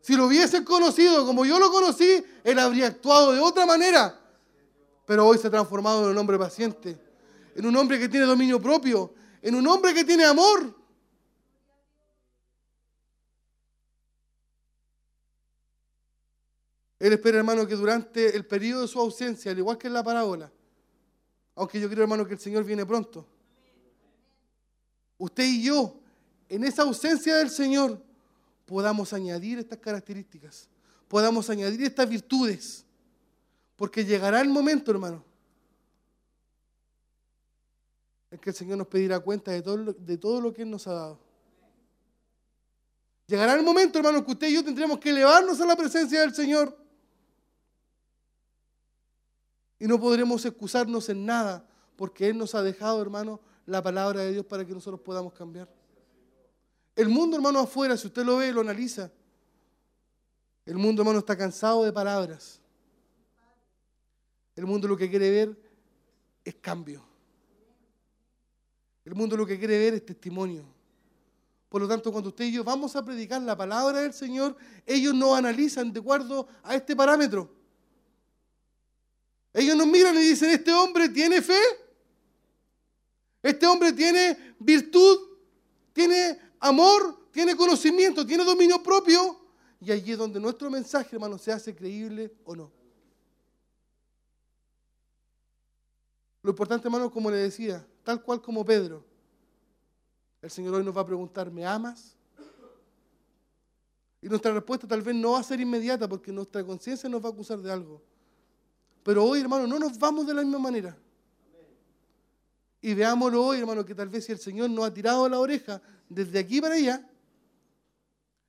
[0.00, 4.18] Si lo hubiesen conocido como yo lo conocí, él habría actuado de otra manera.
[5.04, 6.98] Pero hoy se ha transformado en un hombre paciente,
[7.54, 10.74] en un hombre que tiene dominio propio, en un hombre que tiene amor.
[17.04, 20.02] Él espera, hermano, que durante el periodo de su ausencia, al igual que en la
[20.02, 20.50] parábola,
[21.54, 23.28] aunque yo creo, hermano, que el Señor viene pronto,
[25.18, 26.00] usted y yo,
[26.48, 28.02] en esa ausencia del Señor,
[28.64, 30.66] podamos añadir estas características,
[31.06, 32.86] podamos añadir estas virtudes,
[33.76, 35.22] porque llegará el momento, hermano,
[38.30, 40.86] en que el Señor nos pedirá cuenta de todo, de todo lo que Él nos
[40.86, 41.20] ha dado.
[43.26, 46.34] Llegará el momento, hermano, que usted y yo tendremos que elevarnos a la presencia del
[46.34, 46.82] Señor.
[49.78, 54.32] Y no podremos excusarnos en nada, porque Él nos ha dejado, hermano, la palabra de
[54.32, 55.68] Dios para que nosotros podamos cambiar.
[56.96, 59.10] El mundo, hermano, afuera, si usted lo ve, lo analiza.
[60.64, 62.60] El mundo, hermano, está cansado de palabras.
[64.56, 65.58] El mundo lo que quiere ver
[66.44, 67.04] es cambio.
[69.04, 70.64] El mundo lo que quiere ver es testimonio.
[71.68, 74.56] Por lo tanto, cuando usted y yo vamos a predicar la palabra del Señor,
[74.86, 77.50] ellos no analizan de acuerdo a este parámetro.
[79.54, 81.60] Ellos nos miran y dicen, este hombre tiene fe,
[83.40, 85.16] este hombre tiene virtud,
[85.92, 89.40] tiene amor, tiene conocimiento, tiene dominio propio.
[89.80, 92.72] Y allí es donde nuestro mensaje, hermano, se hace creíble o no.
[96.42, 99.04] Lo importante, hermano, como le decía, tal cual como Pedro,
[100.42, 102.16] el Señor hoy nos va a preguntar, ¿me amas?
[104.20, 107.28] Y nuestra respuesta tal vez no va a ser inmediata porque nuestra conciencia nos va
[107.28, 108.02] a acusar de algo.
[109.04, 110.96] Pero hoy, hermano, no nos vamos de la misma manera.
[112.80, 115.80] Y veámoslo hoy, hermano, que tal vez si el Señor nos ha tirado la oreja
[116.08, 117.06] desde aquí para allá,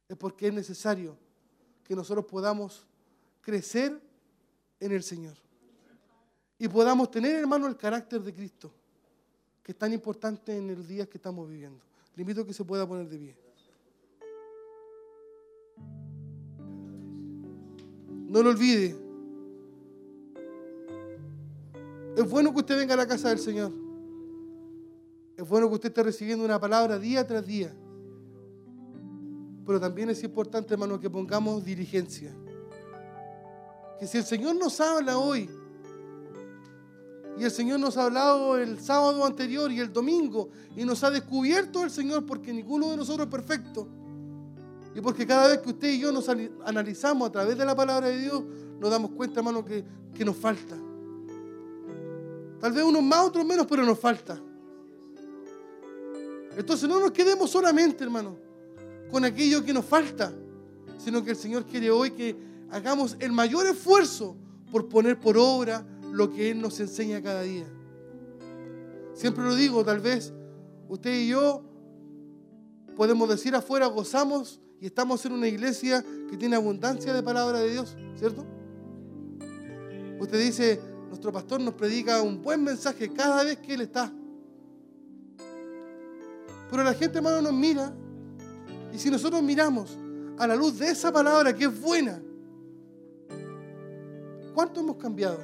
[0.08, 1.18] es porque es necesario
[1.84, 2.86] que nosotros podamos
[3.42, 4.00] crecer
[4.80, 5.36] en el Señor.
[6.58, 8.72] Y podamos tener, hermano, el carácter de Cristo,
[9.62, 11.84] que es tan importante en el día que estamos viviendo.
[12.16, 13.38] Le invito a que se pueda poner de pie.
[18.30, 19.05] No lo olvide.
[22.16, 23.72] Es bueno que usted venga a la casa del Señor.
[25.36, 27.74] Es bueno que usted esté recibiendo una palabra día tras día.
[29.66, 32.34] Pero también es importante, hermano, que pongamos diligencia.
[34.00, 35.50] Que si el Señor nos habla hoy,
[37.38, 41.12] y el Señor nos ha hablado el sábado anterior y el domingo, y nos ha
[41.12, 43.90] descubierto el Señor porque ninguno de nosotros es perfecto.
[44.94, 48.08] Y porque cada vez que usted y yo nos analizamos a través de la palabra
[48.08, 48.42] de Dios,
[48.80, 49.84] nos damos cuenta, hermano, que,
[50.14, 50.78] que nos falta.
[52.66, 54.42] Tal vez unos más, otros menos, pero nos falta.
[56.58, 58.40] Entonces no nos quedemos solamente, hermano,
[59.12, 60.34] con aquello que nos falta,
[60.98, 62.36] sino que el Señor quiere hoy que
[62.72, 64.36] hagamos el mayor esfuerzo
[64.72, 67.68] por poner por obra lo que Él nos enseña cada día.
[69.14, 70.34] Siempre lo digo, tal vez
[70.90, 71.62] usted y yo
[72.96, 77.70] podemos decir afuera, gozamos y estamos en una iglesia que tiene abundancia de palabra de
[77.70, 78.44] Dios, ¿cierto?
[80.20, 84.12] Usted dice, nuestro pastor nos predica un buen mensaje cada vez que Él está.
[86.70, 87.94] Pero la gente, hermano, nos mira.
[88.94, 89.98] Y si nosotros miramos
[90.38, 92.22] a la luz de esa palabra que es buena,
[94.54, 95.40] ¿cuánto hemos cambiado?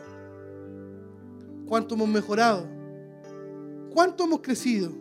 [1.70, 2.66] ¿Cuánto hemos mejorado?
[3.94, 4.92] ¿Cuánto hemos crecido?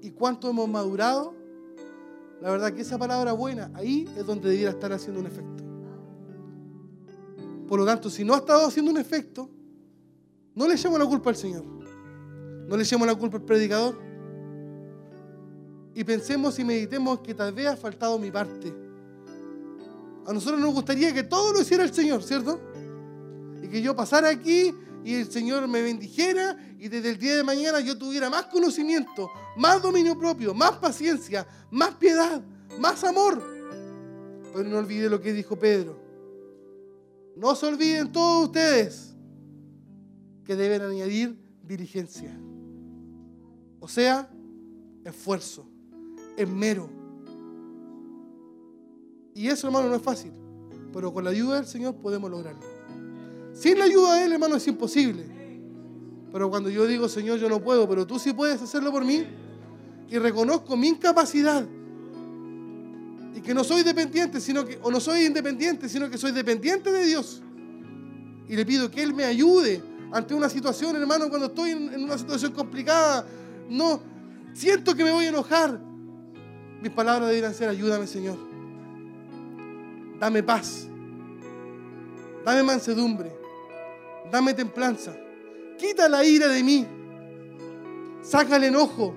[0.00, 1.34] ¿Y cuánto hemos madurado?
[2.40, 5.61] La verdad que esa palabra buena, ahí es donde debiera estar haciendo un efecto.
[7.72, 9.48] Por lo tanto, si no ha estado haciendo un efecto,
[10.54, 11.64] no le echemos la culpa al Señor.
[11.64, 13.98] No le echemos la culpa al predicador.
[15.94, 18.74] Y pensemos y meditemos que tal vez ha faltado mi parte.
[20.26, 22.60] A nosotros nos gustaría que todo lo hiciera el Señor, ¿cierto?
[23.62, 27.42] Y que yo pasara aquí y el Señor me bendijera y desde el día de
[27.42, 32.42] mañana yo tuviera más conocimiento, más dominio propio, más paciencia, más piedad,
[32.78, 33.42] más amor.
[34.52, 36.01] Pero no olvide lo que dijo Pedro.
[37.36, 39.14] No se olviden todos ustedes
[40.44, 42.36] que deben añadir diligencia.
[43.80, 44.30] O sea,
[45.04, 45.66] esfuerzo,
[46.36, 46.88] esmero.
[49.34, 50.32] Y eso, hermano, no es fácil.
[50.92, 52.60] Pero con la ayuda del Señor podemos lograrlo.
[53.52, 55.24] Sin la ayuda de Él, hermano, es imposible.
[56.32, 59.24] Pero cuando yo digo, Señor, yo no puedo, pero tú sí puedes hacerlo por mí,
[60.08, 61.66] y reconozco mi incapacidad,
[63.34, 66.90] y que no soy dependiente, sino que, o no soy independiente, sino que soy dependiente
[66.92, 67.42] de Dios.
[68.48, 69.82] Y le pido que Él me ayude
[70.12, 73.26] ante una situación, hermano, cuando estoy en, una situación complicada,
[73.70, 74.02] no,
[74.52, 75.80] siento que me voy a enojar.
[76.82, 78.36] Mis palabras deberían ser, ayúdame, Señor.
[80.18, 80.86] Dame paz.
[82.44, 83.32] Dame mansedumbre.
[84.30, 85.16] Dame templanza.
[85.78, 86.86] Quita la ira de mí.
[88.20, 89.14] Saca el enojo.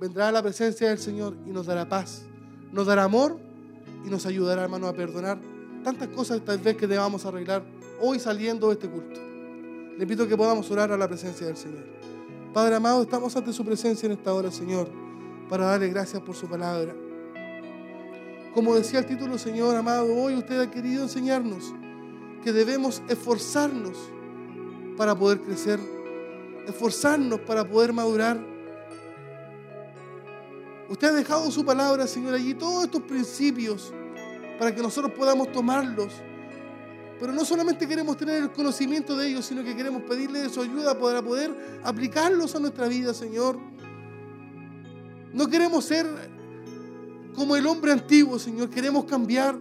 [0.00, 2.24] Vendrá a la presencia del Señor y nos dará paz.
[2.72, 3.38] Nos dará amor
[4.04, 5.38] y nos ayudará, hermano, a perdonar
[5.82, 7.62] tantas cosas tal vez que debamos arreglar
[8.00, 9.20] hoy saliendo de este culto.
[9.96, 11.84] Le pido que podamos orar a la presencia del Señor.
[12.52, 14.88] Padre amado, estamos ante su presencia en esta hora, Señor,
[15.48, 16.94] para darle gracias por su palabra.
[18.52, 21.74] Como decía el título, Señor amado, hoy usted ha querido enseñarnos
[22.42, 23.98] que debemos esforzarnos
[24.96, 25.78] para poder crecer,
[26.66, 28.55] esforzarnos para poder madurar.
[30.88, 33.92] Usted ha dejado su palabra, Señor, allí todos estos principios
[34.58, 36.12] para que nosotros podamos tomarlos.
[37.18, 40.98] Pero no solamente queremos tener el conocimiento de ellos, sino que queremos pedirle su ayuda
[40.98, 43.58] para poder aplicarlos a nuestra vida, Señor.
[45.32, 46.06] No queremos ser
[47.34, 48.70] como el hombre antiguo, Señor.
[48.70, 49.56] Queremos cambiar.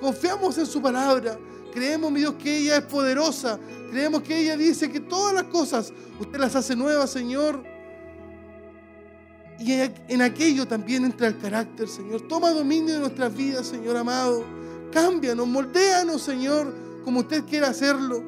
[0.00, 1.38] Confiamos en su palabra.
[1.72, 3.58] Creemos, mi Dios, que ella es poderosa.
[3.90, 7.73] Creemos que ella dice que todas las cosas usted las hace nuevas, Señor.
[9.58, 12.22] Y en aquello también entra el carácter, Señor.
[12.22, 14.44] Toma dominio de nuestras vidas, Señor amado.
[14.92, 16.72] Cámbianos, moldéanos, Señor,
[17.04, 18.22] como usted quiera hacerlo.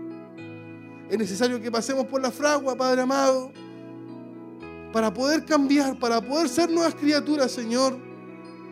[1.11, 3.53] Es necesario que pasemos por la fragua, Padre amado,
[4.93, 7.97] para poder cambiar, para poder ser nuevas criaturas, Señor.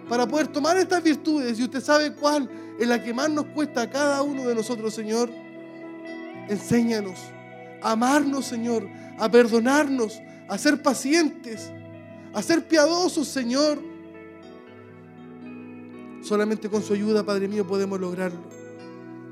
[0.09, 2.49] Para poder tomar estas virtudes, y usted sabe cuál
[2.79, 5.31] es la que más nos cuesta a cada uno de nosotros, Señor.
[6.49, 7.19] Enséñanos
[7.83, 11.71] a amarnos, Señor, a perdonarnos, a ser pacientes,
[12.35, 13.79] a ser piadosos, Señor.
[16.23, 18.41] Solamente con su ayuda, Padre mío, podemos lograrlo.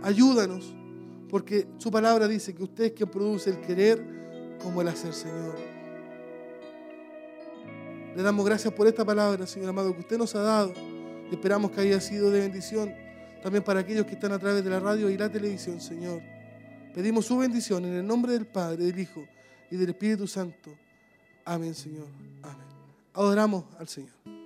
[0.02, 0.74] Ayúdanos,
[1.28, 5.56] porque su palabra dice que usted es quien produce el querer como el hacer, Señor.
[8.14, 10.72] Le damos gracias por esta palabra, Señor amado, que usted nos ha dado.
[11.30, 12.92] Esperamos que haya sido de bendición
[13.42, 16.22] también para aquellos que están a través de la radio y la televisión, Señor.
[16.94, 19.26] Pedimos su bendición en el nombre del Padre, del Hijo
[19.70, 20.70] y del Espíritu Santo.
[21.44, 22.06] Amén, Señor.
[22.42, 22.71] Amén.
[23.14, 24.41] Adoramos al Señor.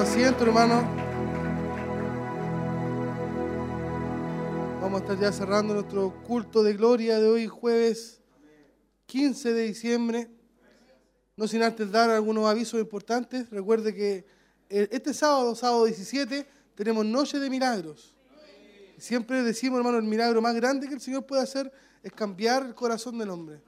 [0.00, 0.82] Asiento, hermano.
[4.80, 8.20] Vamos a estar ya cerrando nuestro culto de gloria de hoy, jueves
[9.06, 10.30] 15 de diciembre.
[11.36, 13.48] No sin antes dar algunos avisos importantes.
[13.48, 14.26] Recuerde que
[14.68, 18.14] eh, este sábado, sábado 17, tenemos Noche de Milagros.
[18.98, 22.74] Siempre decimos, hermano, el milagro más grande que el Señor puede hacer es cambiar el
[22.74, 23.60] corazón del hombre.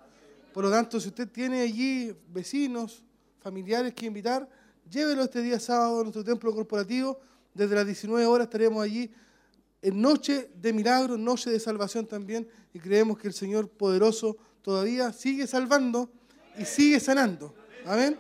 [0.53, 3.03] Por lo tanto, si usted tiene allí vecinos,
[3.41, 4.49] familiares que invitar,
[4.91, 7.21] llévelo este día sábado a nuestro templo corporativo.
[7.55, 9.11] Desde las 19 horas estaremos allí
[9.83, 12.49] en noche de milagros, noche de salvación también.
[12.73, 16.11] Y creemos que el Señor poderoso todavía sigue salvando
[16.59, 17.55] y sigue sanando.
[17.87, 18.19] Amén.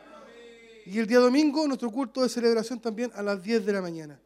[0.86, 4.19] Y el día domingo, nuestro culto de celebración también a las 10 de la mañana.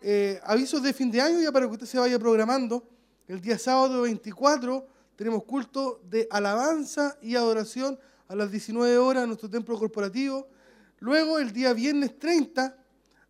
[0.00, 2.82] Eh, avisos de fin de año ya para que usted se vaya programando.
[3.28, 4.86] El día sábado 24
[5.16, 10.48] tenemos culto de alabanza y adoración a las 19 horas en nuestro templo corporativo.
[11.02, 12.76] Luego el día viernes 30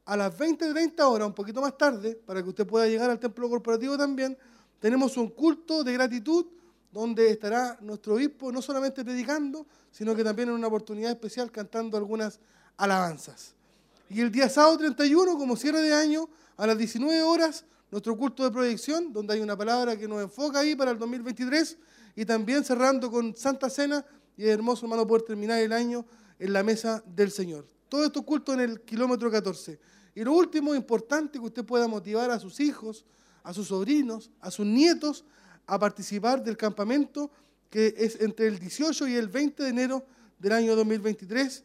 [0.05, 3.19] a las 20 30 horas, un poquito más tarde, para que usted pueda llegar al
[3.19, 4.37] templo corporativo también,
[4.79, 6.45] tenemos un culto de gratitud
[6.93, 11.97] donde estará nuestro obispo no solamente predicando, sino que también en una oportunidad especial cantando
[11.97, 12.41] algunas
[12.77, 13.55] alabanzas.
[14.11, 16.29] Y el día sábado 31, como cierre de año,
[16.59, 20.59] a las 19 horas, nuestro culto de proyección, donde hay una palabra que nos enfoca
[20.59, 21.79] ahí para el 2023,
[22.17, 24.05] y también cerrando con Santa Cena,
[24.37, 26.05] y es hermoso, hermano, poder terminar el año
[26.43, 27.69] en la mesa del Señor.
[27.89, 29.79] Todo esto culto en el kilómetro 14.
[30.13, 33.05] Y lo último, importante, que usted pueda motivar a sus hijos,
[33.45, 35.25] a sus sobrinos, a sus nietos,
[35.67, 37.31] a participar del campamento
[37.71, 40.05] que es entre el 18 y el 20 de enero
[40.41, 41.63] del año 2023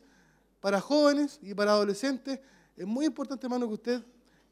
[0.61, 2.39] para jóvenes y para adolescentes.
[2.75, 4.03] Es muy importante, hermano, que usted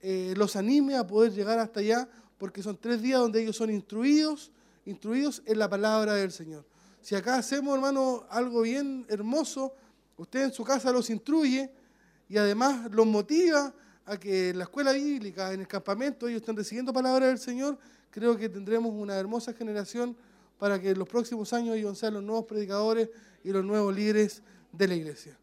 [0.02, 3.70] eh, los anime a poder llegar hasta allá, porque son tres días donde ellos son
[3.70, 4.52] instruidos,
[4.86, 6.66] instruidos en la palabra del Señor.
[7.02, 9.76] Si acá hacemos, hermano, algo bien hermoso,
[10.18, 11.72] usted en su casa los instruye
[12.28, 13.74] y además los motiva
[14.06, 17.78] a que en la escuela bíblica, en el campamento, ellos estén recibiendo palabra del Señor,
[18.12, 20.16] creo que tendremos una hermosa generación
[20.58, 23.10] para que en los próximos años ellos sean los nuevos predicadores
[23.44, 25.38] y los nuevos líderes de la iglesia.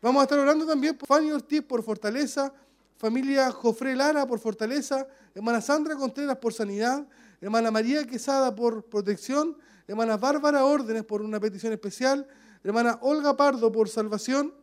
[0.00, 2.52] Vamos a estar orando también por Fanny Ortiz por fortaleza,
[2.96, 7.06] familia Jofre Lara por fortaleza, hermana Sandra Contreras por sanidad,
[7.40, 9.56] hermana María Quesada por protección,
[9.88, 12.26] hermana Bárbara Órdenes por una petición especial,
[12.64, 14.54] hermana Olga Pardo por salvación,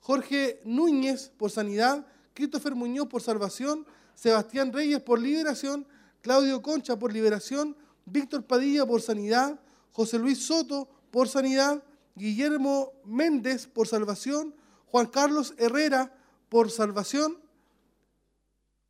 [0.00, 5.86] Jorge Núñez por sanidad, Christopher Muñoz por salvación, Sebastián Reyes por liberación,
[6.22, 7.76] Claudio Concha por liberación,
[8.06, 9.60] Víctor Padilla por sanidad,
[9.92, 11.82] José Luis Soto por sanidad,
[12.14, 14.54] Guillermo Méndez por salvación,
[14.86, 16.16] Juan Carlos Herrera
[16.48, 17.38] por salvación,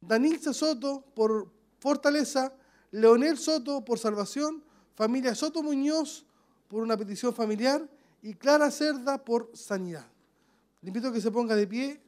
[0.01, 2.53] Danilza Soto por fortaleza,
[2.93, 4.63] Leonel Soto por salvación,
[4.95, 6.25] familia Soto Muñoz
[6.69, 7.89] por una petición familiar
[8.23, 10.07] y Clara Cerda por sanidad.
[10.83, 12.01] Le invito a que se ponga de pie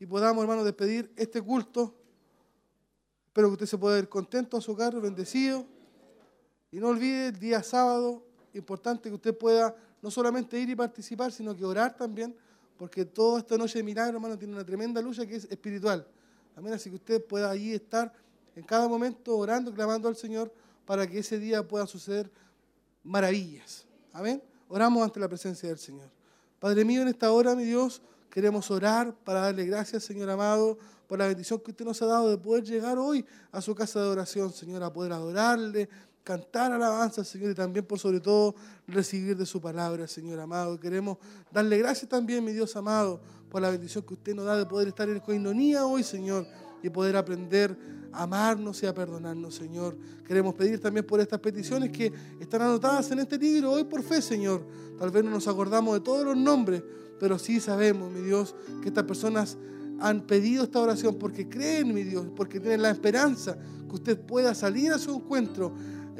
[0.00, 1.94] y podamos, hermanos, despedir este culto.
[3.26, 5.66] Espero que usted se pueda ir contento a su hogar, bendecido.
[6.70, 8.24] Y no olvide el día sábado,
[8.54, 12.36] importante que usted pueda no solamente ir y participar, sino que orar también,
[12.76, 16.06] porque toda esta noche de milagro, hermano, tiene una tremenda lucha que es espiritual.
[16.56, 18.12] Amén, así que usted pueda allí estar
[18.54, 20.52] en cada momento orando, clamando al Señor
[20.84, 22.30] para que ese día puedan suceder
[23.02, 23.86] maravillas.
[24.14, 24.40] Amén.
[24.68, 26.08] Oramos ante la presencia del Señor.
[26.60, 28.00] Padre mío, en esta hora, mi Dios,
[28.30, 30.78] queremos orar para darle gracias, Señor amado,
[31.08, 34.00] por la bendición que usted nos ha dado de poder llegar hoy a su casa
[34.00, 35.88] de oración, Señor, a poder adorarle,
[36.22, 38.54] cantar alabanza, Señor, y también por sobre todo
[38.86, 40.78] recibir de su palabra, Señor amado.
[40.78, 41.18] Queremos
[41.50, 43.20] darle gracias también, mi Dios amado,
[43.50, 46.46] por la bendición que usted nos da de poder estar en coinonía hoy, Señor,
[46.84, 47.76] y poder aprender
[48.12, 49.96] a amarnos y a perdonarnos, Señor.
[50.26, 54.20] Queremos pedir también por estas peticiones que están anotadas en este libro hoy por fe,
[54.20, 54.66] Señor.
[54.98, 56.82] Tal vez no nos acordamos de todos los nombres,
[57.18, 59.56] pero sí sabemos, mi Dios, que estas personas
[59.98, 63.56] han pedido esta oración porque creen, mi Dios, porque tienen la esperanza
[63.88, 65.72] que usted pueda salir a su encuentro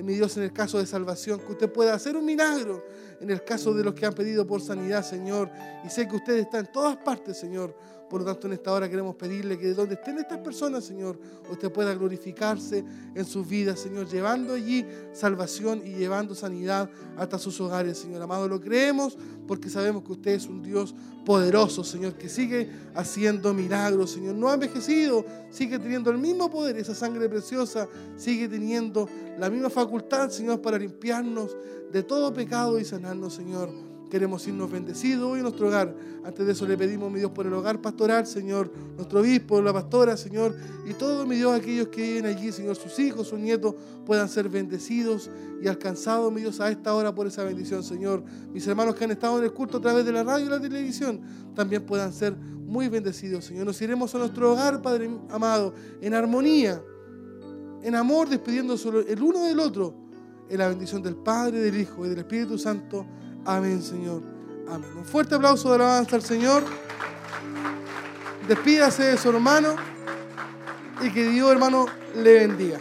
[0.02, 2.84] mi Dios, en el caso de salvación, que usted pueda hacer un milagro
[3.20, 5.50] en el caso de los que han pedido por sanidad, Señor.
[5.84, 7.76] Y sé que usted está en todas partes, Señor.
[8.08, 11.18] Por lo tanto, en esta hora queremos pedirle que de donde estén estas personas, Señor,
[11.50, 17.60] usted pueda glorificarse en sus vidas, Señor, llevando allí salvación y llevando sanidad hasta sus
[17.60, 18.22] hogares, Señor.
[18.22, 19.16] Amado, lo creemos
[19.46, 20.94] porque sabemos que usted es un Dios
[21.24, 24.34] poderoso, Señor, que sigue haciendo milagros, Señor.
[24.34, 29.08] No ha envejecido, sigue teniendo el mismo poder, esa sangre preciosa sigue teniendo
[29.38, 31.56] la misma facultad, Señor, para limpiarnos
[31.90, 33.93] de todo pecado y sanarnos, Señor.
[34.14, 35.92] Queremos irnos bendecidos hoy en nuestro hogar.
[36.22, 39.72] Antes de eso le pedimos, mi Dios, por el hogar pastoral, Señor, nuestro obispo, la
[39.72, 40.54] pastora, Señor,
[40.88, 43.74] y todos, mi Dios, aquellos que viven allí, Señor, sus hijos, sus nietos,
[44.06, 48.22] puedan ser bendecidos y alcanzados, mi Dios, a esta hora por esa bendición, Señor.
[48.52, 50.60] Mis hermanos que han estado en el culto a través de la radio y la
[50.60, 51.20] televisión,
[51.56, 53.66] también puedan ser muy bendecidos, Señor.
[53.66, 56.80] Nos iremos a nuestro hogar, Padre amado, en armonía,
[57.82, 59.92] en amor, despidiéndose el uno del otro,
[60.48, 63.04] en la bendición del Padre, del Hijo y del Espíritu Santo.
[63.46, 64.22] Amén, Señor.
[64.70, 64.90] Amén.
[64.96, 66.64] Un fuerte aplauso de alabanza al Señor.
[68.48, 69.76] Despídase de su hermano
[71.02, 72.78] y que Dios, hermano, le bendiga.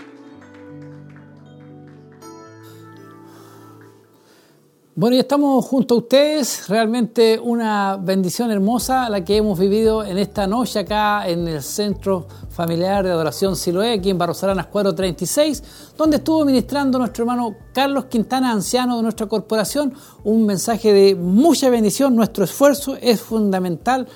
[4.96, 10.20] Bueno, y estamos junto a ustedes, realmente una bendición hermosa la que hemos vivido en
[10.20, 15.64] esta noche acá en el Centro Familiar de Adoración Siloé, aquí en Barrosaranas 436,
[15.98, 21.72] donde estuvo ministrando nuestro hermano Carlos Quintana, anciano de nuestra corporación, un mensaje de mucha
[21.72, 22.16] bendición.
[22.16, 24.08] Nuestro esfuerzo es fundamental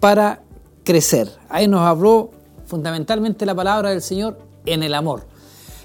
[0.00, 0.42] para
[0.84, 1.30] crecer.
[1.50, 2.30] Ahí nos habló
[2.64, 5.26] fundamentalmente la palabra del Señor en el amor,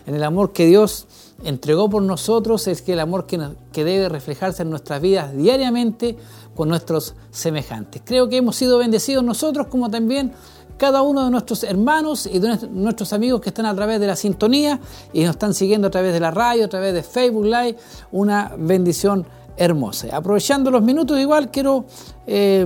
[0.05, 1.07] en el amor que Dios
[1.43, 6.17] entregó por nosotros es que el amor que, debe reflejarse en nuestras vidas diariamente
[6.55, 8.01] con nuestros semejantes.
[8.05, 10.33] Creo que hemos sido bendecidos nosotros como también
[10.77, 14.15] cada uno de nuestros hermanos y de nuestros amigos que están a través de la
[14.15, 14.79] sintonía
[15.13, 17.77] y nos están siguiendo a través de la radio, a través de Facebook Live.
[18.11, 19.25] Una bendición
[19.57, 20.15] hermosa.
[20.15, 21.85] Aprovechando los minutos, igual quiero
[22.25, 22.65] eh,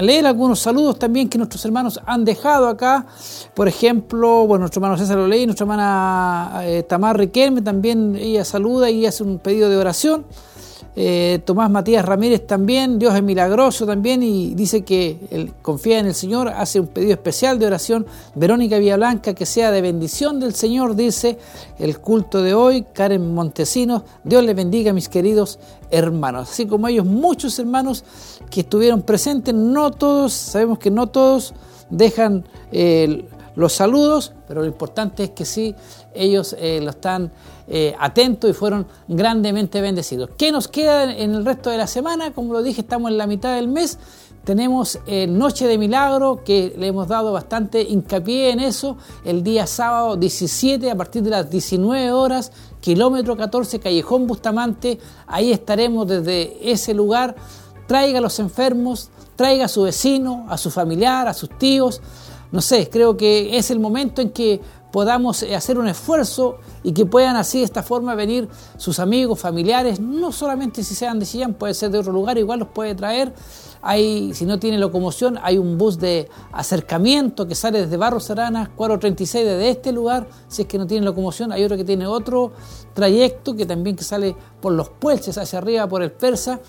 [0.00, 3.06] leer algunos saludos también que nuestros hermanos han dejado acá.
[3.54, 8.44] Por ejemplo, bueno, nuestro hermano César lo leí, nuestra hermana eh, Tamar Riquelme también ella
[8.44, 10.24] saluda y hace un pedido de oración.
[11.00, 16.14] Eh, Tomás Matías Ramírez también, Dios es milagroso también y dice que confía en el
[16.14, 18.04] Señor, hace un pedido especial de oración.
[18.34, 21.38] Verónica Villablanca, que sea de bendición del Señor, dice
[21.78, 22.84] el culto de hoy.
[22.92, 26.50] Karen Montesinos, Dios le bendiga mis queridos hermanos.
[26.50, 28.02] Así como ellos, muchos hermanos
[28.50, 31.54] que estuvieron presentes, no todos, sabemos que no todos
[31.90, 35.76] dejan eh, los saludos, pero lo importante es que sí,
[36.12, 37.30] ellos eh, lo están
[37.70, 40.30] eh, atentos y fueron grandemente bendecidos.
[40.38, 42.32] ¿Qué nos queda en el resto de la semana?
[42.32, 43.98] Como lo dije, estamos en la mitad del mes.
[44.44, 48.96] Tenemos eh, Noche de Milagro, que le hemos dado bastante hincapié en eso,
[49.26, 54.98] el día sábado 17 a partir de las 19 horas, kilómetro 14, Callejón Bustamante.
[55.26, 57.36] Ahí estaremos desde ese lugar.
[57.86, 62.00] Traiga a los enfermos, traiga a su vecino, a su familiar, a sus tíos.
[62.50, 64.62] No sé, creo que es el momento en que
[64.92, 69.38] podamos eh, hacer un esfuerzo y que puedan así de esta forma venir sus amigos,
[69.38, 72.94] familiares, no solamente si sean de Chillán, puede ser de otro lugar, igual los puede
[72.94, 73.32] traer.
[73.80, 78.70] Hay, si no tiene locomoción, hay un bus de acercamiento que sale desde Barros Aranas,
[78.70, 82.52] 436 desde este lugar, si es que no tiene locomoción, hay otro que tiene otro
[82.94, 86.60] trayecto que también que sale por los puelches hacia arriba por el Persa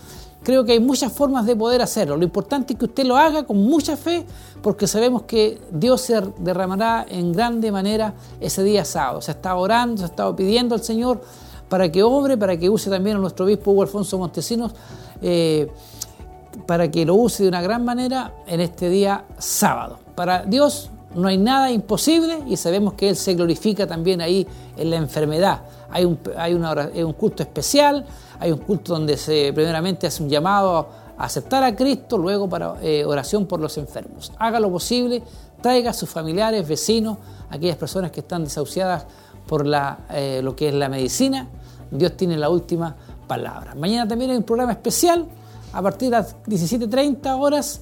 [0.44, 2.16] Creo que hay muchas formas de poder hacerlo.
[2.16, 4.26] Lo importante es que usted lo haga con mucha fe,
[4.62, 9.22] porque sabemos que Dios se derramará en grande manera ese día sábado.
[9.22, 11.22] Se está orando, se ha estado pidiendo al Señor
[11.68, 14.74] para que obre, para que use también a nuestro obispo Hugo Alfonso Montesinos,
[15.22, 15.70] eh,
[16.66, 20.00] para que lo use de una gran manera en este día sábado.
[20.16, 24.48] Para Dios no hay nada imposible y sabemos que Él se glorifica también ahí
[24.78, 25.62] en la enfermedad.
[25.90, 28.06] Hay un, hay una, un culto especial,
[28.40, 32.76] hay un culto donde se primeramente hace un llamado a aceptar a Cristo, luego para
[32.82, 34.32] eh, oración por los enfermos.
[34.40, 35.22] Haga lo posible,
[35.62, 37.18] traiga a sus familiares, vecinos,
[37.50, 39.06] aquellas personas que están desahuciadas
[39.46, 39.66] por
[40.12, 41.48] eh, lo que es la medicina.
[41.92, 42.96] Dios tiene la última
[43.28, 43.76] palabra.
[43.76, 45.26] Mañana también hay un programa especial
[45.74, 47.82] a partir de las 17.30 horas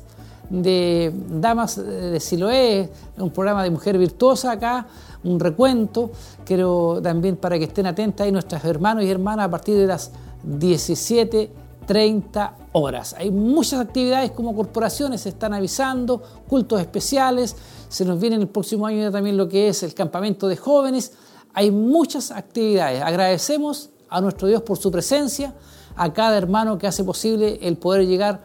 [0.50, 4.88] de Damas de Siloé, un programa de mujer virtuosa acá,
[5.24, 6.12] un recuento.
[6.46, 10.12] Quiero también para que estén atentas ahí nuestros hermanos y hermanas a partir de las
[10.48, 13.14] 17.30 horas.
[13.18, 17.56] Hay muchas actividades como corporaciones, se están avisando, cultos especiales,
[17.90, 21.14] se nos viene en el próximo año también lo que es el campamento de jóvenes.
[21.54, 23.02] Hay muchas actividades.
[23.02, 25.54] Agradecemos a nuestro Dios por su presencia,
[25.96, 28.42] a cada hermano que hace posible el poder llegar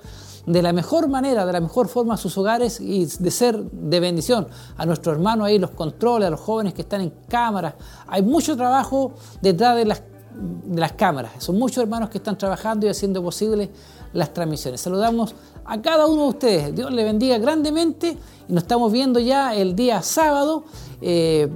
[0.47, 4.01] de la mejor manera, de la mejor forma a sus hogares y de ser de
[4.01, 7.75] bendición a nuestros hermanos ahí, los controles, a los jóvenes que están en cámaras.
[8.09, 10.03] Hay mucho trabajo detrás de las
[10.35, 11.33] de las cámaras.
[11.39, 13.71] Son muchos hermanos que están trabajando y haciendo posible
[14.13, 14.81] las transmisiones.
[14.81, 15.35] Saludamos
[15.65, 16.75] a cada uno de ustedes.
[16.75, 18.17] Dios le bendiga grandemente
[18.49, 20.65] y nos estamos viendo ya el día sábado
[21.01, 21.49] eh,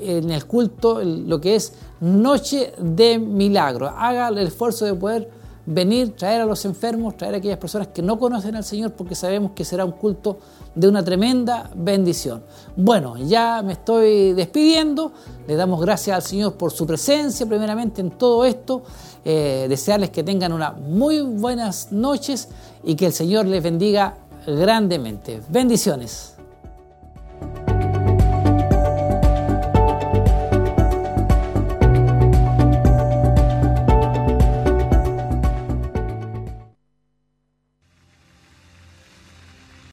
[0.00, 3.88] en el culto, lo que es Noche de Milagro.
[3.88, 5.30] Haga el esfuerzo de poder
[5.66, 9.14] venir, traer a los enfermos, traer a aquellas personas que no conocen al Señor porque
[9.14, 10.38] sabemos que será un culto
[10.74, 12.42] de una tremenda bendición.
[12.76, 15.12] Bueno, ya me estoy despidiendo,
[15.46, 18.82] le damos gracias al Señor por su presencia primeramente en todo esto,
[19.24, 22.48] eh, desearles que tengan unas muy buenas noches
[22.84, 24.16] y que el Señor les bendiga
[24.46, 25.42] grandemente.
[25.48, 26.39] Bendiciones.